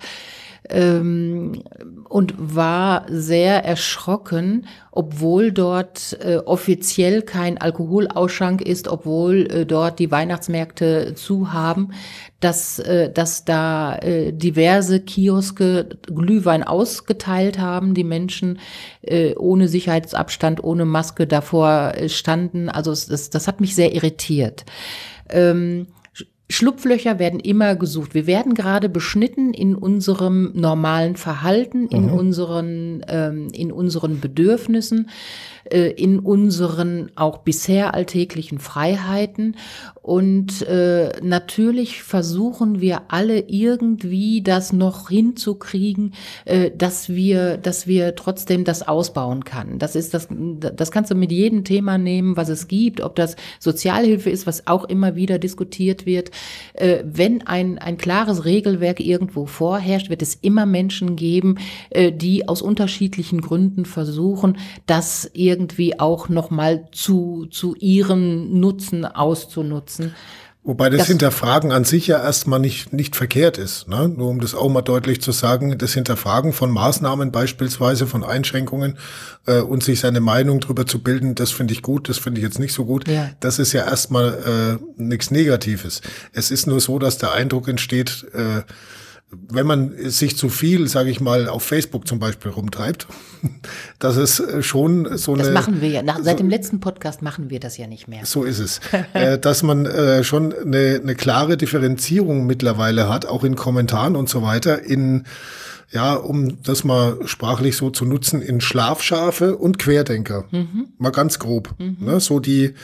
ähm, 0.70 1.62
und 2.08 2.34
war 2.38 3.06
sehr 3.08 3.64
erschrocken, 3.64 4.66
obwohl 4.92 5.52
dort 5.52 6.18
äh, 6.20 6.36
offiziell 6.38 7.22
kein 7.22 7.58
Alkoholausschank 7.58 8.62
ist, 8.62 8.88
obwohl 8.88 9.46
äh, 9.50 9.66
dort 9.66 9.98
die 9.98 10.10
Weihnachtsmärkte 10.10 11.14
zu 11.14 11.52
haben, 11.52 11.92
dass, 12.40 12.78
äh, 12.78 13.10
dass 13.12 13.44
da 13.44 13.96
äh, 13.96 14.32
diverse 14.32 15.00
Kioske 15.00 15.88
Glühwein 16.06 16.62
ausgeteilt 16.62 17.58
haben, 17.58 17.94
die 17.94 18.04
Menschen 18.04 18.58
äh, 19.02 19.34
ohne 19.34 19.68
Sicherheitsabstand, 19.68 20.62
ohne 20.62 20.84
Maske 20.84 21.26
davor 21.26 21.92
äh, 21.94 22.08
standen. 22.08 22.68
Also 22.68 22.90
das, 22.90 23.30
das 23.30 23.48
hat 23.48 23.60
mich 23.60 23.74
sehr 23.74 23.94
irritiert. 23.94 24.64
Ähm, 25.30 25.88
Schlupflöcher 26.50 27.18
werden 27.18 27.40
immer 27.40 27.76
gesucht. 27.76 28.14
Wir 28.14 28.26
werden 28.26 28.54
gerade 28.54 28.88
beschnitten 28.88 29.52
in 29.52 29.74
unserem 29.74 30.50
normalen 30.54 31.16
Verhalten, 31.16 31.88
in 31.88 32.06
mhm. 32.06 32.14
unseren, 32.14 33.04
ähm, 33.06 33.48
in 33.52 33.70
unseren 33.70 34.20
Bedürfnissen 34.20 35.10
äh, 35.70 35.90
in 35.90 36.18
unseren 36.18 37.10
auch 37.14 37.38
bisher 37.38 37.94
alltäglichen 37.94 38.58
Freiheiten. 38.58 39.56
Und 40.00 40.62
äh, 40.62 41.12
natürlich 41.22 42.02
versuchen 42.02 42.80
wir 42.80 43.02
alle 43.08 43.40
irgendwie 43.40 44.40
das 44.40 44.72
noch 44.72 45.10
hinzukriegen, 45.10 46.14
äh, 46.46 46.70
dass 46.70 47.10
wir, 47.10 47.58
dass 47.58 47.86
wir 47.86 48.14
trotzdem 48.14 48.64
das 48.64 48.88
ausbauen 48.88 49.44
kann. 49.44 49.78
Das 49.78 49.94
ist 49.94 50.14
das, 50.14 50.28
das 50.30 50.90
kannst 50.90 51.10
du 51.10 51.14
mit 51.14 51.30
jedem 51.30 51.64
Thema 51.64 51.98
nehmen, 51.98 52.38
was 52.38 52.48
es 52.48 52.68
gibt, 52.68 53.02
ob 53.02 53.16
das 53.16 53.36
Sozialhilfe 53.58 54.30
ist, 54.30 54.46
was 54.46 54.66
auch 54.66 54.84
immer 54.84 55.14
wieder 55.14 55.38
diskutiert 55.38 56.06
wird. 56.06 56.30
Äh, 56.72 57.04
wenn 57.04 57.46
ein, 57.46 57.76
ein 57.76 57.98
klares 57.98 58.46
Regelwerk 58.46 59.00
irgendwo 59.00 59.44
vorherrscht, 59.44 60.08
wird 60.08 60.22
es 60.22 60.36
immer 60.36 60.64
Menschen 60.64 61.16
geben, 61.16 61.56
äh, 61.90 62.12
die 62.12 62.48
aus 62.48 62.62
unterschiedlichen 62.62 63.42
Gründen 63.42 63.84
versuchen, 63.84 64.56
das 64.86 65.30
irgendwie 65.34 65.57
irgendwie 65.58 65.98
auch 65.98 66.28
nochmal 66.28 66.88
zu, 66.92 67.46
zu 67.50 67.74
ihren 67.78 68.60
Nutzen 68.60 69.04
auszunutzen. 69.04 70.14
Wobei 70.64 70.90
das, 70.90 70.98
das, 70.98 71.06
Hinterfragen 71.08 71.72
an 71.72 71.84
sich 71.84 72.08
ja 72.08 72.22
erstmal 72.22 72.60
nicht, 72.60 72.92
nicht 72.92 73.16
verkehrt 73.16 73.56
ist. 73.56 73.88
Ne? 73.88 74.08
Nur 74.08 74.28
um 74.28 74.40
das 74.40 74.54
auch 74.54 74.68
mal 74.68 74.82
deutlich 74.82 75.22
zu 75.22 75.32
sagen, 75.32 75.78
das 75.78 75.94
Hinterfragen 75.94 76.52
von 76.52 76.70
Maßnahmen 76.70 77.32
beispielsweise, 77.32 78.06
von 78.06 78.22
Einschränkungen 78.22 78.98
äh, 79.46 79.60
und 79.60 79.82
sich 79.82 80.00
seine 80.00 80.20
Meinung 80.20 80.60
darüber 80.60 80.84
zu 80.84 81.02
bilden, 81.02 81.34
das 81.34 81.52
finde 81.52 81.72
ich 81.72 81.80
gut, 81.80 82.08
das 82.10 82.18
finde 82.18 82.40
ich 82.40 82.44
jetzt 82.44 82.58
nicht 82.58 82.74
so 82.74 82.84
gut. 82.84 83.08
Ja. 83.08 83.30
Das 83.40 83.58
ist 83.58 83.72
ja 83.72 83.86
erstmal 83.86 84.78
äh, 84.98 85.02
nichts 85.02 85.30
Negatives. 85.30 86.02
Es 86.32 86.50
ist 86.50 86.66
nur 86.66 86.80
so, 86.80 86.98
dass 86.98 87.16
der 87.16 87.32
Eindruck 87.32 87.66
entsteht, 87.68 88.26
äh, 88.34 88.62
wenn 89.30 89.66
man 89.66 89.92
sich 90.10 90.36
zu 90.36 90.48
viel, 90.48 90.88
sage 90.88 91.10
ich 91.10 91.20
mal, 91.20 91.48
auf 91.48 91.62
Facebook 91.62 92.08
zum 92.08 92.18
Beispiel 92.18 92.50
rumtreibt, 92.50 93.06
dass 93.98 94.16
es 94.16 94.42
schon 94.60 95.18
so 95.18 95.36
das 95.36 95.48
eine. 95.48 95.54
Das 95.54 95.66
machen 95.66 95.80
wir 95.80 95.88
ja. 95.88 96.02
Nach, 96.02 96.18
seit 96.22 96.38
so, 96.38 96.44
dem 96.44 96.48
letzten 96.48 96.80
Podcast 96.80 97.20
machen 97.20 97.50
wir 97.50 97.60
das 97.60 97.76
ja 97.76 97.86
nicht 97.86 98.08
mehr. 98.08 98.24
So 98.24 98.44
ist 98.44 98.58
es. 98.58 98.80
äh, 99.12 99.38
dass 99.38 99.62
man 99.62 99.84
äh, 99.86 100.24
schon 100.24 100.54
eine, 100.54 101.00
eine 101.02 101.14
klare 101.14 101.56
Differenzierung 101.56 102.46
mittlerweile 102.46 103.08
hat, 103.08 103.26
auch 103.26 103.44
in 103.44 103.54
Kommentaren 103.54 104.16
und 104.16 104.28
so 104.28 104.42
weiter, 104.42 104.82
in 104.82 105.24
ja, 105.90 106.14
um 106.14 106.62
das 106.62 106.84
mal 106.84 107.18
sprachlich 107.24 107.76
so 107.76 107.88
zu 107.88 108.04
nutzen, 108.04 108.42
in 108.42 108.60
Schlafschafe 108.60 109.56
und 109.56 109.78
Querdenker. 109.78 110.44
Mhm. 110.50 110.88
Mal 110.98 111.12
ganz 111.12 111.38
grob. 111.38 111.74
Mhm. 111.78 111.96
Ne, 112.00 112.20
so 112.20 112.40
die, 112.40 112.74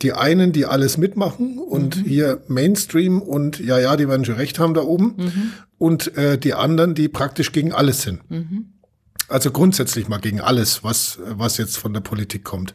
die 0.00 0.12
einen, 0.12 0.52
die 0.52 0.64
alles 0.64 0.96
mitmachen 0.96 1.58
und 1.58 1.98
mhm. 1.98 2.04
hier 2.04 2.40
Mainstream 2.48 3.20
und 3.20 3.60
ja, 3.60 3.78
ja, 3.78 3.96
die 3.96 4.08
werden 4.08 4.24
schon 4.24 4.36
recht 4.36 4.58
haben 4.58 4.72
da 4.72 4.80
oben. 4.80 5.52
Und 5.84 6.16
äh, 6.16 6.38
die 6.38 6.54
anderen, 6.54 6.94
die 6.94 7.08
praktisch 7.08 7.52
gegen 7.52 7.74
alles 7.74 8.00
sind. 8.00 8.30
Mhm. 8.30 8.70
Also 9.28 9.50
grundsätzlich 9.50 10.08
mal 10.08 10.16
gegen 10.18 10.40
alles, 10.40 10.82
was, 10.82 11.18
was 11.26 11.58
jetzt 11.58 11.76
von 11.76 11.92
der 11.92 12.00
Politik 12.00 12.42
kommt. 12.42 12.72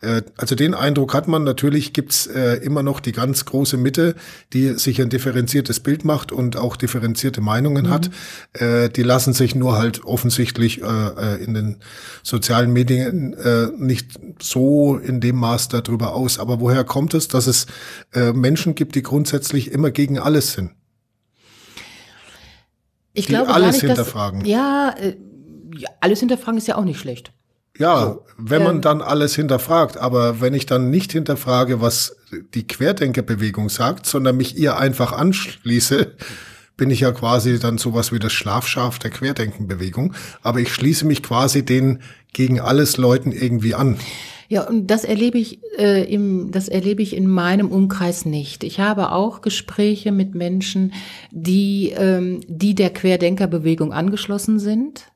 Äh, 0.00 0.22
also 0.36 0.56
den 0.56 0.74
Eindruck 0.74 1.14
hat 1.14 1.28
man. 1.28 1.44
Natürlich 1.44 1.92
gibt's 1.92 2.26
äh, 2.26 2.54
immer 2.54 2.82
noch 2.82 2.98
die 2.98 3.12
ganz 3.12 3.44
große 3.44 3.76
Mitte, 3.76 4.16
die 4.52 4.70
sich 4.70 5.00
ein 5.00 5.08
differenziertes 5.08 5.78
Bild 5.78 6.04
macht 6.04 6.32
und 6.32 6.56
auch 6.56 6.74
differenzierte 6.74 7.40
Meinungen 7.40 7.86
mhm. 7.86 7.90
hat. 7.90 8.10
Äh, 8.54 8.88
die 8.88 9.04
lassen 9.04 9.34
sich 9.34 9.54
nur 9.54 9.78
halt 9.78 10.04
offensichtlich 10.04 10.80
in 10.80 11.54
den 11.54 11.76
sozialen 12.24 12.72
Medien 12.72 13.36
nicht 13.78 14.18
so 14.42 14.96
in 14.96 15.20
dem 15.20 15.36
Maß 15.36 15.68
darüber 15.68 16.12
aus. 16.12 16.40
Aber 16.40 16.58
woher 16.58 16.82
kommt 16.82 17.14
es, 17.14 17.28
dass 17.28 17.46
es 17.46 17.66
Menschen 18.34 18.74
gibt, 18.74 18.96
die 18.96 19.02
grundsätzlich 19.02 19.70
immer 19.70 19.92
gegen 19.92 20.18
alles 20.18 20.54
sind? 20.54 20.72
Ich 23.18 23.26
die 23.26 23.32
glaube 23.32 23.52
alles 23.52 23.76
nicht, 23.76 23.86
hinterfragen. 23.86 24.40
Dass, 24.40 24.48
ja, 24.48 24.94
ja, 25.76 25.88
alles 26.00 26.20
hinterfragen 26.20 26.58
ist 26.58 26.68
ja 26.68 26.76
auch 26.76 26.84
nicht 26.84 27.00
schlecht. 27.00 27.32
Ja, 27.78 28.02
so. 28.02 28.24
wenn 28.36 28.64
man 28.64 28.76
ähm, 28.76 28.82
dann 28.82 29.02
alles 29.02 29.36
hinterfragt, 29.36 29.96
aber 29.96 30.40
wenn 30.40 30.52
ich 30.52 30.66
dann 30.66 30.90
nicht 30.90 31.12
hinterfrage, 31.12 31.80
was 31.80 32.16
die 32.54 32.66
Querdenkerbewegung 32.66 33.68
sagt, 33.68 34.06
sondern 34.06 34.36
mich 34.36 34.56
ihr 34.56 34.76
einfach 34.76 35.12
anschließe, 35.12 36.14
bin 36.76 36.90
ich 36.90 37.00
ja 37.00 37.12
quasi 37.12 37.58
dann 37.58 37.76
sowas 37.76 38.12
wie 38.12 38.18
das 38.18 38.32
Schlafschaf 38.32 38.98
der 38.98 39.10
Querdenkenbewegung. 39.10 40.14
Aber 40.42 40.60
ich 40.60 40.72
schließe 40.72 41.06
mich 41.06 41.22
quasi 41.22 41.64
den 41.64 42.00
gegen 42.32 42.60
alles 42.60 42.96
Leuten 42.96 43.32
irgendwie 43.32 43.74
an. 43.74 43.98
Ja, 44.50 44.66
und 44.66 44.86
das 44.86 45.04
erlebe 45.04 45.36
ich 45.36 45.60
äh, 45.78 46.10
im, 46.10 46.50
das 46.50 46.68
erlebe 46.68 47.02
ich 47.02 47.14
in 47.14 47.28
meinem 47.28 47.70
Umkreis 47.70 48.24
nicht. 48.24 48.64
Ich 48.64 48.80
habe 48.80 49.12
auch 49.12 49.42
Gespräche 49.42 50.10
mit 50.10 50.34
Menschen, 50.34 50.94
die, 51.30 51.92
ähm, 51.94 52.40
die 52.48 52.74
der 52.74 52.88
Querdenkerbewegung 52.90 53.92
angeschlossen 53.92 54.58
sind 54.58 55.10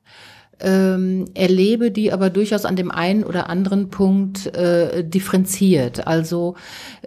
ähm, 0.63 1.25
erlebe 1.33 1.91
die 1.91 2.11
aber 2.11 2.29
durchaus 2.29 2.65
an 2.65 2.75
dem 2.75 2.89
einen 2.89 3.23
oder 3.23 3.49
anderen 3.49 3.89
Punkt 3.89 4.47
äh, 4.55 5.03
differenziert. 5.03 6.07
Also 6.07 6.55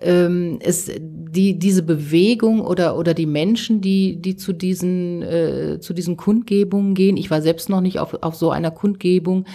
ähm, 0.00 0.58
es, 0.60 0.90
die, 1.00 1.58
diese 1.58 1.82
Bewegung 1.82 2.60
oder, 2.60 2.98
oder 2.98 3.14
die 3.14 3.26
Menschen, 3.26 3.80
die, 3.80 4.16
die 4.20 4.36
zu 4.36 4.52
diesen, 4.52 5.22
äh, 5.22 5.78
zu 5.80 5.94
diesen 5.94 6.16
Kundgebungen 6.16 6.94
gehen, 6.94 7.16
ich 7.16 7.30
war 7.30 7.40
selbst 7.40 7.68
noch 7.68 7.80
nicht 7.80 7.98
auf, 7.98 8.22
auf 8.22 8.34
so 8.34 8.50
einer 8.50 8.70
Kundgebung, 8.70 9.46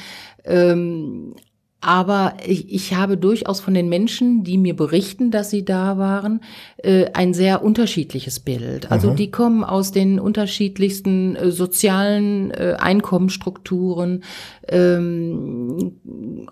ähm, 0.45 1.35
aber 1.81 2.35
ich, 2.45 2.71
ich 2.71 2.93
habe 2.93 3.17
durchaus 3.17 3.59
von 3.59 3.73
den 3.73 3.89
Menschen, 3.89 4.43
die 4.43 4.59
mir 4.59 4.75
berichten, 4.75 5.31
dass 5.31 5.49
sie 5.49 5.65
da 5.65 5.97
waren, 5.97 6.41
äh, 6.77 7.07
ein 7.13 7.33
sehr 7.33 7.63
unterschiedliches 7.63 8.39
Bild. 8.39 8.91
Also 8.91 9.11
mhm. 9.11 9.15
die 9.15 9.31
kommen 9.31 9.63
aus 9.63 9.91
den 9.91 10.19
unterschiedlichsten 10.19 11.35
äh, 11.35 11.51
sozialen 11.51 12.51
äh, 12.51 12.75
Einkommensstrukturen, 12.79 14.23
ähm, 14.67 15.93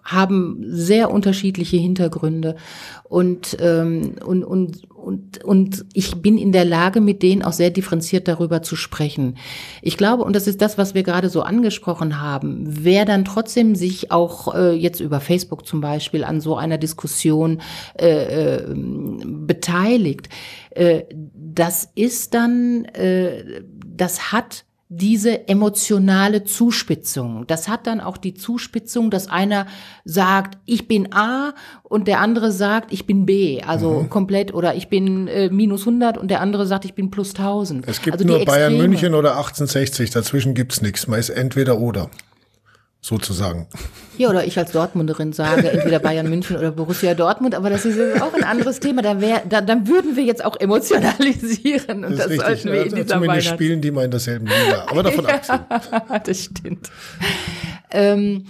haben 0.03 0.63
sehr 0.67 1.11
unterschiedliche 1.11 1.77
Hintergründe 1.77 2.55
und, 3.03 3.55
ähm, 3.61 4.15
und, 4.25 4.43
und, 4.43 4.88
und, 4.99 5.43
und 5.43 5.85
ich 5.93 6.21
bin 6.21 6.37
in 6.37 6.51
der 6.51 6.65
Lage, 6.65 7.01
mit 7.01 7.23
denen 7.23 7.41
auch 7.41 7.53
sehr 7.53 7.69
differenziert 7.69 8.27
darüber 8.27 8.61
zu 8.61 8.75
sprechen. 8.75 9.37
Ich 9.81 9.97
glaube, 9.97 10.23
und 10.23 10.35
das 10.35 10.47
ist 10.47 10.61
das, 10.61 10.77
was 10.77 10.93
wir 10.93 11.03
gerade 11.03 11.29
so 11.29 11.41
angesprochen 11.41 12.21
haben, 12.21 12.63
wer 12.67 13.05
dann 13.05 13.25
trotzdem 13.25 13.75
sich 13.75 14.11
auch 14.11 14.53
äh, 14.53 14.73
jetzt 14.73 14.99
über 14.99 15.19
Facebook 15.19 15.65
zum 15.65 15.81
Beispiel 15.81 16.23
an 16.23 16.41
so 16.41 16.55
einer 16.55 16.77
Diskussion 16.77 17.61
äh, 17.99 18.57
äh, 18.57 18.75
beteiligt, 18.75 20.29
äh, 20.71 21.03
das 21.33 21.89
ist 21.95 22.33
dann, 22.33 22.85
äh, 22.85 23.61
das 23.85 24.31
hat 24.31 24.65
diese 24.91 25.47
emotionale 25.47 26.45
Zuspitzung. 26.45 27.45
Das 27.45 27.69
hat 27.69 27.85
dann 27.85 28.01
auch 28.01 28.17
die 28.17 28.33
Zuspitzung, 28.33 29.11
dass 29.11 29.29
einer 29.29 29.67
sagt, 30.03 30.57
ich 30.65 30.87
bin 30.87 31.13
A 31.13 31.53
und 31.83 32.07
der 32.07 32.19
andere 32.19 32.51
sagt, 32.51 32.91
ich 32.91 33.05
bin 33.05 33.27
B, 33.27 33.61
also 33.61 34.01
mhm. 34.01 34.09
komplett 34.09 34.51
oder 34.51 34.73
ich 34.73 34.89
bin 34.89 35.27
äh, 35.27 35.49
minus 35.51 35.81
100 35.81 36.17
und 36.17 36.29
der 36.31 36.41
andere 36.41 36.65
sagt, 36.65 36.85
ich 36.85 36.95
bin 36.95 37.11
plus 37.11 37.35
1000. 37.35 37.87
Es 37.87 38.01
gibt 38.01 38.17
also 38.17 38.25
nur 38.25 38.43
Bayern 38.45 38.77
München 38.77 39.13
oder 39.13 39.37
1860, 39.37 40.09
dazwischen 40.09 40.55
gibt's 40.55 40.81
nichts. 40.81 41.07
Man 41.07 41.19
ist 41.19 41.29
entweder 41.29 41.77
oder 41.77 42.09
sozusagen. 43.01 43.67
Ja, 44.17 44.29
oder 44.29 44.45
ich 44.45 44.57
als 44.57 44.71
Dortmunderin 44.71 45.31
sage, 45.31 45.69
entweder 45.71 45.99
Bayern 45.99 46.29
München 46.29 46.57
oder 46.57 46.71
Borussia 46.71 47.13
Dortmund, 47.13 47.55
aber 47.55 47.69
das 47.69 47.85
ist 47.85 48.21
auch 48.21 48.33
ein 48.33 48.43
anderes 48.43 48.79
Thema. 48.79 49.01
Da 49.01 49.21
wär, 49.21 49.43
da, 49.47 49.61
dann 49.61 49.87
würden 49.87 50.15
wir 50.15 50.23
jetzt 50.23 50.43
auch 50.43 50.59
emotionalisieren 50.59 52.03
und 52.03 52.17
das, 52.17 52.27
das 52.27 52.35
sollten 52.35 52.71
wir 52.71 52.85
in 52.85 52.95
dieser 52.95 53.07
Zumindest 53.07 53.47
spielen 53.47 53.81
die 53.81 53.91
mal 53.91 54.05
in 54.05 54.11
derselben 54.11 54.47
Liga, 54.47 54.85
aber 54.89 55.03
davon 55.03 55.25
ja, 55.27 55.35
abgesehen. 55.35 56.21
das 56.25 56.43
stimmt. 56.43 56.91
Ähm, 57.91 58.45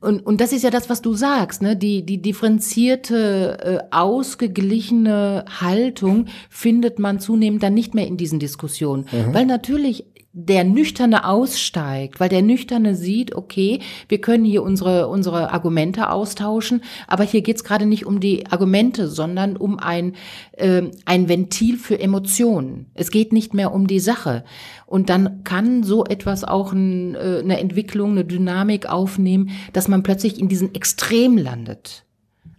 und, 0.00 0.24
und 0.24 0.40
das 0.40 0.52
ist 0.52 0.62
ja 0.62 0.70
das, 0.70 0.88
was 0.88 1.02
du 1.02 1.14
sagst, 1.14 1.60
ne? 1.60 1.76
Die, 1.76 2.06
die 2.06 2.22
differenzierte, 2.22 3.58
äh, 3.60 3.94
ausgeglichene 3.94 5.44
Haltung 5.60 6.26
findet 6.48 6.98
man 6.98 7.18
zunehmend 7.18 7.62
dann 7.62 7.74
nicht 7.74 7.94
mehr 7.94 8.06
in 8.06 8.16
diesen 8.16 8.38
Diskussionen. 8.38 9.06
Mhm. 9.10 9.34
Weil 9.34 9.46
natürlich 9.46 10.06
der 10.36 10.64
Nüchterne 10.64 11.26
aussteigt, 11.26 12.18
weil 12.18 12.28
der 12.28 12.42
Nüchterne 12.42 12.96
sieht, 12.96 13.36
okay, 13.36 13.78
wir 14.08 14.20
können 14.20 14.44
hier 14.44 14.64
unsere, 14.64 15.06
unsere 15.06 15.52
Argumente 15.52 16.10
austauschen, 16.10 16.82
aber 17.06 17.22
hier 17.22 17.40
geht's 17.40 17.62
gerade 17.62 17.86
nicht 17.86 18.04
um 18.04 18.18
die 18.18 18.44
Argumente, 18.48 19.06
sondern 19.06 19.56
um 19.56 19.78
ein, 19.78 20.16
äh, 20.52 20.82
ein 21.04 21.28
Ventil 21.28 21.76
für 21.76 22.00
Emotionen. 22.00 22.86
Es 22.94 23.12
geht 23.12 23.32
nicht 23.32 23.54
mehr 23.54 23.72
um 23.72 23.86
die 23.86 24.00
Sache. 24.00 24.44
Und 24.86 25.08
dann 25.08 25.44
kann 25.44 25.84
so 25.84 26.04
etwas 26.04 26.42
auch 26.42 26.72
ein, 26.72 27.14
äh, 27.14 27.40
eine 27.40 27.60
Entwicklung, 27.60 28.10
eine 28.10 28.24
Dynamik 28.24 28.86
aufnehmen, 28.86 29.50
dass 29.72 29.86
man 29.86 30.02
plötzlich 30.02 30.40
in 30.40 30.48
diesen 30.48 30.74
Extrem 30.74 31.38
landet. 31.38 32.04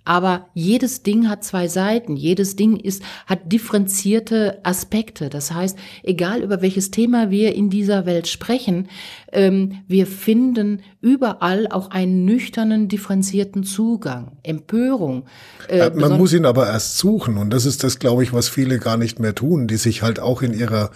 Aber 0.05 0.47
jedes 0.53 1.01
Ding 1.03 1.27
hat 1.27 1.43
zwei 1.43 1.67
Seiten. 1.67 2.15
Jedes 2.15 2.55
Ding 2.55 2.77
ist, 2.77 3.03
hat 3.25 3.51
differenzierte 3.51 4.59
Aspekte. 4.63 5.29
Das 5.29 5.51
heißt, 5.51 5.77
egal 6.03 6.41
über 6.43 6.61
welches 6.61 6.91
Thema 6.91 7.31
wir 7.31 7.55
in 7.55 7.71
dieser 7.71 8.05
Welt 8.05 8.27
sprechen, 8.27 8.87
ähm, 9.31 9.81
wir 9.87 10.05
finden 10.05 10.81
überall 11.01 11.67
auch 11.67 11.89
einen 11.89 12.23
nüchternen, 12.23 12.87
differenzierten 12.87 13.63
Zugang. 13.63 14.37
Empörung. 14.43 15.25
Äh, 15.67 15.89
Man 15.89 16.17
muss 16.17 16.33
ihn 16.33 16.45
aber 16.45 16.67
erst 16.67 16.99
suchen. 16.99 17.37
Und 17.37 17.49
das 17.49 17.65
ist 17.65 17.83
das, 17.83 17.97
glaube 17.97 18.23
ich, 18.23 18.31
was 18.31 18.47
viele 18.47 18.77
gar 18.77 18.97
nicht 18.97 19.19
mehr 19.19 19.33
tun, 19.33 19.67
die 19.67 19.77
sich 19.77 20.03
halt 20.03 20.19
auch 20.19 20.43
in 20.43 20.53
ihrer 20.53 20.91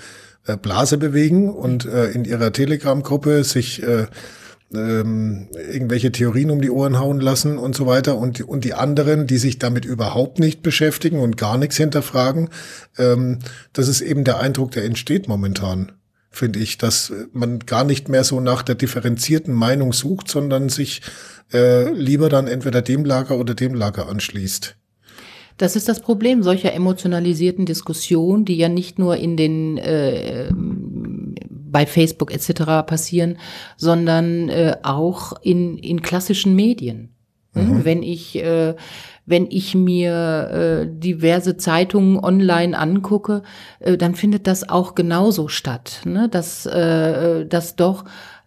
äh, 0.45 0.55
Blase 0.55 0.97
bewegen 0.97 1.49
und 1.49 1.85
äh, 1.85 2.11
in 2.11 2.25
ihrer 2.25 2.53
Telegram-Gruppe 2.53 3.43
sich 3.43 3.83
äh, 3.83 4.05
ähm, 4.73 5.47
irgendwelche 5.53 6.11
Theorien 6.11 6.51
um 6.51 6.61
die 6.61 6.69
Ohren 6.69 6.99
hauen 6.99 7.19
lassen 7.19 7.57
und 7.57 7.75
so 7.75 7.85
weiter 7.87 8.17
und, 8.17 8.41
und 8.41 8.63
die 8.63 8.73
anderen, 8.73 9.27
die 9.27 9.37
sich 9.37 9.59
damit 9.59 9.85
überhaupt 9.85 10.39
nicht 10.39 10.61
beschäftigen 10.61 11.19
und 11.19 11.37
gar 11.37 11.57
nichts 11.57 11.77
hinterfragen, 11.77 12.49
ähm, 12.97 13.39
das 13.73 13.87
ist 13.87 14.01
eben 14.01 14.23
der 14.23 14.39
Eindruck, 14.39 14.71
der 14.71 14.85
entsteht 14.85 15.27
momentan, 15.27 15.91
finde 16.29 16.59
ich, 16.59 16.77
dass 16.77 17.11
man 17.33 17.59
gar 17.59 17.83
nicht 17.83 18.09
mehr 18.09 18.23
so 18.23 18.39
nach 18.39 18.61
der 18.61 18.75
differenzierten 18.75 19.53
Meinung 19.53 19.93
sucht, 19.93 20.29
sondern 20.29 20.69
sich 20.69 21.01
äh, 21.51 21.91
lieber 21.91 22.29
dann 22.29 22.47
entweder 22.47 22.81
dem 22.81 23.05
Lager 23.05 23.37
oder 23.37 23.55
dem 23.55 23.73
Lager 23.73 24.07
anschließt. 24.07 24.75
Das 25.57 25.75
ist 25.75 25.89
das 25.89 25.99
Problem 25.99 26.41
solcher 26.41 26.73
emotionalisierten 26.73 27.65
Diskussionen, 27.65 28.45
die 28.45 28.55
ja 28.55 28.69
nicht 28.69 28.97
nur 28.97 29.17
in 29.17 29.35
den 29.35 29.77
äh, 29.77 30.49
bei 31.71 31.85
Facebook 31.85 32.33
etc. 32.33 32.85
passieren, 32.85 33.37
sondern 33.77 34.49
äh, 34.49 34.77
auch 34.83 35.33
in, 35.41 35.77
in 35.77 36.01
klassischen 36.01 36.55
Medien. 36.55 37.15
Hm? 37.53 37.69
Mhm. 37.69 37.85
Wenn 37.85 38.03
ich 38.03 38.35
äh, 38.37 38.75
wenn 39.29 39.45
ich 39.51 39.75
mir 39.75 40.49
äh, 40.49 40.87
diverse 40.89 41.55
Zeitungen 41.55 42.17
online 42.17 42.75
angucke, 42.75 43.43
äh, 43.79 43.95
dann 43.95 44.15
findet 44.15 44.47
das 44.47 44.67
auch 44.67 44.95
genauso 44.95 45.47
statt, 45.47 46.01
ne? 46.03 46.29
dass, 46.29 46.65
äh, 46.65 47.45
dass 47.45 47.75
doch 47.75 48.05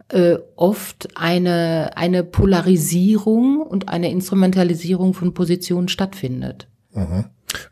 äh, 0.08 0.38
oft 0.56 1.08
eine, 1.14 1.96
eine 1.96 2.24
Polarisierung 2.24 3.62
und 3.62 3.88
eine 3.88 4.10
Instrumentalisierung 4.10 5.14
von 5.14 5.34
Positionen 5.34 5.86
stattfindet. 5.86 6.66
Mhm. 6.92 7.26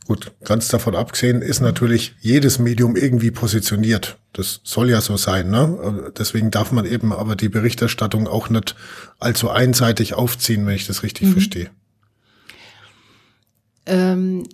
Gut, 0.07 0.33
ganz 0.45 0.69
davon 0.69 0.95
abgesehen 0.95 1.43
ist 1.43 1.61
natürlich 1.61 2.15
jedes 2.21 2.59
Medium 2.59 2.97
irgendwie 2.97 3.31
positioniert. 3.31 4.19
Das 4.33 4.61
soll 4.65 4.91
ja 4.91 5.01
so 5.01 5.17
sein, 5.17 5.51
ne? 5.51 6.13
Deswegen 6.19 6.51
darf 6.51 6.73
man 6.73 6.85
eben 6.85 7.13
aber 7.13 7.37
die 7.37 7.49
Berichterstattung 7.49 8.27
auch 8.29 8.49
nicht 8.49 8.77
allzu 9.19 9.51
einseitig 9.51 10.15
aufziehen, 10.15 10.67
wenn 10.67 10.75
ich 10.75 10.87
das 10.87 11.03
richtig 11.03 11.29
mhm. 11.29 11.33
verstehe. 11.33 11.71
Ähm, 13.87 14.47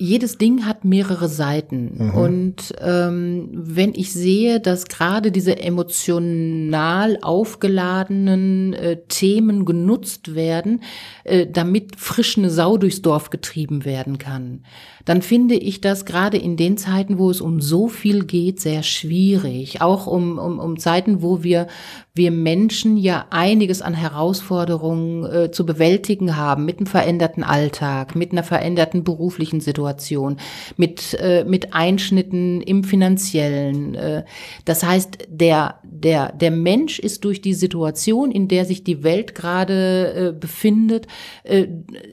jedes 0.00 0.38
Ding 0.38 0.64
hat 0.64 0.84
mehrere 0.84 1.28
Seiten. 1.28 1.90
Mhm. 1.96 2.14
Und 2.14 2.74
ähm, 2.80 3.48
wenn 3.52 3.94
ich 3.94 4.12
sehe, 4.12 4.60
dass 4.60 4.86
gerade 4.86 5.32
diese 5.32 5.58
emotional 5.58 7.18
aufgeladenen 7.20 8.74
äh, 8.74 8.98
Themen 9.08 9.64
genutzt 9.64 10.36
werden, 10.36 10.82
äh, 11.24 11.46
damit 11.46 11.96
frisch 11.96 12.38
eine 12.38 12.50
Sau 12.50 12.76
durchs 12.76 13.02
Dorf 13.02 13.30
getrieben 13.30 13.84
werden 13.84 14.18
kann, 14.18 14.62
dann 15.04 15.22
finde 15.22 15.56
ich 15.56 15.80
das 15.80 16.04
gerade 16.04 16.36
in 16.36 16.56
den 16.56 16.76
Zeiten, 16.76 17.18
wo 17.18 17.30
es 17.30 17.40
um 17.40 17.60
so 17.60 17.88
viel 17.88 18.24
geht, 18.24 18.60
sehr 18.60 18.82
schwierig. 18.82 19.80
Auch 19.80 20.06
um, 20.06 20.38
um, 20.38 20.58
um 20.58 20.78
Zeiten, 20.78 21.22
wo 21.22 21.42
wir, 21.42 21.66
wir 22.14 22.30
Menschen 22.30 22.96
ja 22.96 23.26
einiges 23.30 23.80
an 23.82 23.94
Herausforderungen 23.94 25.24
äh, 25.24 25.50
zu 25.50 25.64
bewältigen 25.66 26.36
haben, 26.36 26.66
mit 26.66 26.78
einem 26.78 26.86
veränderten 26.86 27.42
Alltag, 27.42 28.14
mit 28.14 28.32
einer 28.32 28.44
veränderten 28.44 29.02
beruflichen 29.02 29.60
Situation 29.60 29.87
Situation, 29.88 30.38
mit, 30.76 31.14
äh, 31.20 31.44
mit 31.44 31.74
Einschnitten 31.74 32.60
im 32.60 32.84
finanziellen. 32.84 33.94
Äh, 33.94 34.24
das 34.64 34.82
heißt, 34.82 35.18
der, 35.28 35.80
der, 35.82 36.32
der 36.32 36.50
Mensch 36.50 36.98
ist 36.98 37.24
durch 37.24 37.40
die 37.40 37.54
Situation, 37.54 38.30
in 38.30 38.48
der 38.48 38.64
sich 38.64 38.84
die 38.84 39.02
Welt 39.02 39.34
gerade 39.34 40.34
äh, 40.34 40.38
befindet, 40.38 41.06
äh, 41.44 41.66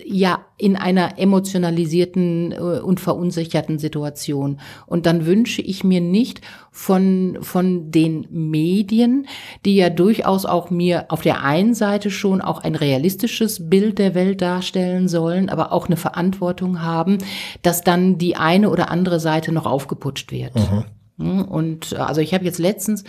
ja 0.06 0.46
in 0.58 0.78
einer 0.78 1.20
emotionalisierten 1.20 2.54
äh, 2.54 2.56
und 2.56 3.00
verunsicherten 3.00 3.78
Situation. 3.78 4.60
Und 4.86 5.06
dann 5.06 5.26
wünsche 5.26 5.62
ich 5.62 5.84
mir 5.84 6.00
nicht 6.00 6.42
von, 6.72 7.38
von 7.42 7.92
den 7.92 8.28
Medien, 8.30 9.28
die 9.66 9.76
ja 9.76 9.90
durchaus 9.90 10.46
auch 10.46 10.70
mir 10.70 11.06
auf 11.10 11.22
der 11.22 11.44
einen 11.44 11.74
Seite 11.74 12.10
schon 12.10 12.42
auch 12.42 12.64
ein 12.64 12.76
realistisches 12.76 13.70
Bild 13.70 14.00
der 14.00 14.16
Welt 14.16 14.42
darstellen 14.42 15.08
sollen, 15.08 15.50
aber 15.50 15.74
auch 15.74 15.88
eine 15.88 15.98
Verantwortung 15.98 16.82
haben, 16.82 17.18
dass 17.62 17.82
dann 17.82 18.18
die 18.18 18.36
eine 18.36 18.70
oder 18.70 18.90
andere 18.90 19.20
Seite 19.20 19.52
noch 19.52 19.66
aufgeputscht 19.66 20.32
wird. 20.32 20.56
Mhm. 20.56 20.86
Hm, 21.18 21.44
und 21.44 21.94
äh, 21.94 21.98
also 21.98 22.20
ich 22.20 22.34
habe 22.34 22.44
jetzt 22.44 22.60
letztens 22.60 23.06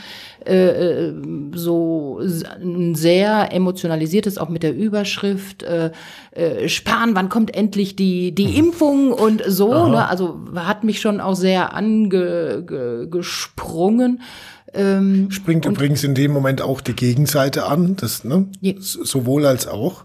äh, 0.46 1.08
äh 1.08 1.14
so 1.54 2.20
ein 2.60 2.94
sehr 2.94 3.52
emotionalisiertes, 3.52 4.38
auch 4.38 4.48
mit 4.48 4.62
der 4.62 4.76
Überschrift, 4.76 5.64
äh, 5.64 5.90
äh, 6.30 6.68
Spahn, 6.68 7.16
wann 7.16 7.28
kommt 7.28 7.56
endlich 7.56 7.96
die, 7.96 8.32
die 8.34 8.46
mhm. 8.46 8.54
Impfung 8.54 9.12
und 9.12 9.42
so. 9.46 9.88
Ne? 9.88 10.08
Also 10.08 10.38
hat 10.54 10.84
mich 10.84 11.00
schon 11.00 11.20
auch 11.20 11.34
sehr 11.34 11.74
angesprungen. 11.74 14.22
Ähm, 14.72 15.28
Springt 15.30 15.66
übrigens 15.66 16.04
in 16.04 16.14
dem 16.14 16.30
Moment 16.32 16.62
auch 16.62 16.80
die 16.80 16.94
Gegenseite 16.94 17.66
an, 17.66 17.96
das 17.96 18.22
ne? 18.24 18.46
sowohl 18.80 19.46
als 19.46 19.66
auch. 19.66 20.04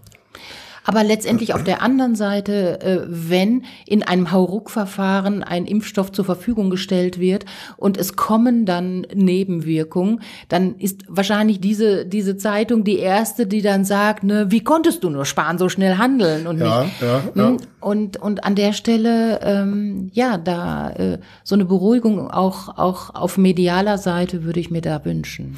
Aber 0.84 1.04
letztendlich 1.04 1.54
auf 1.54 1.62
der 1.62 1.82
anderen 1.82 2.14
Seite, 2.14 2.80
äh, 2.80 3.00
wenn 3.06 3.64
in 3.86 4.02
einem 4.02 4.32
Hauruck-Verfahren 4.32 5.42
ein 5.42 5.64
Impfstoff 5.66 6.12
zur 6.12 6.24
Verfügung 6.24 6.70
gestellt 6.70 7.20
wird 7.20 7.44
und 7.76 7.96
es 7.96 8.16
kommen 8.16 8.66
dann 8.66 9.06
Nebenwirkungen, 9.14 10.20
dann 10.48 10.76
ist 10.76 11.04
wahrscheinlich 11.08 11.60
diese, 11.60 12.06
diese 12.06 12.36
Zeitung 12.36 12.84
die 12.84 12.98
erste, 12.98 13.46
die 13.46 13.62
dann 13.62 13.84
sagt, 13.84 14.24
ne, 14.24 14.50
wie 14.50 14.64
konntest 14.64 15.04
du 15.04 15.10
nur 15.10 15.24
sparen, 15.24 15.58
so 15.58 15.68
schnell 15.68 15.98
handeln 15.98 16.46
und 16.46 16.58
ja, 16.58 16.82
nicht. 16.82 17.00
Ja, 17.00 17.22
ja. 17.34 17.48
Hm? 17.48 17.56
Und, 17.80 18.16
und 18.16 18.44
an 18.44 18.54
der 18.54 18.72
Stelle, 18.72 19.40
ähm, 19.42 20.10
ja, 20.12 20.38
da 20.38 20.90
äh, 20.90 21.18
so 21.44 21.54
eine 21.54 21.64
Beruhigung 21.64 22.30
auch, 22.30 22.76
auch 22.78 23.14
auf 23.14 23.38
medialer 23.38 23.98
Seite 23.98 24.44
würde 24.44 24.60
ich 24.60 24.70
mir 24.70 24.80
da 24.80 25.04
wünschen. 25.04 25.56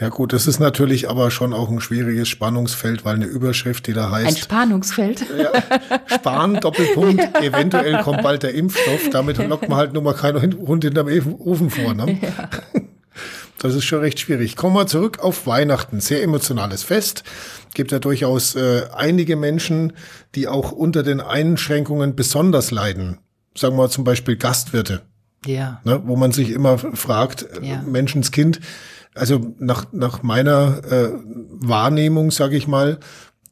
Ja 0.00 0.08
gut, 0.08 0.32
das 0.32 0.46
ist 0.46 0.60
natürlich 0.60 1.10
aber 1.10 1.30
schon 1.30 1.52
auch 1.52 1.68
ein 1.68 1.80
schwieriges 1.80 2.26
Spannungsfeld, 2.28 3.04
weil 3.04 3.16
eine 3.16 3.26
Überschrift, 3.26 3.86
die 3.86 3.92
da 3.92 4.10
heißt. 4.10 4.28
Ein 4.28 4.36
Spannungsfeld. 4.36 5.26
Ja, 5.38 5.52
Sparen, 6.06 6.58
Doppelpunkt, 6.58 7.20
eventuell 7.42 8.02
kommt 8.02 8.22
bald 8.22 8.42
der 8.42 8.54
Impfstoff. 8.54 9.10
Damit 9.10 9.36
lockt 9.36 9.68
man 9.68 9.76
halt 9.76 9.92
nur 9.92 10.02
mal 10.02 10.14
keinen 10.14 10.56
Hund 10.66 10.84
hinterm 10.84 11.08
Ofen 11.38 11.68
vor. 11.68 11.94
Ne? 11.94 12.18
Ja. 12.22 12.48
Das 13.62 13.74
ist 13.74 13.84
schon 13.84 14.00
recht 14.00 14.18
schwierig. 14.18 14.56
Kommen 14.56 14.74
wir 14.74 14.86
zurück 14.86 15.18
auf 15.18 15.46
Weihnachten. 15.46 16.00
Sehr 16.00 16.22
emotionales 16.22 16.82
Fest. 16.82 17.24
Gibt 17.74 17.92
ja 17.92 17.98
durchaus 17.98 18.54
äh, 18.54 18.84
einige 18.94 19.36
Menschen, 19.36 19.92
die 20.34 20.48
auch 20.48 20.72
unter 20.72 21.02
den 21.02 21.20
Einschränkungen 21.20 22.16
besonders 22.16 22.70
leiden. 22.70 23.18
Sagen 23.54 23.76
wir 23.76 23.90
zum 23.90 24.04
Beispiel 24.04 24.36
Gastwirte. 24.36 25.02
Ja. 25.44 25.82
Ne, 25.84 26.00
wo 26.06 26.16
man 26.16 26.32
sich 26.32 26.52
immer 26.52 26.78
fragt, 26.78 27.46
ja. 27.60 27.82
Menschenskind, 27.82 28.60
also 29.14 29.54
nach, 29.58 29.92
nach 29.92 30.22
meiner 30.22 30.82
äh, 30.84 31.10
Wahrnehmung, 31.24 32.30
sage 32.30 32.56
ich 32.56 32.68
mal, 32.68 32.98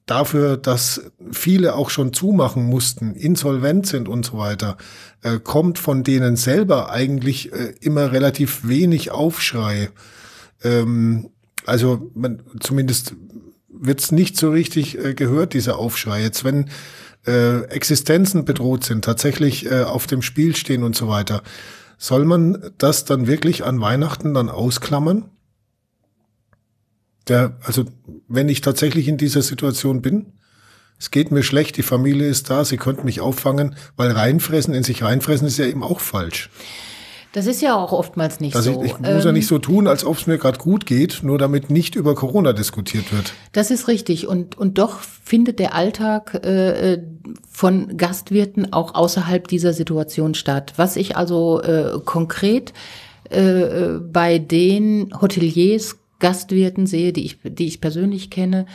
dafür, 0.06 0.56
dass 0.56 1.10
viele 1.30 1.74
auch 1.74 1.90
schon 1.90 2.12
zumachen 2.12 2.64
mussten, 2.64 3.14
insolvent 3.14 3.86
sind 3.86 4.08
und 4.08 4.24
so 4.24 4.38
weiter, 4.38 4.76
äh, 5.22 5.38
kommt 5.38 5.78
von 5.78 6.02
denen 6.02 6.36
selber 6.36 6.90
eigentlich 6.90 7.52
äh, 7.52 7.74
immer 7.80 8.12
relativ 8.12 8.66
wenig 8.66 9.10
Aufschrei. 9.10 9.90
Ähm, 10.62 11.30
also 11.66 12.10
man, 12.14 12.42
zumindest 12.60 13.14
wird's 13.68 14.10
nicht 14.12 14.36
so 14.36 14.50
richtig 14.50 14.98
äh, 14.98 15.14
gehört, 15.14 15.54
dieser 15.54 15.78
Aufschrei. 15.78 16.22
Jetzt, 16.22 16.44
wenn 16.44 16.70
äh, 17.26 17.64
Existenzen 17.64 18.44
bedroht 18.44 18.84
sind, 18.84 19.04
tatsächlich 19.04 19.70
äh, 19.70 19.82
auf 19.82 20.06
dem 20.06 20.22
Spiel 20.22 20.56
stehen 20.56 20.82
und 20.82 20.96
so 20.96 21.08
weiter, 21.08 21.42
soll 21.98 22.24
man 22.24 22.70
das 22.78 23.04
dann 23.04 23.26
wirklich 23.26 23.64
an 23.64 23.80
Weihnachten 23.80 24.32
dann 24.32 24.48
ausklammern? 24.48 25.30
Der, 27.28 27.56
also 27.62 27.84
wenn 28.28 28.48
ich 28.48 28.60
tatsächlich 28.60 29.08
in 29.08 29.16
dieser 29.16 29.42
Situation 29.42 30.02
bin, 30.02 30.32
es 30.98 31.10
geht 31.10 31.30
mir 31.30 31.42
schlecht, 31.42 31.76
die 31.76 31.82
Familie 31.82 32.26
ist 32.26 32.50
da, 32.50 32.64
sie 32.64 32.76
könnten 32.76 33.04
mich 33.04 33.20
auffangen, 33.20 33.76
weil 33.96 34.10
reinfressen, 34.10 34.74
in 34.74 34.82
sich 34.82 35.02
reinfressen 35.02 35.46
ist 35.46 35.58
ja 35.58 35.66
eben 35.66 35.84
auch 35.84 36.00
falsch. 36.00 36.50
Das 37.32 37.46
ist 37.46 37.60
ja 37.60 37.76
auch 37.76 37.92
oftmals 37.92 38.40
nicht 38.40 38.56
also 38.56 38.72
so. 38.72 38.82
Ich, 38.82 38.92
ich 38.92 38.98
muss 38.98 39.08
ähm, 39.08 39.20
ja 39.20 39.32
nicht 39.32 39.46
so 39.46 39.58
tun, 39.58 39.86
als 39.86 40.04
ob 40.04 40.16
es 40.16 40.26
mir 40.26 40.38
gerade 40.38 40.58
gut 40.58 40.86
geht, 40.86 41.20
nur 41.22 41.38
damit 41.38 41.68
nicht 41.70 41.94
über 41.94 42.14
Corona 42.14 42.54
diskutiert 42.54 43.12
wird. 43.12 43.34
Das 43.52 43.70
ist 43.70 43.86
richtig. 43.86 44.26
Und, 44.26 44.56
und 44.56 44.78
doch 44.78 44.98
findet 45.00 45.58
der 45.58 45.74
Alltag 45.74 46.40
äh, 46.44 46.94
äh 46.94 47.02
von 47.50 47.96
Gastwirten 47.96 48.72
auch 48.72 48.94
außerhalb 48.94 49.46
dieser 49.46 49.74
Situation 49.74 50.34
statt. 50.34 50.72
Was 50.76 50.96
ich 50.96 51.16
also 51.16 51.60
äh, 51.60 52.00
konkret 52.04 52.72
äh, 53.30 53.40
äh 53.40 54.00
bei 54.00 54.38
den 54.38 55.12
Hoteliers 55.20 55.96
Gastwirten 56.18 56.86
sehe, 56.86 57.12
die 57.12 57.24
ich, 57.24 57.38
die 57.42 57.66
ich 57.66 57.80
persönlich 57.80 58.30
kenne, 58.30 58.66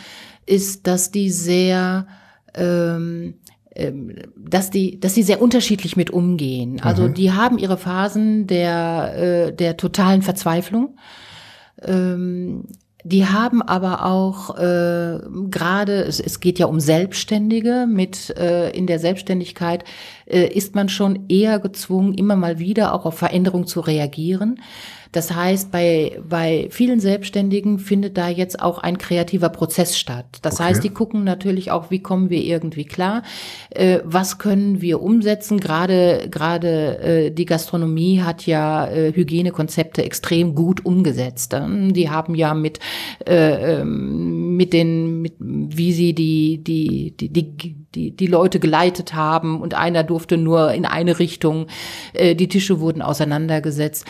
ist, 0.45 0.87
dass 0.87 1.11
die 1.11 1.29
sehr 1.29 2.07
ähm, 2.55 3.35
ähm, 3.75 4.15
dass 4.37 4.69
die, 4.69 4.99
dass 4.99 5.15
die 5.15 5.23
sehr 5.23 5.41
unterschiedlich 5.41 5.97
mit 5.97 6.11
umgehen. 6.11 6.79
Also 6.81 7.07
mhm. 7.07 7.13
die 7.15 7.31
haben 7.31 7.57
ihre 7.57 7.77
Phasen 7.77 8.45
der, 8.45 9.13
äh, 9.17 9.53
der 9.53 9.77
totalen 9.77 10.21
Verzweiflung. 10.21 10.95
Ähm, 11.81 12.65
die 13.03 13.25
haben 13.25 13.61
aber 13.61 14.05
auch 14.05 14.55
äh, 14.57 15.19
gerade, 15.49 16.03
es, 16.03 16.19
es 16.19 16.39
geht 16.39 16.59
ja 16.59 16.67
um 16.67 16.79
Selbstständige, 16.79 17.85
mit 17.89 18.29
äh, 18.37 18.69
in 18.69 18.87
der 18.87 18.99
Selbstständigkeit 18.99 19.83
äh, 20.25 20.47
ist 20.47 20.75
man 20.75 20.87
schon 20.87 21.27
eher 21.27 21.59
gezwungen, 21.59 22.13
immer 22.13 22.35
mal 22.35 22.59
wieder 22.59 22.93
auch 22.93 23.05
auf 23.05 23.17
Veränderungen 23.17 23.67
zu 23.67 23.81
reagieren. 23.81 24.61
Das 25.13 25.33
heißt, 25.33 25.71
bei, 25.71 26.19
bei 26.27 26.67
vielen 26.71 26.99
Selbstständigen 26.99 27.77
findet 27.77 28.17
da 28.17 28.27
jetzt 28.27 28.59
auch 28.61 28.79
ein 28.79 28.97
kreativer 28.97 29.49
Prozess 29.49 29.97
statt. 29.97 30.25
Das 30.41 30.55
okay. 30.55 30.63
heißt, 30.63 30.83
die 30.83 30.89
gucken 30.89 31.23
natürlich 31.23 31.69
auch, 31.69 31.91
wie 31.91 31.99
kommen 31.99 32.31
wir 32.31 32.43
irgendwie 32.43 32.83
klar, 32.83 33.21
äh, 33.69 33.99
was 34.03 34.39
können 34.39 34.81
wir 34.81 35.01
umsetzen. 35.01 35.59
Gerade, 35.59 36.27
gerade 36.31 36.97
äh, 36.99 37.31
die 37.31 37.45
Gastronomie 37.45 38.21
hat 38.21 38.47
ja 38.47 38.87
äh, 38.87 39.13
Hygienekonzepte 39.13 40.03
extrem 40.03 40.55
gut 40.55 40.83
umgesetzt. 40.83 41.53
Ähm, 41.53 41.93
die 41.93 42.09
haben 42.09 42.33
ja 42.33 42.55
mit, 42.55 42.79
äh, 43.27 43.81
ähm, 43.81 44.57
mit 44.57 44.73
den, 44.73 45.21
mit, 45.21 45.35
wie 45.39 45.93
sie 45.93 46.13
die, 46.13 46.63
die, 46.63 47.15
die, 47.15 47.29
die 47.29 47.83
die, 47.93 48.09
die 48.09 48.25
Leute 48.25 48.59
geleitet 48.59 49.13
haben 49.13 49.61
und 49.61 49.75
einer 49.75 50.03
durfte 50.03 50.37
nur 50.37 50.73
in 50.73 50.87
eine 50.87 51.19
Richtung. 51.19 51.67
Äh, 52.13 52.33
die 52.33 52.47
Tische 52.47 52.79
wurden 52.79 53.03
auseinandergesetzt. 53.03 54.07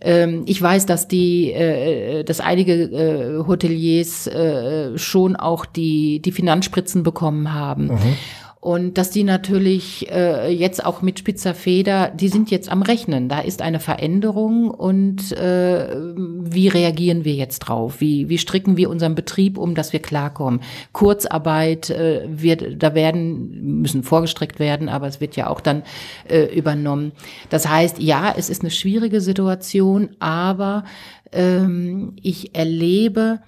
Ähm, 0.00 0.42
ich 0.46 0.60
weiß, 0.60 0.86
dass 0.86 1.08
die, 1.08 1.52
äh, 1.52 2.24
dass 2.24 2.40
einige 2.40 2.72
äh, 2.74 3.46
Hoteliers 3.46 4.26
äh, 4.26 4.98
schon 4.98 5.36
auch 5.36 5.66
die, 5.66 6.20
die 6.20 6.32
Finanzspritzen 6.32 7.02
bekommen 7.02 7.54
haben. 7.54 7.86
Mhm. 7.86 8.16
Und 8.64 8.96
dass 8.96 9.10
die 9.10 9.24
natürlich 9.24 10.10
äh, 10.10 10.50
jetzt 10.50 10.86
auch 10.86 11.02
mit 11.02 11.18
spitzer 11.18 11.52
Feder, 11.52 12.08
die 12.08 12.28
sind 12.28 12.50
jetzt 12.50 12.72
am 12.72 12.80
Rechnen. 12.80 13.28
Da 13.28 13.40
ist 13.40 13.60
eine 13.60 13.78
Veränderung 13.78 14.70
und 14.70 15.32
äh, 15.32 15.94
wie 16.16 16.68
reagieren 16.68 17.26
wir 17.26 17.34
jetzt 17.34 17.58
drauf? 17.58 18.00
Wie, 18.00 18.30
wie 18.30 18.38
stricken 18.38 18.78
wir 18.78 18.88
unseren 18.88 19.14
Betrieb 19.14 19.58
um, 19.58 19.74
dass 19.74 19.92
wir 19.92 20.00
klarkommen? 20.00 20.62
Kurzarbeit 20.92 21.90
äh, 21.90 22.22
wird, 22.26 22.82
da 22.82 22.94
werden, 22.94 23.82
müssen 23.82 24.02
vorgestrickt 24.02 24.58
werden, 24.58 24.88
aber 24.88 25.08
es 25.08 25.20
wird 25.20 25.36
ja 25.36 25.50
auch 25.50 25.60
dann 25.60 25.82
äh, 26.26 26.44
übernommen. 26.44 27.12
Das 27.50 27.68
heißt, 27.68 27.98
ja, 27.98 28.34
es 28.34 28.48
ist 28.48 28.62
eine 28.62 28.70
schwierige 28.70 29.20
Situation, 29.20 30.16
aber 30.20 30.84
ähm, 31.32 32.14
ich 32.22 32.56
erlebe, 32.56 33.40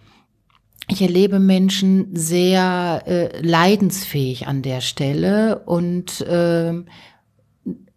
ich 0.88 1.02
erlebe 1.02 1.38
Menschen 1.38 2.14
sehr 2.14 3.02
äh, 3.06 3.40
leidensfähig 3.40 4.46
an 4.46 4.62
der 4.62 4.80
Stelle 4.80 5.60
und 5.66 6.20
äh, 6.20 6.72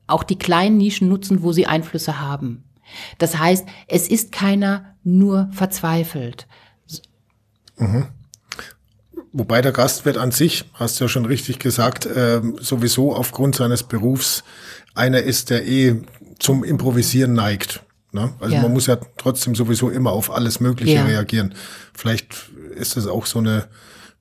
auch 0.08 0.24
die 0.24 0.38
kleinen 0.38 0.78
Nischen 0.78 1.08
nutzen, 1.08 1.44
wo 1.44 1.52
sie 1.52 1.68
Einflüsse 1.68 2.20
haben. 2.20 2.64
Das 3.20 3.38
heißt, 3.38 3.68
es 3.88 4.08
ist 4.08 4.32
keiner 4.32 4.96
nur 5.04 5.50
verzweifelt. 5.52 6.48
Mhm. 7.78 8.08
Wobei 9.32 9.62
der 9.62 9.72
Gastwirt 9.72 10.18
an 10.18 10.32
sich, 10.32 10.66
hast 10.74 11.00
du 11.00 11.04
ja 11.04 11.10
schon 11.10 11.26
richtig 11.26 11.60
gesagt, 11.60 12.08
äh, 12.08 12.42
sowieso 12.60 13.16
aufgrund 13.16 13.56
seines 13.56 13.84
Berufs 13.84 14.44
einer 14.96 15.22
ist, 15.22 15.52
der 15.52 15.68
eh 15.68 16.02
zum 16.40 16.64
Improvisieren 16.64 17.34
neigt. 17.34 17.84
Ne? 18.12 18.34
Also 18.40 18.56
ja. 18.56 18.64
man 18.64 18.74
muss 18.74 18.88
ja 18.88 18.98
trotzdem 19.18 19.54
sowieso 19.54 19.92
immer 19.92 20.12
auf 20.12 20.32
alles 20.32 20.60
Mögliche 20.60 20.96
ja. 20.96 21.06
reagieren. 21.06 21.54
Vielleicht 21.94 22.50
ist 22.80 22.98
es 22.98 23.08
auch 23.08 23.26
so 23.26 23.40
eine 23.40 23.68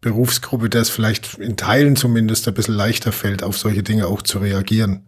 Berufsgruppe, 0.01 0.69
der 0.69 0.83
es 0.83 0.91
vielleicht 0.91 1.39
in 1.39 1.57
Teilen 1.57 1.97
zumindest 1.97 2.47
ein 2.47 2.55
bisschen 2.55 2.75
leichter 2.75 3.13
fällt, 3.13 3.43
auf 3.43 3.59
solche 3.59 3.83
Dinge 3.83 4.07
auch 4.07 4.23
zu 4.23 4.39
reagieren. 4.39 5.05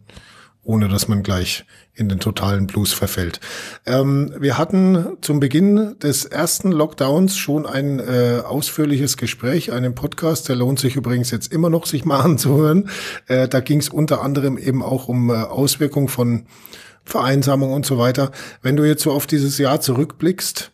ohne 0.62 0.88
dass 0.88 1.08
man 1.08 1.22
gleich 1.22 1.64
in 1.94 2.10
den 2.10 2.20
totalen 2.20 2.66
Blues 2.66 2.92
verfällt. 2.92 3.40
Ähm, 3.86 4.32
wir 4.38 4.58
hatten 4.58 5.16
zum 5.22 5.40
Beginn 5.40 5.98
des 6.00 6.26
ersten 6.26 6.70
Lockdowns 6.70 7.38
schon 7.38 7.64
ein 7.66 7.98
äh, 7.98 8.42
ausführliches 8.44 9.16
Gespräch, 9.16 9.72
einen 9.72 9.94
Podcast, 9.94 10.50
der 10.50 10.56
lohnt 10.56 10.78
sich 10.78 10.96
übrigens 10.96 11.30
jetzt 11.30 11.50
immer 11.50 11.70
noch, 11.70 11.86
sich 11.86 12.04
mal 12.04 12.20
anzuhören. 12.24 12.90
Äh, 13.26 13.48
da 13.48 13.60
ging 13.60 13.80
es 13.80 13.88
unter 13.88 14.20
anderem 14.20 14.58
eben 14.58 14.82
auch 14.82 15.08
um 15.08 15.30
äh, 15.30 15.34
Auswirkungen 15.34 16.08
von 16.08 16.46
Vereinsamung 17.04 17.72
und 17.72 17.86
so 17.86 17.98
weiter. 17.98 18.30
Wenn 18.60 18.76
du 18.76 18.84
jetzt 18.84 19.02
so 19.02 19.12
auf 19.12 19.26
dieses 19.26 19.58
Jahr 19.58 19.80
zurückblickst, 19.80 20.72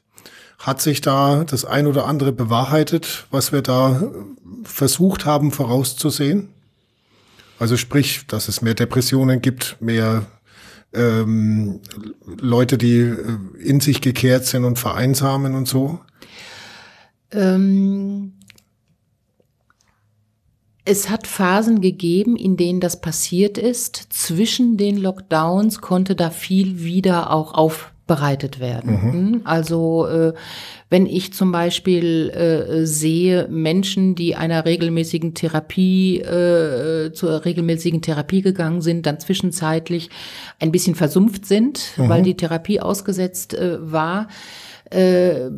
hat 0.59 0.81
sich 0.81 1.01
da 1.01 1.45
das 1.45 1.65
ein 1.65 1.87
oder 1.87 2.07
andere 2.07 2.33
bewahrheitet, 2.33 3.27
was 3.31 3.53
wir 3.53 3.63
da 3.63 4.11
versucht 4.65 5.25
haben 5.25 5.53
vorauszusehen? 5.53 6.49
Also 7.59 7.77
sprich, 7.77 8.27
dass 8.27 8.49
es 8.49 8.63
mehr 8.63 8.75
Depressionen 8.75 9.41
gibt, 9.41 9.77
mehr 9.81 10.27
ähm, 10.93 11.81
Leute, 12.41 12.79
die 12.79 12.99
äh, 12.99 13.39
in 13.59 13.81
sich 13.81 14.01
gekehrt 14.01 14.45
sind 14.45 14.65
und 14.65 14.79
vereinsamen 14.79 15.55
und 15.55 15.67
so? 15.67 16.01
Ähm, 17.33 18.33
es 20.85 21.11
hat 21.11 21.27
Phasen 21.27 21.81
gegeben, 21.81 22.37
in 22.37 22.57
denen 22.57 22.81
das 22.81 23.01
passiert 23.01 23.59
ist. 23.59 23.97
Zwischen 24.11 24.77
den 24.77 24.97
Lockdowns 24.97 25.81
konnte 25.81 26.15
da 26.15 26.31
viel 26.31 26.83
wieder 26.83 27.33
auch 27.33 27.55
aufbereitet 28.07 28.61
werden. 28.61 28.93
Mhm. 28.93 29.13
Hm? 29.13 29.41
Also 29.45 30.07
äh, 30.07 30.33
wenn 30.89 31.07
ich 31.07 31.33
zum 31.33 31.51
Beispiel 31.51 32.31
äh, 32.31 32.87
sehe 32.87 33.49
Menschen, 33.49 34.15
die 34.15 34.37
einer 34.37 34.65
regelmäßigen 34.65 35.35
Therapie, 35.35 36.21
äh, 36.21 37.13
zur 37.13 37.45
regelmäßigen 37.45 38.03
Therapie 38.03 38.43
gegangen 38.43 38.81
sind, 38.81 39.07
dann 39.07 39.19
zwischenzeitlich 39.19 40.11
ein 40.61 40.71
bisschen 40.71 40.95
versumpft 40.95 41.47
sind, 41.47 41.81
mhm. 41.97 42.09
weil 42.09 42.23
die 42.23 42.37
Therapie 42.37 42.81
ausgesetzt 42.81 43.55
äh, 43.55 43.79
war, 43.81 44.29
äh, 44.91 45.51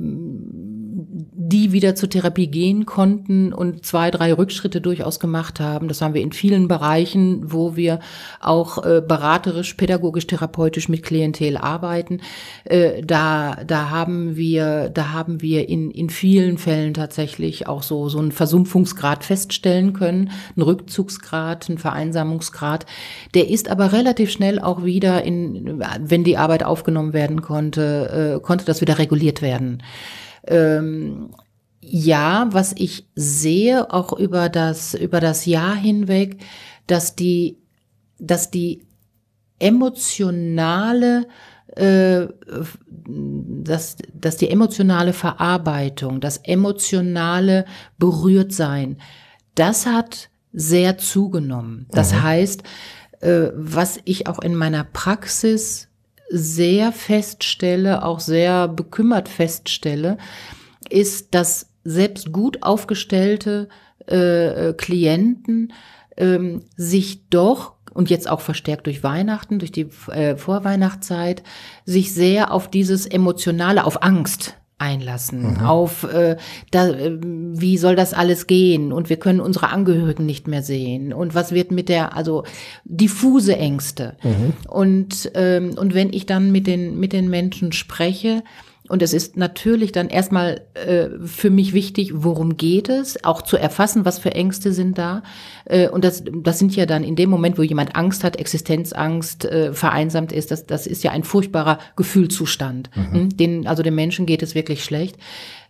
die 1.01 1.71
wieder 1.71 1.95
zur 1.95 2.11
Therapie 2.11 2.49
gehen 2.49 2.85
konnten 2.85 3.53
und 3.53 3.87
zwei, 3.87 4.11
drei 4.11 4.33
Rückschritte 4.33 4.81
durchaus 4.81 5.21
gemacht 5.21 5.61
haben. 5.61 5.87
Das 5.87 6.03
haben 6.03 6.15
wir 6.15 6.23
in 6.23 6.33
vielen 6.33 6.67
Bereichen, 6.67 7.53
wo 7.53 7.77
wir 7.77 8.01
auch 8.41 8.85
äh, 8.85 9.01
beraterisch, 9.07 9.75
pädagogisch, 9.75 10.27
therapeutisch 10.27 10.89
mit 10.89 11.05
Klientel 11.05 11.57
arbeiten. 11.57 12.21
Äh, 12.65 13.03
da, 13.03 13.59
da 13.65 13.91
haben 13.91 14.37
wir, 14.37 14.89
da 14.89 15.13
haben 15.13 15.41
wir 15.41 15.69
in, 15.69 15.93
in 15.93 16.11
vielen 16.11 16.59
Fällen 16.59 16.95
tatsächlich 16.95 17.69
auch 17.69 17.85
so, 17.85 18.09
so 18.09 18.19
einen 18.19 18.33
Versumpfungsgrad 18.33 19.25
feststellen 19.25 19.93
können, 19.93 20.33
einen 20.57 20.63
Rückzugsgrad, 20.65 21.69
einen 21.69 21.79
Vereinsamungsgrad. 21.79 22.87
Der 23.35 23.49
ist 23.49 23.71
aber 23.71 23.93
relativ 23.93 24.33
schnell 24.33 24.59
auch 24.59 24.83
wieder 24.85 25.23
in, 25.23 25.81
wenn 26.01 26.25
die 26.25 26.37
Arbeit 26.37 26.65
aufgenommen 26.65 27.13
werden 27.13 27.41
konnte, 27.41 28.39
äh, 28.39 28.45
konnte 28.45 28.65
das 28.65 28.81
wieder 28.81 28.99
reguliert 28.99 29.43
werden. 29.43 29.81
Ähm, 30.47 31.31
ja, 31.81 32.49
was 32.51 32.75
ich 32.77 33.07
sehe, 33.15 33.93
auch 33.93 34.13
über 34.13 34.49
das, 34.49 34.95
über 34.95 35.21
das 35.21 35.47
Jahr 35.47 35.75
hinweg, 35.75 36.39
dass 36.87 37.15
die, 37.15 37.59
dass 38.19 38.51
die 38.51 38.85
emotionale, 39.59 41.27
äh, 41.77 42.27
dass, 43.07 43.97
dass 44.13 44.37
die 44.37 44.51
emotionale 44.51 45.13
Verarbeitung, 45.13 46.21
das 46.21 46.39
emotionale 46.39 47.65
Berührtsein, 47.99 48.99
das 49.55 49.87
hat 49.87 50.31
sehr 50.53 50.99
zugenommen. 50.99 51.87
Das 51.91 52.13
mhm. 52.13 52.23
heißt, 52.23 52.63
äh, 53.21 53.49
was 53.55 54.01
ich 54.05 54.27
auch 54.27 54.41
in 54.41 54.55
meiner 54.55 54.85
Praxis 54.85 55.88
sehr 56.29 56.93
feststelle, 56.93 58.05
auch 58.05 58.21
sehr 58.21 58.69
bekümmert 58.69 59.29
feststelle, 59.29 60.19
ist, 60.91 61.35
dass 61.35 61.71
selbst 61.85 62.33
gut 62.33 62.63
aufgestellte 62.63 63.69
äh, 64.07 64.73
Klienten 64.75 65.73
ähm, 66.17 66.65
sich 66.77 67.29
doch 67.29 67.75
und 67.95 68.11
jetzt 68.11 68.29
auch 68.29 68.41
verstärkt 68.41 68.87
durch 68.87 69.03
Weihnachten, 69.03 69.59
durch 69.59 69.73
die 69.73 69.89
äh, 70.09 70.37
Vorweihnachtszeit, 70.37 71.43
sich 71.85 72.13
sehr 72.13 72.53
auf 72.53 72.69
dieses 72.71 73.07
Emotionale, 73.07 73.85
auf 73.85 74.03
Angst 74.03 74.58
einlassen, 74.79 75.55
mhm. 75.55 75.61
auf 75.61 76.05
äh, 76.05 76.37
da, 76.71 76.89
äh, 76.89 77.19
wie 77.21 77.77
soll 77.79 77.97
das 77.97 78.15
alles 78.15 78.47
gehen 78.47 78.93
und 78.93 79.11
wir 79.11 79.19
können 79.19 79.41
unsere 79.41 79.71
Angehörigen 79.71 80.25
nicht 80.25 80.47
mehr 80.47 80.63
sehen 80.63 81.13
und 81.13 81.35
was 81.35 81.53
wird 81.53 81.73
mit 81.73 81.89
der, 81.89 82.17
also 82.17 82.45
diffuse 82.85 83.57
Ängste. 83.57 84.17
Mhm. 84.23 84.53
Und, 84.69 85.31
ähm, 85.35 85.77
und 85.77 85.95
wenn 85.95 86.13
ich 86.13 86.27
dann 86.27 86.53
mit 86.53 86.67
den, 86.67 86.99
mit 86.99 87.13
den 87.13 87.29
Menschen 87.29 87.73
spreche, 87.73 88.45
und 88.89 89.03
es 89.03 89.13
ist 89.13 89.37
natürlich 89.37 89.93
dann 89.93 90.09
erstmal 90.09 90.63
äh, 90.75 91.09
für 91.25 91.51
mich 91.51 91.75
wichtig, 91.75 92.13
worum 92.15 92.57
geht 92.57 92.89
es, 92.89 93.23
auch 93.25 93.43
zu 93.43 93.57
erfassen, 93.57 94.05
was 94.05 94.19
für 94.19 94.35
Ängste 94.35 94.73
sind 94.73 94.99
da. 94.99 95.23
Äh, 95.65 95.89
und 95.89 96.05
das, 96.05 96.23
das 96.25 96.59
sind 96.59 96.75
ja 96.75 96.87
dann 96.87 97.05
in 97.05 97.17
dem 97.17 97.31
Moment, 97.31 97.59
wo 97.59 97.63
jemand 97.63 97.97
Angst 97.97 98.25
hat, 98.25 98.37
Existenzangst, 98.37 99.45
äh, 99.45 99.73
vereinsamt 99.73 100.33
ist, 100.33 100.51
das, 100.51 100.67
das 100.67 100.87
ist 100.87 101.05
ja 101.05 101.11
ein 101.11 101.25
furchtbarer 101.25 101.79
Gefühlszustand. 101.97 102.91
Mhm. 102.95 103.13
Hm? 103.13 103.37
Den, 103.37 103.67
also 103.67 103.83
den 103.83 103.95
Menschen 103.95 104.27
geht 104.27 104.43
es 104.43 104.55
wirklich 104.55 104.85
schlecht 104.85 105.17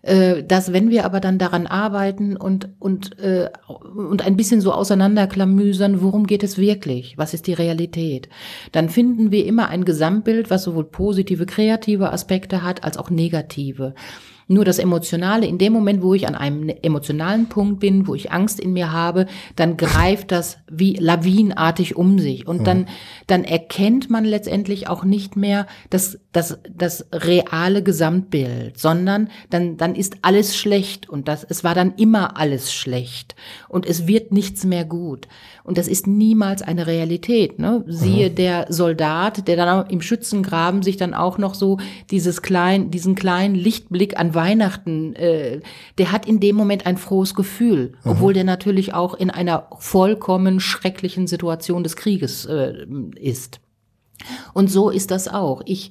äh, 0.03 0.44
dass 0.44 0.72
wenn 0.72 0.90
wir 0.90 1.05
aber 1.05 1.20
dann 1.20 1.38
daran 1.38 1.66
arbeiten 1.66 2.36
und, 2.36 2.68
und, 2.78 3.18
äh, 3.18 3.51
und 3.66 4.24
ein 4.24 4.36
bisschen 4.36 4.61
so 4.61 4.72
auseinanderklamüsern, 4.72 6.01
worum 6.03 6.26
geht 6.26 6.42
es 6.42 6.57
wirklich? 6.57 7.18
Was 7.18 7.34
ist 7.34 7.46
die 7.46 7.53
Realität? 7.53 8.28
Dann 8.72 8.88
finden 8.88 9.32
wir 9.32 9.44
immer 9.44 9.68
ein 9.68 9.84
Gesamtbild, 9.84 10.51
was 10.51 10.62
sowohl 10.62 10.84
positive, 10.84 11.46
kreative 11.46 12.12
Aspekte 12.12 12.62
hat, 12.62 12.84
als 12.84 12.96
auch 12.96 13.11
negative. 13.11 13.94
Nur 14.51 14.64
das 14.64 14.78
Emotionale, 14.78 15.46
in 15.46 15.59
dem 15.59 15.74
Moment, 15.74 16.03
wo 16.03 16.14
ich 16.14 16.26
an 16.26 16.34
einem 16.34 16.70
emotionalen 16.82 17.51
Punkt 17.51 17.80
bin, 17.80 18.07
wo 18.07 18.14
ich 18.14 18.32
Angst 18.32 18.59
in 18.59 18.72
mir 18.72 18.92
habe, 18.92 19.26
dann 19.57 19.76
greift 19.76 20.32
das 20.32 20.59
wie 20.70 20.94
lawinartig 20.94 21.96
um 21.96 22.18
sich. 22.18 22.46
Und 22.46 22.66
dann, 22.66 22.86
dann 23.26 23.44
erkennt 23.44 24.09
man 24.09 24.24
letztendlich 24.24 24.88
auch 24.88 25.05
nicht 25.05 25.36
mehr 25.36 25.66
das, 25.90 26.18
das, 26.32 26.59
das 26.74 27.07
reale 27.12 27.82
Gesamtbild, 27.82 28.78
sondern 28.78 29.28
dann, 29.51 29.76
dann 29.76 29.94
ist 29.94 30.16
alles 30.22 30.57
schlecht 30.57 31.09
und 31.09 31.28
das, 31.28 31.44
es 31.44 31.62
war 31.62 31.74
dann 31.74 31.94
immer 31.96 32.38
alles 32.38 32.72
schlecht 32.72 33.36
und 33.68 33.84
es 33.84 34.07
wird 34.07 34.32
nichts 34.32 34.64
mehr 34.64 34.86
gut. 34.86 35.28
Und 35.68 35.76
das 35.76 35.86
ist 35.86 36.06
niemals 36.06 36.62
eine 36.62 36.86
Realität. 36.86 37.58
Ne? 37.58 37.84
Siehe 37.86 38.30
mhm. 38.30 38.34
der 38.36 38.66
Soldat, 38.70 39.46
der 39.46 39.56
dann 39.56 39.86
im 39.90 40.00
Schützengraben 40.00 40.82
sich 40.82 40.96
dann 40.96 41.12
auch 41.12 41.36
noch 41.36 41.52
so 41.52 41.76
dieses 42.10 42.40
klein, 42.40 42.90
diesen 42.90 43.14
kleinen 43.14 43.54
Lichtblick 43.54 44.18
an 44.18 44.34
Weihnachten, 44.34 45.14
äh, 45.14 45.60
der 45.98 46.10
hat 46.10 46.24
in 46.24 46.40
dem 46.40 46.56
Moment 46.56 46.86
ein 46.86 46.96
frohes 46.96 47.34
Gefühl, 47.34 47.92
mhm. 48.02 48.12
obwohl 48.12 48.32
der 48.32 48.44
natürlich 48.44 48.94
auch 48.94 49.12
in 49.12 49.28
einer 49.28 49.68
vollkommen 49.78 50.58
schrecklichen 50.58 51.26
Situation 51.26 51.82
des 51.82 51.96
Krieges 51.96 52.46
äh, 52.46 52.86
ist. 53.20 53.60
Und 54.54 54.70
so 54.70 54.88
ist 54.88 55.10
das 55.10 55.28
auch. 55.28 55.60
Ich 55.66 55.90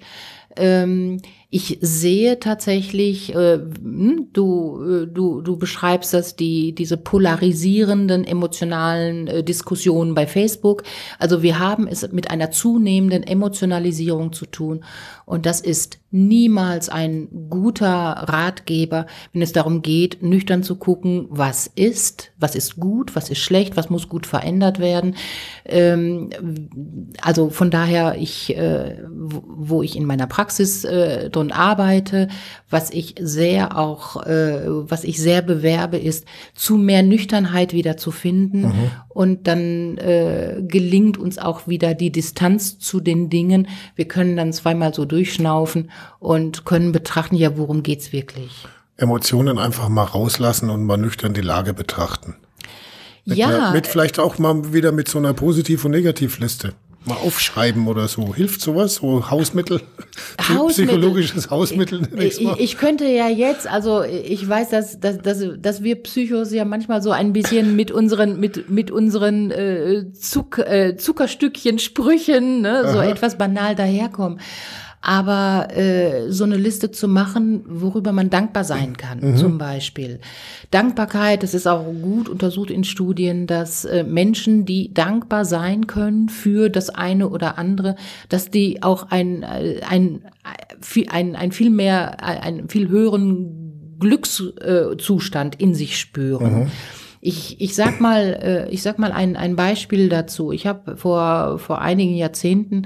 ähm, 0.56 1.22
ich 1.50 1.78
sehe 1.80 2.40
tatsächlich, 2.40 3.34
äh, 3.34 3.58
hm, 3.58 4.28
du, 4.34 4.84
äh, 4.84 5.08
du, 5.08 5.42
du 5.42 5.56
beschreibst 5.56 6.14
das, 6.14 6.36
die, 6.36 6.76
diese 6.76 6.98
polarisierenden 6.98 8.26
emotionalen 8.26 9.28
äh, 9.28 9.44
Diskussionen 9.44 10.14
bei 10.14 10.28
Facebook. 10.28 10.84
Also 11.20 11.44
wir 11.44 11.58
haben 11.58 11.88
es 11.88 12.12
mit 12.12 12.30
einer 12.32 12.52
zunehmenden 12.52 13.24
Emotionalisierung 13.24 14.34
zu 14.34 14.46
tun. 14.46 14.84
Und 15.26 15.46
das 15.46 15.62
ist 15.62 16.00
niemals 16.10 16.88
ein 16.88 17.28
guter 17.50 17.84
Ratgeber, 17.84 19.08
wenn 19.34 19.42
es 19.42 19.52
darum 19.52 19.82
geht, 19.82 20.24
nüchtern 20.24 20.64
zu 20.64 20.76
gucken, 20.76 21.28
was 21.30 21.70
ist, 21.76 22.32
was 22.38 22.56
ist 22.56 22.78
gut, 22.78 23.16
was 23.16 23.30
ist 23.30 23.40
schlecht, 23.40 23.76
was 23.76 23.90
muss 23.90 24.08
gut 24.08 24.26
verändert 24.26 24.80
werden. 24.80 25.16
Ähm, 25.66 26.30
also 27.22 27.50
von 27.50 27.72
daher, 27.72 28.16
ich, 28.18 28.56
äh, 28.56 29.04
wo 29.10 29.84
ich 29.84 29.98
in 29.98 30.06
meiner 30.06 30.28
Praxis 30.28 30.86
äh, 30.86 31.30
drin 31.38 31.52
arbeite, 31.52 32.28
was 32.70 32.90
ich 32.92 33.16
sehr 33.20 33.78
auch, 33.78 34.26
äh, 34.26 34.62
was 34.66 35.04
ich 35.04 35.22
sehr 35.22 35.42
bewerbe, 35.42 35.98
ist, 35.98 36.26
zu 36.54 36.78
mehr 36.78 37.04
Nüchternheit 37.04 37.74
wieder 37.74 37.98
zu 37.98 38.12
finden. 38.12 38.62
Mhm. 38.62 38.92
Und 39.10 39.48
dann 39.48 39.98
äh, 39.98 40.62
gelingt 40.62 41.18
uns 41.18 41.38
auch 41.38 41.68
wieder 41.68 41.94
die 41.94 42.12
Distanz 42.12 42.80
zu 42.80 43.00
den 43.00 43.30
Dingen. 43.30 43.68
Wir 43.96 44.08
können 44.08 44.36
dann 44.36 44.54
zweimal 44.54 44.94
so 44.94 45.06
durchschnaufen 45.06 45.92
und 46.20 46.66
können 46.66 46.92
betrachten, 46.92 47.36
ja, 47.36 47.58
worum 47.58 47.84
geht's 47.84 48.12
wirklich? 48.12 48.66
Emotionen 48.98 49.60
einfach 49.60 49.90
mal 49.90 50.04
rauslassen 50.04 50.70
und 50.70 50.84
mal 50.84 50.98
nüchtern 50.98 51.34
die 51.34 51.42
Lage 51.42 51.74
betrachten. 51.74 52.36
Mit 53.26 53.38
ja. 53.38 53.48
Einer, 53.48 53.72
mit 53.72 53.88
vielleicht 53.88 54.20
auch 54.20 54.38
mal 54.40 54.74
wieder 54.74 54.92
mit 54.92 55.08
so 55.08 55.18
einer 55.18 55.34
Positiv- 55.34 55.86
und 55.86 55.92
Negativliste. 55.92 56.74
Mal 57.08 57.16
aufschreiben 57.16 57.88
oder 57.88 58.08
so. 58.08 58.34
Hilft 58.36 58.62
sowas? 58.62 58.96
So 58.96 59.30
Hausmittel? 59.30 59.82
Hausmittel. 60.50 60.96
Psychologisches 60.96 61.50
Hausmittel? 61.50 62.08
Ich, 62.20 62.42
ich, 62.42 62.78
könnte 62.78 63.06
ja 63.06 63.28
jetzt, 63.28 63.68
also 63.68 64.04
ich 64.04 64.48
weiß, 64.48 64.70
dass, 64.70 65.00
dass, 65.00 65.20
dass, 65.20 65.44
dass 65.60 65.84
wir 65.84 65.96
Psychos 66.04 66.52
ja 66.52 66.66
manchmal 66.66 67.02
so 67.02 67.12
ein 67.12 67.34
bisschen 67.34 67.76
mit 67.76 67.92
unseren, 67.92 68.40
mit, 68.40 68.70
mit 68.70 68.92
unseren 68.92 69.52
äh, 69.52 70.12
Zuck, 70.14 70.60
äh, 70.60 70.96
Zuckerstückchen, 70.98 71.80
Sprüchen, 71.80 72.62
ne, 72.62 72.92
so 72.92 73.00
etwas 73.00 73.38
banal 73.38 73.76
daherkommen 73.76 74.40
aber 75.02 75.70
äh, 75.76 76.32
so 76.32 76.44
eine 76.44 76.58
Liste 76.58 76.92
zu 76.92 77.08
machen, 77.08 77.64
worüber 77.68 78.12
man 78.12 78.30
dankbar 78.30 78.64
sein 78.64 78.98
kann, 78.98 79.20
mhm. 79.20 79.38
zum 79.38 79.58
Beispiel. 79.58 80.20
Dankbarkeit, 80.72 81.44
das 81.44 81.54
ist 81.54 81.68
auch 81.68 81.86
gut 81.86 82.28
untersucht 82.28 82.72
in 82.72 82.84
Studien, 82.84 83.48
dass 83.48 83.86
äh, 83.86 84.04
Menschen, 84.04 84.66
die 84.66 84.94
dankbar 84.94 85.46
sein 85.46 85.88
können 85.88 86.30
für 86.30 86.70
das 86.70 86.90
eine 86.90 87.30
oder 87.30 87.58
andere, 87.58 87.96
dass 88.30 88.50
die 88.50 88.84
auch 88.84 89.10
ein, 89.10 89.44
äh, 89.44 89.82
ein, 89.88 90.22
ein, 90.44 91.10
ein, 91.10 91.36
ein 91.36 91.52
viel 91.52 91.70
mehr, 91.70 92.24
ein 92.24 92.68
viel 92.68 92.90
höheren 92.90 93.96
Glückszustand 94.00 95.56
in 95.56 95.74
sich 95.74 95.98
spüren. 96.00 96.62
Mhm. 96.62 96.72
Ich, 97.20 97.60
ich 97.60 97.76
sag 97.76 98.00
mal, 98.00 98.40
äh, 98.42 98.70
ich 98.70 98.82
sag 98.84 99.00
mal 99.00 99.12
ein, 99.12 99.36
ein 99.36 99.56
Beispiel 99.56 100.08
dazu. 100.08 100.52
Ich 100.52 100.68
habe 100.68 100.98
vor, 100.98 101.58
vor 101.60 101.82
einigen 101.82 102.16
Jahrzehnten 102.16 102.86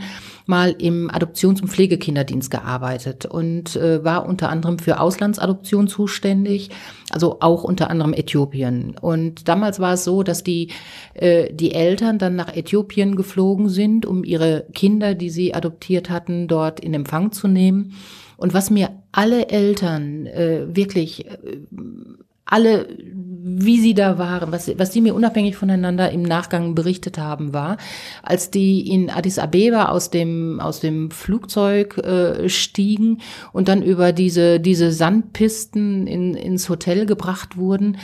mal 0.51 0.75
im 0.77 1.09
Adoptions- 1.09 1.61
und 1.61 1.69
Pflegekinderdienst 1.69 2.51
gearbeitet 2.51 3.25
und 3.25 3.75
äh, 3.77 4.03
war 4.03 4.27
unter 4.27 4.49
anderem 4.49 4.77
für 4.77 4.99
Auslandsadoption 4.99 5.87
zuständig, 5.87 6.69
also 7.09 7.37
auch 7.39 7.63
unter 7.63 7.89
anderem 7.89 8.13
Äthiopien. 8.13 8.95
Und 8.99 9.47
damals 9.47 9.79
war 9.79 9.93
es 9.93 10.03
so, 10.03 10.23
dass 10.23 10.43
die, 10.43 10.67
äh, 11.13 11.51
die 11.53 11.73
Eltern 11.73 12.19
dann 12.19 12.35
nach 12.35 12.53
Äthiopien 12.53 13.15
geflogen 13.15 13.69
sind, 13.69 14.05
um 14.05 14.25
ihre 14.25 14.65
Kinder, 14.73 15.15
die 15.15 15.29
sie 15.29 15.55
adoptiert 15.55 16.09
hatten, 16.09 16.49
dort 16.49 16.81
in 16.81 16.93
Empfang 16.93 17.31
zu 17.31 17.47
nehmen. 17.47 17.93
Und 18.35 18.53
was 18.53 18.69
mir 18.69 18.89
alle 19.13 19.47
Eltern 19.47 20.25
äh, 20.25 20.75
wirklich 20.75 21.27
äh, 21.27 21.59
alle, 22.51 22.87
wie 23.43 23.79
sie 23.79 23.93
da 23.93 24.17
waren, 24.17 24.51
was, 24.51 24.71
was 24.77 24.91
die 24.91 25.01
mir 25.01 25.15
unabhängig 25.15 25.55
voneinander 25.55 26.11
im 26.11 26.21
Nachgang 26.21 26.75
berichtet 26.75 27.17
haben, 27.17 27.53
war, 27.53 27.77
als 28.21 28.51
die 28.51 28.89
in 28.89 29.09
Addis 29.09 29.39
Abeba 29.39 29.85
aus 29.85 30.09
dem, 30.09 30.59
aus 30.59 30.79
dem 30.79 31.11
Flugzeug 31.11 31.97
äh, 31.97 32.49
stiegen 32.49 33.21
und 33.53 33.67
dann 33.67 33.81
über 33.81 34.11
diese, 34.11 34.59
diese 34.59 34.91
Sandpisten 34.91 36.07
in, 36.07 36.35
ins 36.35 36.69
Hotel 36.69 37.05
gebracht 37.05 37.57
wurden, 37.57 37.97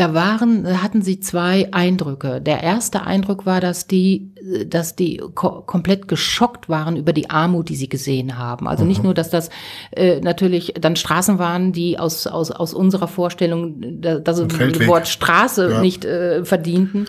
da 0.00 0.14
waren, 0.14 0.82
hatten 0.82 1.02
sie 1.02 1.20
zwei 1.20 1.68
Eindrücke. 1.72 2.40
Der 2.40 2.62
erste 2.62 3.02
Eindruck 3.02 3.44
war, 3.44 3.60
dass 3.60 3.86
die, 3.86 4.32
dass 4.66 4.96
die 4.96 5.18
ko 5.34 5.60
komplett 5.60 6.08
geschockt 6.08 6.70
waren 6.70 6.96
über 6.96 7.12
die 7.12 7.28
Armut, 7.28 7.68
die 7.68 7.76
sie 7.76 7.90
gesehen 7.90 8.38
haben. 8.38 8.66
Also 8.66 8.84
mhm. 8.84 8.88
nicht 8.88 9.04
nur, 9.04 9.12
dass 9.12 9.28
das 9.28 9.50
äh, 9.90 10.20
natürlich 10.20 10.72
dann 10.80 10.96
Straßen 10.96 11.38
waren, 11.38 11.72
die 11.72 11.98
aus, 11.98 12.26
aus, 12.26 12.50
aus 12.50 12.72
unserer 12.72 13.08
Vorstellung, 13.08 14.00
das 14.00 14.38
Wort 14.38 15.06
Straße 15.06 15.70
ja. 15.70 15.80
nicht 15.82 16.06
äh, 16.06 16.46
verdienten. 16.46 17.06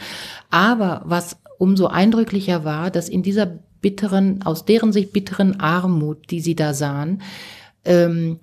Aber 0.50 1.02
was 1.06 1.38
umso 1.58 1.88
eindrücklicher 1.88 2.66
war, 2.66 2.92
dass 2.92 3.08
in 3.08 3.24
dieser 3.24 3.46
bitteren, 3.80 4.42
aus 4.44 4.66
deren 4.66 4.92
Sicht 4.92 5.14
bitteren 5.14 5.62
Armut, 5.62 6.30
die 6.30 6.42
sie 6.42 6.56
da 6.56 6.74
sahen, 6.74 7.22
ähm, 7.86 8.40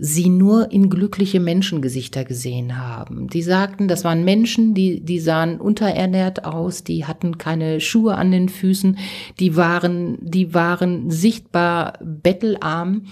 sie 0.00 0.30
nur 0.30 0.72
in 0.72 0.88
glückliche 0.88 1.40
Menschengesichter 1.40 2.24
gesehen 2.24 2.78
haben. 2.78 3.28
Die 3.28 3.42
sagten, 3.42 3.86
das 3.86 4.02
waren 4.02 4.24
Menschen, 4.24 4.74
die, 4.74 5.00
die 5.00 5.20
sahen 5.20 5.60
unterernährt 5.60 6.44
aus, 6.44 6.82
die 6.84 7.04
hatten 7.04 7.36
keine 7.38 7.80
Schuhe 7.80 8.14
an 8.14 8.30
den 8.30 8.48
Füßen, 8.48 8.98
die 9.38 9.56
waren, 9.56 10.18
die 10.20 10.54
waren 10.54 11.10
sichtbar 11.10 11.98
bettelarm 12.02 13.02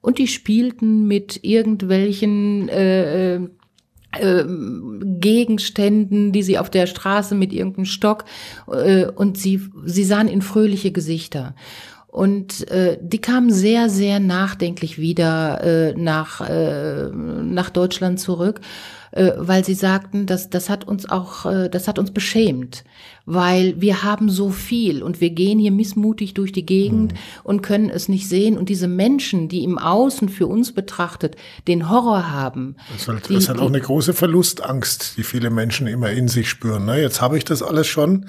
und 0.00 0.18
die 0.18 0.26
spielten 0.26 1.06
mit 1.06 1.40
irgendwelchen 1.42 2.68
äh, 2.68 3.36
äh, 3.36 4.44
Gegenständen, 5.20 6.32
die 6.32 6.42
sie 6.42 6.58
auf 6.58 6.70
der 6.70 6.86
Straße 6.86 7.34
mit 7.34 7.52
irgendeinem 7.52 7.86
Stock 7.86 8.24
äh, 8.70 9.06
und 9.06 9.38
sie, 9.38 9.60
sie 9.84 10.04
sahen 10.04 10.28
in 10.28 10.42
fröhliche 10.42 10.90
Gesichter. 10.90 11.54
Und 12.12 12.68
äh, 12.70 12.98
die 13.00 13.22
kamen 13.22 13.50
sehr, 13.50 13.88
sehr 13.88 14.20
nachdenklich 14.20 14.98
wieder 14.98 15.64
äh, 15.64 15.94
nach, 15.94 16.42
äh, 16.42 17.08
nach 17.08 17.70
Deutschland 17.70 18.20
zurück, 18.20 18.60
äh, 19.12 19.32
weil 19.38 19.64
sie 19.64 19.72
sagten, 19.72 20.26
dass 20.26 20.50
das 20.50 20.68
hat 20.68 20.86
uns 20.86 21.08
auch, 21.08 21.46
äh, 21.46 21.70
das 21.70 21.88
hat 21.88 21.98
uns 21.98 22.10
beschämt, 22.10 22.84
weil 23.24 23.80
wir 23.80 24.02
haben 24.02 24.28
so 24.28 24.50
viel 24.50 25.02
und 25.02 25.22
wir 25.22 25.30
gehen 25.30 25.58
hier 25.58 25.70
missmutig 25.70 26.34
durch 26.34 26.52
die 26.52 26.66
Gegend 26.66 27.14
mhm. 27.14 27.18
und 27.44 27.62
können 27.62 27.88
es 27.88 28.10
nicht 28.10 28.28
sehen. 28.28 28.58
Und 28.58 28.68
diese 28.68 28.88
Menschen, 28.88 29.48
die 29.48 29.64
im 29.64 29.78
Außen 29.78 30.28
für 30.28 30.46
uns 30.46 30.72
betrachtet 30.72 31.36
den 31.66 31.88
Horror 31.88 32.30
haben. 32.30 32.76
Das 32.92 33.00
ist 33.00 33.08
halt, 33.08 33.28
die, 33.30 33.34
das 33.34 33.44
ist 33.44 33.48
halt 33.48 33.60
auch 33.60 33.68
eine 33.68 33.80
große 33.80 34.12
Verlustangst, 34.12 35.16
die 35.16 35.22
viele 35.22 35.48
Menschen 35.48 35.86
immer 35.86 36.10
in 36.10 36.28
sich 36.28 36.50
spüren. 36.50 36.84
Ne? 36.84 37.00
Jetzt 37.00 37.22
habe 37.22 37.38
ich 37.38 37.46
das 37.46 37.62
alles 37.62 37.86
schon 37.86 38.26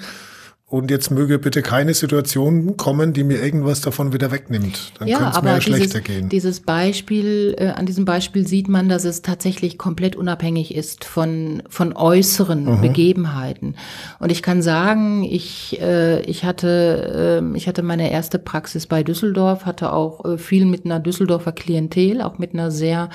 und 0.66 0.90
jetzt 0.90 1.10
möge 1.10 1.38
bitte 1.38 1.60
keine 1.60 1.92
Situation 1.92 2.76
kommen, 2.78 3.12
die 3.12 3.22
mir 3.22 3.42
irgendwas 3.42 3.82
davon 3.82 4.14
wieder 4.14 4.32
wegnimmt. 4.32 4.92
Dann 4.98 5.06
ja, 5.08 5.18
könnte 5.18 5.36
es 5.36 5.42
mir 5.42 5.50
ja 5.50 5.60
schlechter 5.60 6.00
gehen. 6.00 6.30
Dieses 6.30 6.60
Beispiel, 6.60 7.54
äh, 7.58 7.68
an 7.68 7.84
diesem 7.84 8.06
Beispiel 8.06 8.46
sieht 8.46 8.68
man, 8.68 8.88
dass 8.88 9.04
es 9.04 9.20
tatsächlich 9.20 9.76
komplett 9.76 10.16
unabhängig 10.16 10.74
ist 10.74 11.04
von, 11.04 11.62
von 11.68 11.94
äußeren 11.94 12.64
mhm. 12.64 12.80
Begebenheiten. 12.80 13.76
Und 14.18 14.32
ich 14.32 14.42
kann 14.42 14.62
sagen, 14.62 15.22
ich, 15.22 15.80
äh, 15.82 16.22
ich, 16.22 16.44
hatte, 16.44 17.42
äh, 17.42 17.56
ich 17.56 17.68
hatte 17.68 17.82
meine 17.82 18.10
erste 18.10 18.38
Praxis 18.38 18.86
bei 18.86 19.02
Düsseldorf, 19.02 19.66
hatte 19.66 19.92
auch 19.92 20.24
äh, 20.24 20.38
viel 20.38 20.64
mit 20.64 20.86
einer 20.86 20.98
Düsseldorfer 20.98 21.52
Klientel, 21.52 22.22
auch 22.22 22.38
mit 22.38 22.54
einer 22.54 22.70
sehr 22.70 23.10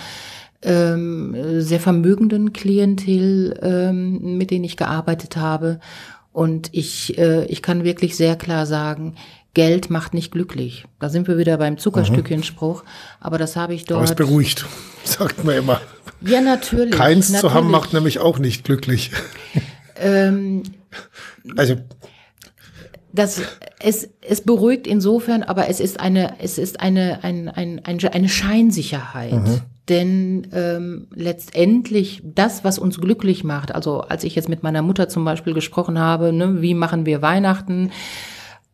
ähm, 0.62 1.62
sehr 1.62 1.80
vermögenden 1.80 2.52
Klientel, 2.52 3.58
ähm, 3.62 4.38
mit 4.38 4.52
denen 4.52 4.66
ich 4.66 4.76
gearbeitet 4.76 5.38
habe. 5.38 5.80
Und 6.40 6.70
ich, 6.72 7.18
äh, 7.18 7.44
ich 7.48 7.62
kann 7.62 7.84
wirklich 7.84 8.16
sehr 8.16 8.38
klar 8.38 8.66
sagen, 8.66 9.16
Geld 9.54 9.90
macht 9.90 10.14
nicht 10.14 10.32
glücklich. 10.32 10.86
Da 10.98 11.10
sind 11.10 11.28
wir 11.28 11.38
wieder 11.38 11.58
beim 11.58 11.78
Zuckerstückchen-Spruch. 11.78 12.86
Aber 13.20 13.38
das 13.38 13.58
habe 13.58 13.74
ich 13.74 13.84
dort. 13.84 13.98
Aber 13.98 14.10
es 14.10 14.16
beruhigt, 14.16 14.66
sagt 15.04 15.44
man 15.44 15.58
immer. 15.58 15.82
Ja, 16.22 16.40
natürlich. 16.40 16.94
Keins 16.94 17.28
natürlich. 17.28 17.42
zu 17.42 17.54
haben 17.54 17.70
macht 17.70 17.92
nämlich 17.92 18.20
auch 18.20 18.40
nicht 18.40 18.64
glücklich. 18.64 19.12
Ähm, 20.02 20.64
also. 21.58 21.76
Das, 23.12 23.42
es, 23.82 24.08
es 24.22 24.40
beruhigt 24.40 24.88
insofern, 24.88 25.44
aber 25.44 25.68
es 25.68 25.82
ist 25.82 26.00
eine, 26.00 26.40
es 26.40 26.58
ist 26.58 26.80
eine, 26.80 27.22
ein, 27.22 27.50
ein, 27.50 27.84
ein, 27.84 28.00
eine 28.00 28.30
Scheinsicherheit. 28.30 29.34
Mhm. 29.34 29.62
Denn 29.90 30.48
ähm, 30.54 31.08
letztendlich 31.14 32.22
das, 32.24 32.64
was 32.64 32.78
uns 32.78 33.02
glücklich 33.02 33.44
macht, 33.44 33.74
also 33.74 34.02
als 34.02 34.24
ich 34.24 34.36
jetzt 34.36 34.48
mit 34.48 34.62
meiner 34.62 34.84
Mutter 34.84 35.10
zum 35.10 35.26
Beispiel 35.26 35.54
gesprochen 35.54 35.98
habe, 35.98 36.32
ne, 36.32 36.62
wie 36.62 36.76
machen 36.76 37.08
wir 37.08 37.24
Weihnachten, 37.24 37.92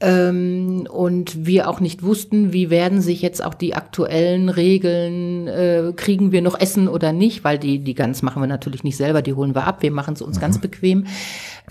ähm, 0.01 0.87
und 0.91 1.45
wir 1.45 1.69
auch 1.69 1.79
nicht 1.79 2.03
wussten, 2.03 2.51
wie 2.51 2.69
werden 2.69 2.99
sich 2.99 3.21
jetzt 3.21 3.43
auch 3.43 3.53
die 3.53 3.75
aktuellen 3.75 4.49
Regeln, 4.49 5.47
äh, 5.47 5.93
kriegen 5.95 6.33
wir 6.33 6.41
noch 6.41 6.59
Essen 6.59 6.89
oder 6.89 7.13
nicht, 7.13 7.45
weil 7.45 7.57
die, 7.57 7.79
die 7.79 7.93
Gans 7.93 8.21
machen 8.21 8.41
wir 8.41 8.47
natürlich 8.47 8.83
nicht 8.83 8.97
selber, 8.97 9.21
die 9.21 9.33
holen 9.33 9.55
wir 9.55 9.65
ab, 9.65 9.81
wir 9.81 9.91
machen 9.91 10.13
es 10.13 10.21
uns 10.21 10.35
mhm. 10.35 10.41
ganz 10.41 10.59
bequem. 10.59 11.07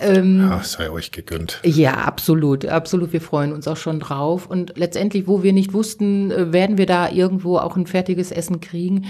Ähm, 0.01 0.41
ja, 0.41 0.62
sei 0.62 0.91
euch 0.91 1.12
gegönnt. 1.12 1.61
Ja, 1.64 1.93
absolut, 1.93 2.64
absolut, 2.64 3.12
wir 3.12 3.20
freuen 3.20 3.53
uns 3.53 3.68
auch 3.68 3.77
schon 3.77 4.01
drauf. 4.01 4.47
Und 4.47 4.72
letztendlich, 4.77 5.27
wo 5.27 5.43
wir 5.43 5.53
nicht 5.53 5.75
wussten, 5.75 6.31
äh, 6.31 6.51
werden 6.51 6.79
wir 6.79 6.87
da 6.87 7.11
irgendwo 7.11 7.59
auch 7.59 7.77
ein 7.77 7.87
fertiges 7.87 8.33
Essen 8.33 8.61
kriegen, 8.61 9.05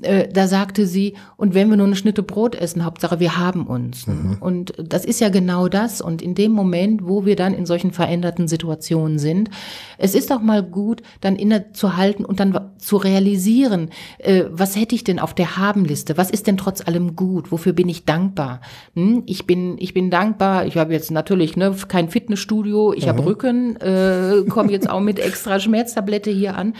äh, 0.00 0.28
da 0.28 0.46
sagte 0.46 0.86
sie, 0.86 1.14
und 1.36 1.54
wenn 1.54 1.68
wir 1.68 1.76
nur 1.76 1.86
eine 1.86 1.96
Schnitte 1.96 2.22
Brot 2.22 2.54
essen, 2.54 2.84
Hauptsache 2.84 3.20
wir 3.20 3.36
haben 3.36 3.66
uns. 3.66 4.06
Mhm. 4.06 4.38
Und 4.40 4.72
das 4.78 5.04
ist 5.04 5.20
ja 5.20 5.28
genau 5.28 5.68
das. 5.68 6.00
Und 6.00 6.22
in 6.22 6.34
dem 6.34 6.52
Moment, 6.52 7.06
wo 7.06 7.24
wir 7.26 7.36
dann 7.36 7.54
in 7.54 7.66
solchen 7.66 7.92
veränderten 7.92 8.48
Situationen 8.48 9.18
sind, 9.18 9.50
es 9.98 10.14
ist 10.14 10.32
auch 10.32 10.40
mal 10.40 10.62
gut, 10.62 11.02
dann 11.20 11.36
innezuhalten 11.36 12.24
und 12.24 12.40
dann 12.40 12.72
zu 12.78 12.96
realisieren, 12.96 13.90
äh, 14.18 14.44
was 14.50 14.76
hätte 14.76 14.94
ich 14.94 15.04
denn 15.04 15.18
auf 15.18 15.34
der 15.34 15.56
Habenliste? 15.56 16.16
Was 16.16 16.30
ist 16.30 16.46
denn 16.46 16.56
trotz 16.56 16.86
allem 16.86 17.14
gut? 17.14 17.52
Wofür 17.52 17.72
bin 17.72 17.88
ich 17.88 18.04
dankbar? 18.04 18.60
Hm? 18.94 19.22
Ich 19.26 19.46
bin, 19.46 19.76
ich 19.78 19.94
bin 19.94 20.10
dankbar. 20.10 20.66
Ich 20.66 20.76
habe 20.76 20.92
jetzt 20.92 21.10
natürlich 21.10 21.56
ne, 21.56 21.74
kein 21.88 22.08
Fitnessstudio, 22.08 22.92
ich 22.92 23.04
mhm. 23.04 23.08
habe 23.08 23.26
Rücken, 23.26 23.76
äh, 23.76 24.44
komme 24.48 24.72
jetzt 24.72 24.88
auch 24.88 25.00
mit 25.00 25.18
extra 25.18 25.60
Schmerztablette 25.60 26.30
hier 26.30 26.56
an. 26.56 26.74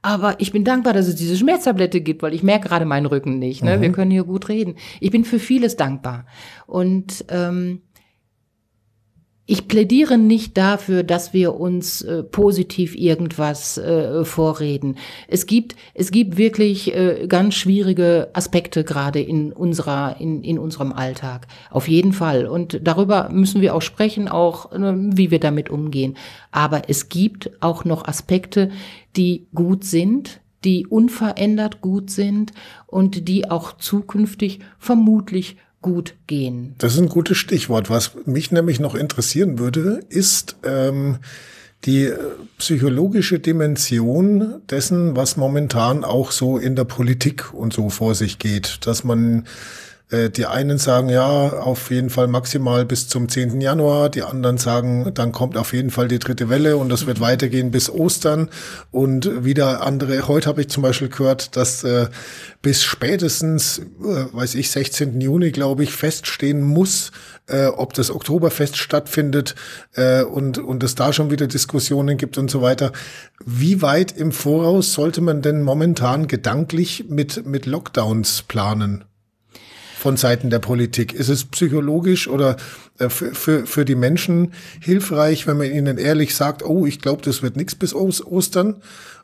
Aber 0.00 0.40
ich 0.40 0.52
bin 0.52 0.64
dankbar, 0.64 0.92
dass 0.92 1.08
es 1.08 1.16
diese 1.16 1.36
Schmerztablette 1.36 2.00
gibt, 2.00 2.22
weil 2.22 2.32
ich 2.32 2.42
merke 2.42 2.68
gerade 2.68 2.84
meinen 2.84 3.06
Rücken 3.06 3.38
nicht. 3.38 3.64
Ne? 3.64 3.76
Mhm. 3.76 3.82
Wir 3.82 3.92
können 3.92 4.10
hier 4.10 4.24
gut 4.24 4.48
reden. 4.48 4.76
Ich 5.00 5.10
bin 5.10 5.24
für 5.24 5.40
vieles 5.40 5.76
dankbar. 5.76 6.26
Und 6.66 7.24
ähm, 7.30 7.82
ich 9.50 9.66
plädiere 9.66 10.18
nicht 10.18 10.58
dafür, 10.58 11.02
dass 11.02 11.32
wir 11.32 11.54
uns 11.54 12.02
äh, 12.02 12.22
positiv 12.22 12.94
irgendwas 12.94 13.78
äh, 13.78 14.22
vorreden. 14.26 14.98
Es 15.26 15.46
gibt, 15.46 15.74
es 15.94 16.10
gibt 16.10 16.36
wirklich 16.36 16.94
äh, 16.94 17.26
ganz 17.26 17.54
schwierige 17.54 18.28
Aspekte 18.34 18.84
gerade 18.84 19.22
in 19.22 19.54
unserer, 19.54 20.20
in, 20.20 20.44
in 20.44 20.58
unserem 20.58 20.92
Alltag. 20.92 21.46
Auf 21.70 21.88
jeden 21.88 22.12
Fall. 22.12 22.46
Und 22.46 22.80
darüber 22.82 23.30
müssen 23.30 23.62
wir 23.62 23.74
auch 23.74 23.80
sprechen, 23.80 24.28
auch 24.28 24.70
äh, 24.70 24.92
wie 24.94 25.30
wir 25.30 25.40
damit 25.40 25.70
umgehen. 25.70 26.18
Aber 26.52 26.90
es 26.90 27.08
gibt 27.08 27.50
auch 27.62 27.86
noch 27.86 28.06
Aspekte, 28.06 28.70
die 29.16 29.46
gut 29.54 29.82
sind, 29.82 30.42
die 30.62 30.86
unverändert 30.86 31.80
gut 31.80 32.10
sind 32.10 32.52
und 32.86 33.28
die 33.28 33.50
auch 33.50 33.78
zukünftig 33.78 34.60
vermutlich 34.78 35.56
gut 35.80 36.14
gehen. 36.26 36.74
Das 36.78 36.94
ist 36.94 37.00
ein 37.00 37.08
gutes 37.08 37.38
Stichwort. 37.38 37.90
Was 37.90 38.12
mich 38.26 38.50
nämlich 38.50 38.80
noch 38.80 38.94
interessieren 38.94 39.58
würde, 39.58 40.00
ist 40.08 40.56
ähm, 40.64 41.18
die 41.84 42.04
äh, 42.04 42.18
psychologische 42.58 43.38
Dimension 43.38 44.60
dessen, 44.68 45.16
was 45.16 45.36
momentan 45.36 46.04
auch 46.04 46.32
so 46.32 46.58
in 46.58 46.74
der 46.74 46.84
Politik 46.84 47.54
und 47.54 47.72
so 47.72 47.90
vor 47.90 48.14
sich 48.14 48.38
geht, 48.38 48.86
dass 48.86 49.04
man 49.04 49.46
äh, 50.10 50.30
die 50.30 50.46
einen 50.46 50.78
sagen, 50.78 51.08
ja, 51.08 51.26
auf 51.26 51.90
jeden 51.90 52.10
Fall 52.10 52.28
maximal 52.28 52.84
bis 52.84 53.08
zum 53.08 53.28
10. 53.28 53.60
Januar. 53.60 54.08
Die 54.08 54.22
anderen 54.22 54.58
sagen, 54.58 55.10
dann 55.14 55.32
kommt 55.32 55.56
auf 55.56 55.72
jeden 55.72 55.90
Fall 55.90 56.08
die 56.08 56.18
dritte 56.18 56.48
Welle 56.48 56.76
und 56.76 56.88
das 56.88 57.06
wird 57.06 57.20
weitergehen 57.20 57.70
bis 57.70 57.90
Ostern. 57.90 58.48
Und 58.90 59.44
wieder 59.44 59.82
andere, 59.82 60.26
heute 60.28 60.48
habe 60.48 60.62
ich 60.62 60.68
zum 60.68 60.82
Beispiel 60.82 61.08
gehört, 61.08 61.56
dass 61.56 61.84
äh, 61.84 62.08
bis 62.62 62.82
spätestens, 62.82 63.78
äh, 63.78 64.26
weiß 64.32 64.54
ich, 64.54 64.70
16. 64.70 65.20
Juni, 65.20 65.50
glaube 65.50 65.82
ich, 65.82 65.92
feststehen 65.92 66.62
muss, 66.62 67.12
äh, 67.46 67.66
ob 67.66 67.92
das 67.92 68.10
Oktoberfest 68.10 68.76
stattfindet 68.76 69.54
äh, 69.94 70.22
und, 70.22 70.58
und 70.58 70.82
es 70.82 70.94
da 70.94 71.12
schon 71.12 71.30
wieder 71.30 71.46
Diskussionen 71.46 72.16
gibt 72.16 72.38
und 72.38 72.50
so 72.50 72.62
weiter. 72.62 72.92
Wie 73.44 73.82
weit 73.82 74.12
im 74.12 74.32
Voraus 74.32 74.94
sollte 74.94 75.20
man 75.20 75.42
denn 75.42 75.62
momentan 75.62 76.28
gedanklich 76.28 77.06
mit, 77.08 77.46
mit 77.46 77.66
Lockdowns 77.66 78.42
planen? 78.42 79.04
Von 79.98 80.16
Seiten 80.16 80.48
der 80.50 80.60
Politik? 80.60 81.12
Ist 81.12 81.28
es 81.28 81.44
psychologisch 81.44 82.28
oder 82.28 82.56
äh, 82.98 83.08
für, 83.08 83.34
für, 83.34 83.66
für 83.66 83.84
die 83.84 83.94
Menschen 83.94 84.52
hilfreich, 84.80 85.46
wenn 85.46 85.58
man 85.58 85.70
ihnen 85.70 85.98
ehrlich 85.98 86.34
sagt, 86.34 86.64
oh, 86.64 86.86
ich 86.86 87.00
glaube, 87.00 87.22
das 87.22 87.42
wird 87.42 87.56
nichts 87.56 87.74
bis 87.74 87.94
Ostern? 87.94 88.76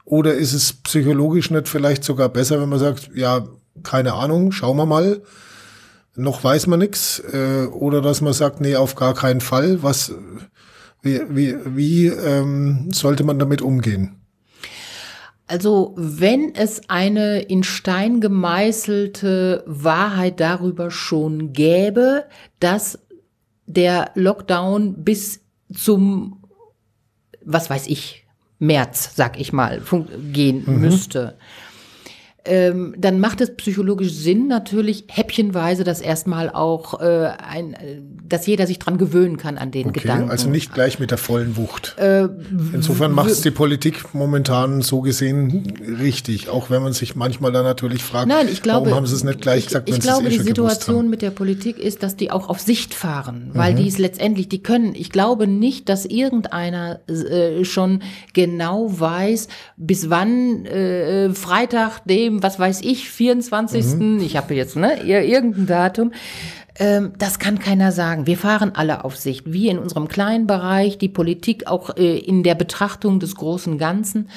Oder 0.05 0.35
ist 0.35 0.53
es 0.53 0.72
psychologisch 0.72 1.51
nicht 1.51 1.68
vielleicht 1.68 2.05
sogar 2.05 2.29
besser, 2.29 2.61
wenn 2.61 2.68
man 2.68 2.79
sagt, 2.79 3.11
ja, 3.14 3.47
keine 3.83 4.14
Ahnung, 4.14 4.53
schauen 4.53 4.77
wir 4.77 4.87
mal, 4.87 5.22
noch 6.16 6.45
weiß 6.45 6.66
man 6.66 6.81
nichts? 6.81 7.20
Äh, 7.33 7.66
oder 7.66 8.03
dass 8.03 8.20
man 8.20 8.33
sagt, 8.33 8.61
nee, 8.61 8.77
auf 8.77 8.97
gar 8.97 9.14
keinen 9.14 9.41
Fall. 9.41 9.83
Was, 9.83 10.12
wie, 11.03 11.20
wie, 11.31 11.57
wie 11.64 12.07
ähm, 12.07 12.91
sollte 12.93 13.25
man 13.25 13.39
damit 13.39 13.62
umgehen? 13.62 14.24
Also 15.47 15.92
wenn 15.97 16.55
es 16.55 16.88
eine 16.88 17.40
in 17.40 17.64
Stein 17.64 18.20
gemeißelte 18.20 19.62
Wahrheit 19.66 20.40
darüber 20.40 20.90
schon 20.90 21.53
gäbe, 21.53 22.24
dass 22.61 22.99
der 23.66 24.11
Lockdown 24.14 25.05
bis 25.05 25.42
zum, 25.72 26.42
was 27.45 27.68
weiß 27.68 27.88
ich, 27.88 28.26
März, 28.59 29.14
sag 29.14 29.38
ich 29.38 29.53
mal, 29.53 29.82
gehen 30.32 30.64
mhm. 30.66 30.80
müsste, 30.80 31.36
ähm, 32.47 32.95
dann 32.99 33.20
macht 33.20 33.40
es 33.40 33.55
psychologisch 33.57 34.12
Sinn, 34.12 34.49
natürlich 34.49 35.05
häppchenweise 35.09 35.82
das 35.82 36.01
erstmal 36.01 36.51
auch 36.51 37.01
äh, 37.01 37.30
ein, 37.38 37.72
äh, 37.72 38.01
dass 38.28 38.47
jeder 38.47 38.66
sich 38.66 38.78
dran 38.78 38.99
gewöhnen 38.99 39.38
kann 39.38 39.57
an 39.57 39.70
den 39.70 39.88
okay, 39.88 40.01
Gedanken. 40.01 40.30
Also 40.30 40.51
nicht 40.51 40.74
gleich 40.74 40.99
mit 40.99 41.11
der 41.11 41.18
vollen 41.18 41.57
Wucht. 41.57 41.97
Äh, 41.99 42.28
Insofern 42.72 43.12
macht 43.12 43.30
es 43.30 43.40
die 43.40 43.51
Politik 43.51 44.14
momentan 44.14 44.82
so 44.82 45.01
gesehen 45.01 45.72
richtig, 46.01 46.51
auch 46.51 46.68
wenn 46.68 46.82
man 46.82 46.92
sich 46.92 47.16
manchmal 47.16 47.51
dann 47.51 47.64
natürlich 47.64 48.03
fragt, 48.03 48.28
Nein, 48.28 48.49
ich 48.51 48.62
glaube, 48.62 48.86
warum 48.86 48.97
haben 48.99 49.07
sie 49.07 49.14
es 49.14 49.24
nicht 49.24 49.40
gleich 49.40 49.66
gesagt, 49.66 49.90
wenn 49.90 50.01
sie 50.01 50.09
es 50.09 50.20
eh 50.20 50.28
die 50.28 50.38
Situation 50.40 51.09
mit 51.09 51.22
der 51.22 51.30
Politik 51.30 51.78
ist, 51.78 52.03
dass 52.03 52.16
die 52.16 52.30
auch 52.30 52.51
auf 52.51 52.61
Sicht 52.61 52.92
fahren, 52.92 53.51
weil 53.55 53.72
mhm. 53.72 53.76
die 53.76 53.88
es 53.88 53.97
letztendlich, 53.97 54.49
die 54.51 54.62
können, 54.62 54.95
ich 54.95 55.11
glaube 55.11 55.47
nicht, 55.47 55.88
dass 55.88 56.05
irgendeiner 56.05 57.01
äh, 57.09 57.64
schon 57.64 58.03
genau 58.34 58.88
weiß, 59.01 59.49
bis 59.78 60.11
wann 60.11 60.66
äh, 60.66 61.32
Freitag 61.32 62.05
dem 62.05 62.34
dem, 62.35 62.43
was 62.43 62.59
weiß 62.59 62.82
ich, 62.82 63.09
24. 63.09 63.85
Mhm. 63.97 64.20
Ich 64.20 64.37
habe 64.37 64.55
jetzt 64.55 64.76
ne, 64.76 65.03
irgendein 65.03 65.66
Datum. 65.66 66.12
Ähm, 66.76 67.12
das 67.18 67.39
kann 67.39 67.59
keiner 67.59 67.93
sagen. 67.93 68.26
Wir 68.26 68.37
fahren 68.37 68.72
alle 68.74 69.05
auf 69.05 69.16
Sicht. 69.16 69.53
Wie 69.53 69.68
in 69.68 69.78
unserem 69.78 70.09
kleinen 70.09 70.47
Bereich, 70.47 70.99
die 70.99 71.09
Politik 71.09 71.66
auch 71.66 71.97
äh, 71.97 72.18
in 72.18 72.43
der 72.43 72.55
Betrachtung 72.55 73.20
des 73.20 73.37
großen 73.37 73.78
Ganzen. 73.78 74.28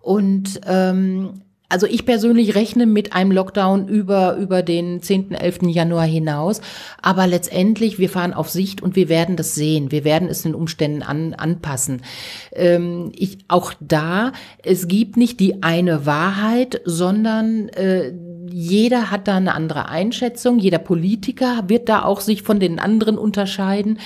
Und 0.00 0.60
ähm, 0.66 1.42
also 1.68 1.86
ich 1.86 2.06
persönlich 2.06 2.54
rechne 2.54 2.86
mit 2.86 3.12
einem 3.12 3.32
Lockdown 3.32 3.88
über, 3.88 4.36
über 4.36 4.62
den 4.62 5.02
10., 5.02 5.32
11. 5.32 5.62
Januar 5.62 6.04
hinaus. 6.04 6.60
Aber 7.02 7.26
letztendlich, 7.26 7.98
wir 7.98 8.08
fahren 8.08 8.34
auf 8.34 8.48
Sicht 8.50 8.82
und 8.82 8.94
wir 8.94 9.08
werden 9.08 9.36
das 9.36 9.54
sehen. 9.54 9.90
Wir 9.90 10.04
werden 10.04 10.28
es 10.28 10.42
den 10.42 10.54
Umständen 10.54 11.02
an, 11.02 11.34
anpassen. 11.34 12.02
Ähm, 12.52 13.10
ich, 13.16 13.38
auch 13.48 13.72
da, 13.80 14.32
es 14.62 14.86
gibt 14.86 15.16
nicht 15.16 15.40
die 15.40 15.62
eine 15.62 16.06
Wahrheit, 16.06 16.80
sondern 16.84 17.68
äh, 17.70 18.12
jeder 18.52 19.10
hat 19.10 19.26
da 19.26 19.36
eine 19.36 19.54
andere 19.54 19.88
Einschätzung. 19.88 20.58
Jeder 20.58 20.78
Politiker 20.78 21.64
wird 21.66 21.88
da 21.88 22.04
auch 22.04 22.20
sich 22.20 22.42
von 22.42 22.60
den 22.60 22.78
anderen 22.78 23.18
unterscheiden. 23.18 23.98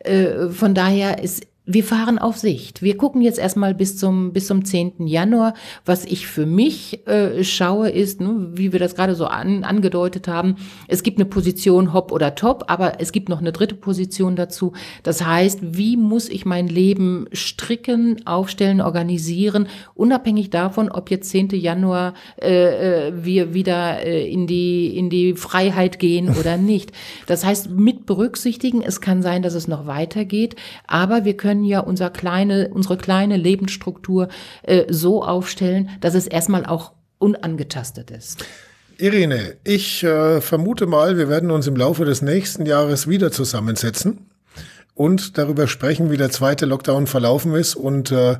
Äh, 0.00 0.48
von 0.48 0.74
daher 0.74 1.22
ist 1.22 1.46
wir 1.64 1.84
fahren 1.84 2.18
auf 2.18 2.38
Sicht. 2.38 2.82
Wir 2.82 2.96
gucken 2.96 3.22
jetzt 3.22 3.38
erstmal 3.38 3.72
bis 3.72 3.96
zum, 3.96 4.32
bis 4.32 4.48
zum 4.48 4.64
10. 4.64 5.06
Januar. 5.06 5.54
Was 5.84 6.04
ich 6.04 6.26
für 6.26 6.44
mich 6.44 7.06
äh, 7.06 7.44
schaue, 7.44 7.88
ist, 7.88 8.20
ne, 8.20 8.48
wie 8.54 8.72
wir 8.72 8.80
das 8.80 8.96
gerade 8.96 9.14
so 9.14 9.26
an, 9.26 9.62
angedeutet 9.62 10.26
haben, 10.26 10.56
es 10.88 11.04
gibt 11.04 11.18
eine 11.18 11.24
Position 11.24 11.92
Hop 11.92 12.10
oder 12.10 12.34
Top, 12.34 12.64
aber 12.66 13.00
es 13.00 13.12
gibt 13.12 13.28
noch 13.28 13.38
eine 13.38 13.52
dritte 13.52 13.76
Position 13.76 14.34
dazu. 14.34 14.72
Das 15.04 15.24
heißt, 15.24 15.60
wie 15.62 15.96
muss 15.96 16.28
ich 16.28 16.44
mein 16.44 16.66
Leben 16.66 17.26
stricken, 17.32 18.26
aufstellen, 18.26 18.80
organisieren, 18.80 19.68
unabhängig 19.94 20.50
davon, 20.50 20.90
ob 20.90 21.12
jetzt 21.12 21.30
10. 21.30 21.50
Januar 21.50 22.14
äh, 22.40 23.08
äh, 23.08 23.12
wir 23.24 23.54
wieder 23.54 24.04
äh, 24.04 24.28
in, 24.28 24.48
die, 24.48 24.96
in 24.96 25.10
die 25.10 25.34
Freiheit 25.34 26.00
gehen 26.00 26.34
oder 26.40 26.56
nicht. 26.56 26.90
Das 27.28 27.44
heißt, 27.44 27.70
mit 27.70 28.04
berücksichtigen, 28.04 28.82
es 28.82 29.00
kann 29.00 29.22
sein, 29.22 29.42
dass 29.42 29.54
es 29.54 29.68
noch 29.68 29.86
weitergeht, 29.86 30.56
aber 30.88 31.24
wir 31.24 31.36
können 31.36 31.51
können 31.52 31.64
ja 31.64 31.80
unser 31.80 32.08
kleine, 32.08 32.70
unsere 32.72 32.96
kleine 32.96 33.36
Lebensstruktur 33.36 34.28
äh, 34.62 34.84
so 34.88 35.22
aufstellen, 35.22 35.90
dass 36.00 36.14
es 36.14 36.26
erstmal 36.26 36.64
auch 36.64 36.92
unangetastet 37.18 38.10
ist. 38.10 38.42
Irene, 38.96 39.56
ich 39.62 40.02
äh, 40.02 40.40
vermute 40.40 40.86
mal, 40.86 41.18
wir 41.18 41.28
werden 41.28 41.50
uns 41.50 41.66
im 41.66 41.76
Laufe 41.76 42.06
des 42.06 42.22
nächsten 42.22 42.64
Jahres 42.64 43.06
wieder 43.06 43.30
zusammensetzen 43.30 44.31
und 44.94 45.38
darüber 45.38 45.66
sprechen, 45.66 46.10
wie 46.10 46.16
der 46.16 46.30
zweite 46.30 46.66
Lockdown 46.66 47.06
verlaufen 47.06 47.54
ist 47.54 47.74
und 47.74 48.12
äh, 48.12 48.36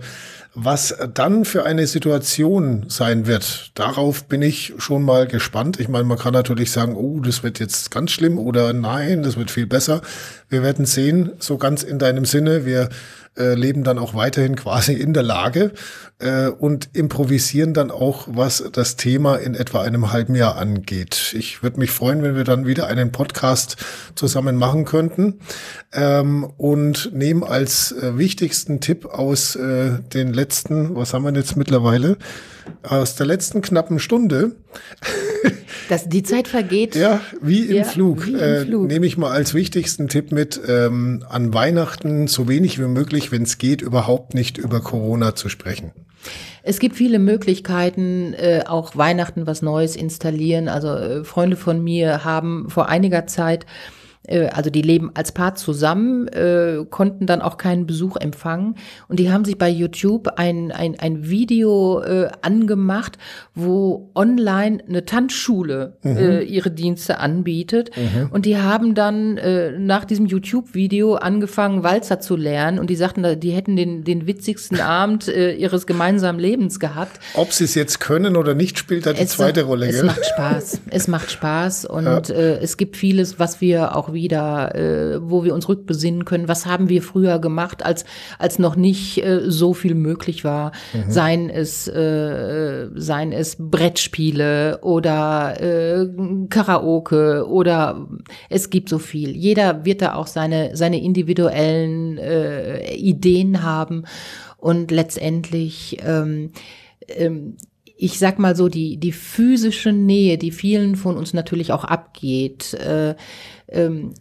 was 0.55 0.94
dann 1.14 1.46
für 1.46 1.64
eine 1.64 1.86
Situation 1.86 2.84
sein 2.88 3.26
wird, 3.26 3.70
darauf 3.74 4.24
bin 4.24 4.42
ich 4.42 4.74
schon 4.76 5.03
mal 5.03 5.26
gespannt. 5.26 5.80
Ich 5.80 5.88
meine, 5.88 6.05
man 6.05 6.18
kann 6.18 6.34
natürlich 6.34 6.70
sagen, 6.70 6.94
oh, 6.94 7.20
das 7.20 7.42
wird 7.42 7.59
jetzt 7.59 7.90
ganz 7.90 8.11
schlimm 8.11 8.38
oder 8.38 8.74
nein, 8.74 9.22
das 9.22 9.38
wird 9.38 9.50
viel 9.50 9.66
besser. 9.66 10.03
Wir 10.50 10.62
werden 10.62 10.84
sehen, 10.84 11.32
so 11.38 11.57
ganz 11.57 11.82
in 11.82 11.98
deinem 11.98 12.26
Sinne. 12.26 12.66
Wir 12.66 12.90
äh, 13.39 13.55
leben 13.55 13.83
dann 13.85 13.99
auch 13.99 14.14
weiterhin 14.14 14.57
quasi 14.57 14.93
in 14.93 15.14
der 15.14 15.22
Lage 15.22 15.72
äh, 16.18 16.49
und 16.49 16.91
improvisieren 16.93 17.72
dann 17.72 17.91
auch, 17.91 18.28
was 18.30 18.64
das 18.72 18.97
Thema 18.97 19.37
in 19.37 19.55
etwa 19.55 19.83
einem 19.83 20.12
halben 20.12 20.35
Jahr 20.35 20.57
angeht. 20.57 21.35
Ich 21.37 21.62
würde 21.62 21.78
mich 21.78 21.91
freuen, 21.91 22.22
wenn 22.22 22.37
wir 22.37 22.45
dann 22.45 22.66
wieder 22.66 22.87
einen 22.87 23.11
Podcast 23.11 23.76
zusammen 24.14 24.57
machen 24.57 24.85
könnten 24.85 25.41
ähm, 25.93 26.45
und 26.45 27.12
nehmen 27.14 27.43
als 27.43 27.93
äh, 27.93 28.18
wichtigsten 28.18 28.80
Tipp 28.80 29.07
aus 29.07 29.57
äh, 29.57 29.99
den 30.12 30.33
letzten, 30.33 30.95
was 30.95 31.14
haben 31.14 31.24
wir 31.24 31.33
jetzt 31.33 31.57
mittlerweile, 31.57 32.18
aus 32.83 33.16
der 33.16 33.26
letzten 33.26 33.62
knappen 33.62 33.99
Stunde. 33.99 34.57
Dass 35.89 36.09
die 36.09 36.22
Zeit 36.22 36.49
vergeht. 36.49 36.95
Ja, 36.95 37.20
wie 37.41 37.66
im 37.66 37.76
ja, 37.76 37.85
Flug. 37.85 38.26
Wie 38.26 38.33
im 38.33 38.39
äh, 38.39 38.61
Flug. 38.64 38.87
Nehme 38.87 39.07
ich 39.07 39.16
mal 39.16 39.30
als 39.30 39.55
wichtigsten 39.55 40.09
Tipp 40.09 40.33
mit, 40.33 40.61
ähm, 40.68 41.24
an 41.28 41.53
Weihnachten 41.55 42.26
so 42.26 42.49
wenig 42.49 42.78
wie 42.78 42.89
möglich, 42.89 43.33
wenn 43.33 43.43
es 43.43 43.59
geht, 43.59 43.83
überhaupt 43.83 44.35
nicht 44.35 44.59
über 44.59 44.80
Corona 44.80 45.35
zu 45.35 45.49
sprechen. 45.49 45.93
Es 46.62 46.78
gibt 46.78 46.97
viele 46.97 47.18
Möglichkeiten, 47.18 48.35
äh, 48.35 48.62
auch 48.66 48.97
Weihnachten 48.97 49.47
was 49.47 49.62
Neues 49.62 49.97
installieren. 49.97 50.68
Also 50.68 50.89
äh, 50.89 51.24
Freunde 51.24 51.57
von 51.57 51.83
mir 51.83 52.24
haben 52.24 52.70
vor 52.70 52.89
einiger 52.89 53.26
Zeit 53.26 53.64
äh, 53.64 53.66
also 54.29 54.70
die 54.70 54.83
leben 54.83 55.11
als 55.14 55.33
Paar 55.33 55.57
zusammen, 55.57 56.29
äh, 56.29 56.85
konnten 56.89 57.27
dann 57.27 57.43
auch 57.43 57.57
keinen 57.57 57.87
Besuch 57.87 58.16
empfangen. 58.16 58.77
Und 59.09 59.18
die 59.18 59.33
haben 59.33 59.45
sich 59.45 59.59
bei 59.59 59.68
YouTube 59.68 60.29
ein, 60.37 60.70
ein, 60.70 60.99
ein 60.99 61.29
Video 61.29 62.01
äh, 62.03 62.29
angemacht, 62.41 63.18
wo 63.55 64.11
online 64.14 64.79
eine 64.89 65.05
Tanzschule 65.05 65.97
mhm. 66.03 66.16
äh, 66.16 66.43
ihre 66.43 66.70
Dienste 66.70 67.18
anbietet. 67.18 67.91
Mhm. 67.97 68.29
Und 68.31 68.47
die 68.47 68.59
haben 68.59 68.95
dann 68.95 69.39
äh, 69.39 69.73
nach 69.79 70.05
diesem 70.05 70.27
YouTube-Video 70.27 71.14
angefangen, 71.14 71.83
Walzer 71.83 72.20
zu 72.20 72.37
lernen. 72.37 72.79
Und 72.79 72.91
die 72.91 72.97
sagten, 72.97 73.41
die 73.41 73.51
hätten 73.51 73.77
den, 73.77 74.05
den 74.05 74.27
witzigsten 74.27 74.81
Abend 74.81 75.29
äh, 75.29 75.55
ihres 75.55 75.87
gemeinsamen 75.87 76.41
Lebens 76.41 76.79
gehabt. 76.79 77.18
Ob 77.35 77.53
sie 77.53 77.64
es 77.64 77.75
jetzt 77.75 77.99
können 77.99 78.37
oder 78.37 78.55
nicht, 78.55 78.79
spielt 78.79 79.07
da 79.07 79.12
die 79.12 79.23
es 79.23 79.31
zweite 79.31 79.64
Rolle. 79.64 79.89
Es 79.89 80.03
macht 80.03 80.25
Spaß. 80.25 80.81
Es 80.91 81.09
macht 81.09 81.31
Spaß. 81.31 81.85
Und 81.93 82.29
ja. 82.29 82.35
äh, 82.35 82.59
es 82.59 82.77
gibt 82.77 82.97
vieles, 82.97 83.39
was 83.39 83.61
wir 83.61 83.97
auch 83.97 84.11
wieder, 84.12 84.74
äh, 84.74 85.18
wo 85.22 85.44
wir 85.44 85.54
uns 85.54 85.68
rückbesinnen 85.68 86.24
können. 86.24 86.48
Was 86.48 86.66
haben 86.66 86.88
wir 86.88 87.02
früher 87.02 87.38
gemacht, 87.38 87.84
als, 87.84 88.04
als 88.38 88.58
noch 88.58 88.76
nicht 88.76 89.24
äh, 89.24 89.50
so 89.50 89.74
viel 89.74 89.94
möglich 89.94 90.44
war? 90.44 90.72
Mhm. 90.92 91.10
Seien 91.10 91.50
es, 91.50 91.88
äh, 91.88 92.88
seien 92.94 93.32
es 93.32 93.56
Brettspiele 93.58 94.78
oder 94.82 95.60
äh, 95.60 96.08
Karaoke 96.48 97.46
oder 97.48 98.08
es 98.48 98.70
gibt 98.70 98.88
so 98.88 98.98
viel. 98.98 99.36
Jeder 99.36 99.84
wird 99.84 100.02
da 100.02 100.14
auch 100.14 100.26
seine, 100.26 100.76
seine 100.76 101.02
individuellen 101.02 102.18
äh, 102.18 102.94
Ideen 102.94 103.62
haben 103.62 104.04
und 104.58 104.90
letztendlich 104.90 105.98
ähm, 106.04 106.52
ähm, 107.08 107.56
ich 108.02 108.18
sag 108.18 108.40
mal 108.40 108.56
so, 108.56 108.68
die, 108.68 108.96
die 108.96 109.12
physische 109.12 109.92
Nähe, 109.92 110.36
die 110.36 110.50
vielen 110.50 110.96
von 110.96 111.16
uns 111.16 111.34
natürlich 111.34 111.70
auch 111.70 111.84
abgeht, 111.84 112.74
äh, 112.74 113.14
ähm, 113.73 114.14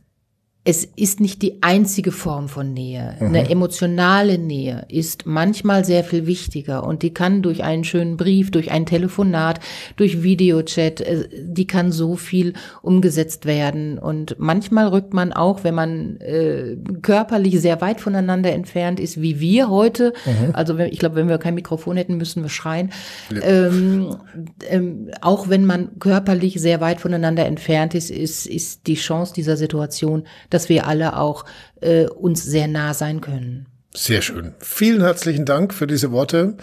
es 0.63 0.85
ist 0.95 1.19
nicht 1.19 1.41
die 1.41 1.63
einzige 1.63 2.11
Form 2.11 2.47
von 2.47 2.71
Nähe. 2.71 3.15
Mhm. 3.19 3.27
Eine 3.27 3.49
emotionale 3.49 4.37
Nähe 4.37 4.85
ist 4.89 5.25
manchmal 5.25 5.85
sehr 5.85 6.03
viel 6.03 6.27
wichtiger 6.27 6.83
und 6.83 7.01
die 7.01 7.15
kann 7.15 7.41
durch 7.41 7.63
einen 7.63 7.83
schönen 7.83 8.15
Brief, 8.15 8.51
durch 8.51 8.69
ein 8.69 8.85
Telefonat, 8.85 9.59
durch 9.95 10.21
Videochat, 10.21 11.01
äh, 11.01 11.27
die 11.33 11.65
kann 11.65 11.91
so 11.91 12.15
viel 12.15 12.53
umgesetzt 12.83 13.47
werden. 13.47 13.97
Und 13.97 14.35
manchmal 14.37 14.89
rückt 14.89 15.15
man 15.15 15.33
auch, 15.33 15.63
wenn 15.63 15.73
man 15.73 16.17
äh, 16.17 16.77
körperlich 17.01 17.59
sehr 17.59 17.81
weit 17.81 17.99
voneinander 17.99 18.51
entfernt 18.51 18.99
ist, 18.99 19.19
wie 19.19 19.39
wir 19.39 19.67
heute, 19.67 20.13
mhm. 20.25 20.53
also 20.53 20.77
ich 20.77 20.99
glaube, 20.99 21.15
wenn 21.15 21.27
wir 21.27 21.39
kein 21.39 21.55
Mikrofon 21.55 21.97
hätten, 21.97 22.17
müssen 22.17 22.43
wir 22.43 22.49
schreien, 22.49 22.91
ja. 23.33 23.41
ähm, 23.41 24.15
ähm, 24.69 25.09
auch 25.21 25.49
wenn 25.49 25.65
man 25.65 25.97
körperlich 25.97 26.61
sehr 26.61 26.81
weit 26.81 27.01
voneinander 27.01 27.47
entfernt 27.47 27.95
ist, 27.95 28.11
ist, 28.11 28.45
ist 28.45 28.85
die 28.85 28.93
Chance 28.93 29.33
dieser 29.33 29.57
Situation, 29.57 30.25
dass 30.51 30.69
wir 30.69 30.85
alle 30.85 31.17
auch 31.17 31.45
äh, 31.81 32.05
uns 32.05 32.43
sehr 32.43 32.67
nah 32.67 32.93
sein 32.93 33.19
können. 33.19 33.65
Sehr 33.93 34.21
schön. 34.21 34.53
Vielen 34.59 35.01
herzlichen 35.01 35.45
Dank 35.45 35.73
für 35.73 35.87
diese 35.87 36.11
Worte. 36.11 36.55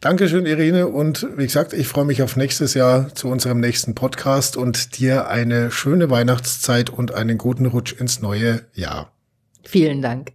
Dankeschön, 0.00 0.46
Irene. 0.46 0.88
Und 0.88 1.28
wie 1.36 1.44
gesagt, 1.44 1.72
ich 1.74 1.86
freue 1.86 2.04
mich 2.04 2.22
auf 2.22 2.34
nächstes 2.36 2.74
Jahr 2.74 3.14
zu 3.14 3.28
unserem 3.28 3.60
nächsten 3.60 3.94
Podcast 3.94 4.56
und 4.56 4.98
dir 4.98 5.28
eine 5.28 5.70
schöne 5.70 6.10
Weihnachtszeit 6.10 6.90
und 6.90 7.14
einen 7.14 7.38
guten 7.38 7.66
Rutsch 7.66 7.92
ins 7.92 8.20
neue 8.20 8.62
Jahr. 8.74 9.12
Vielen 9.62 10.02
Dank. 10.02 10.32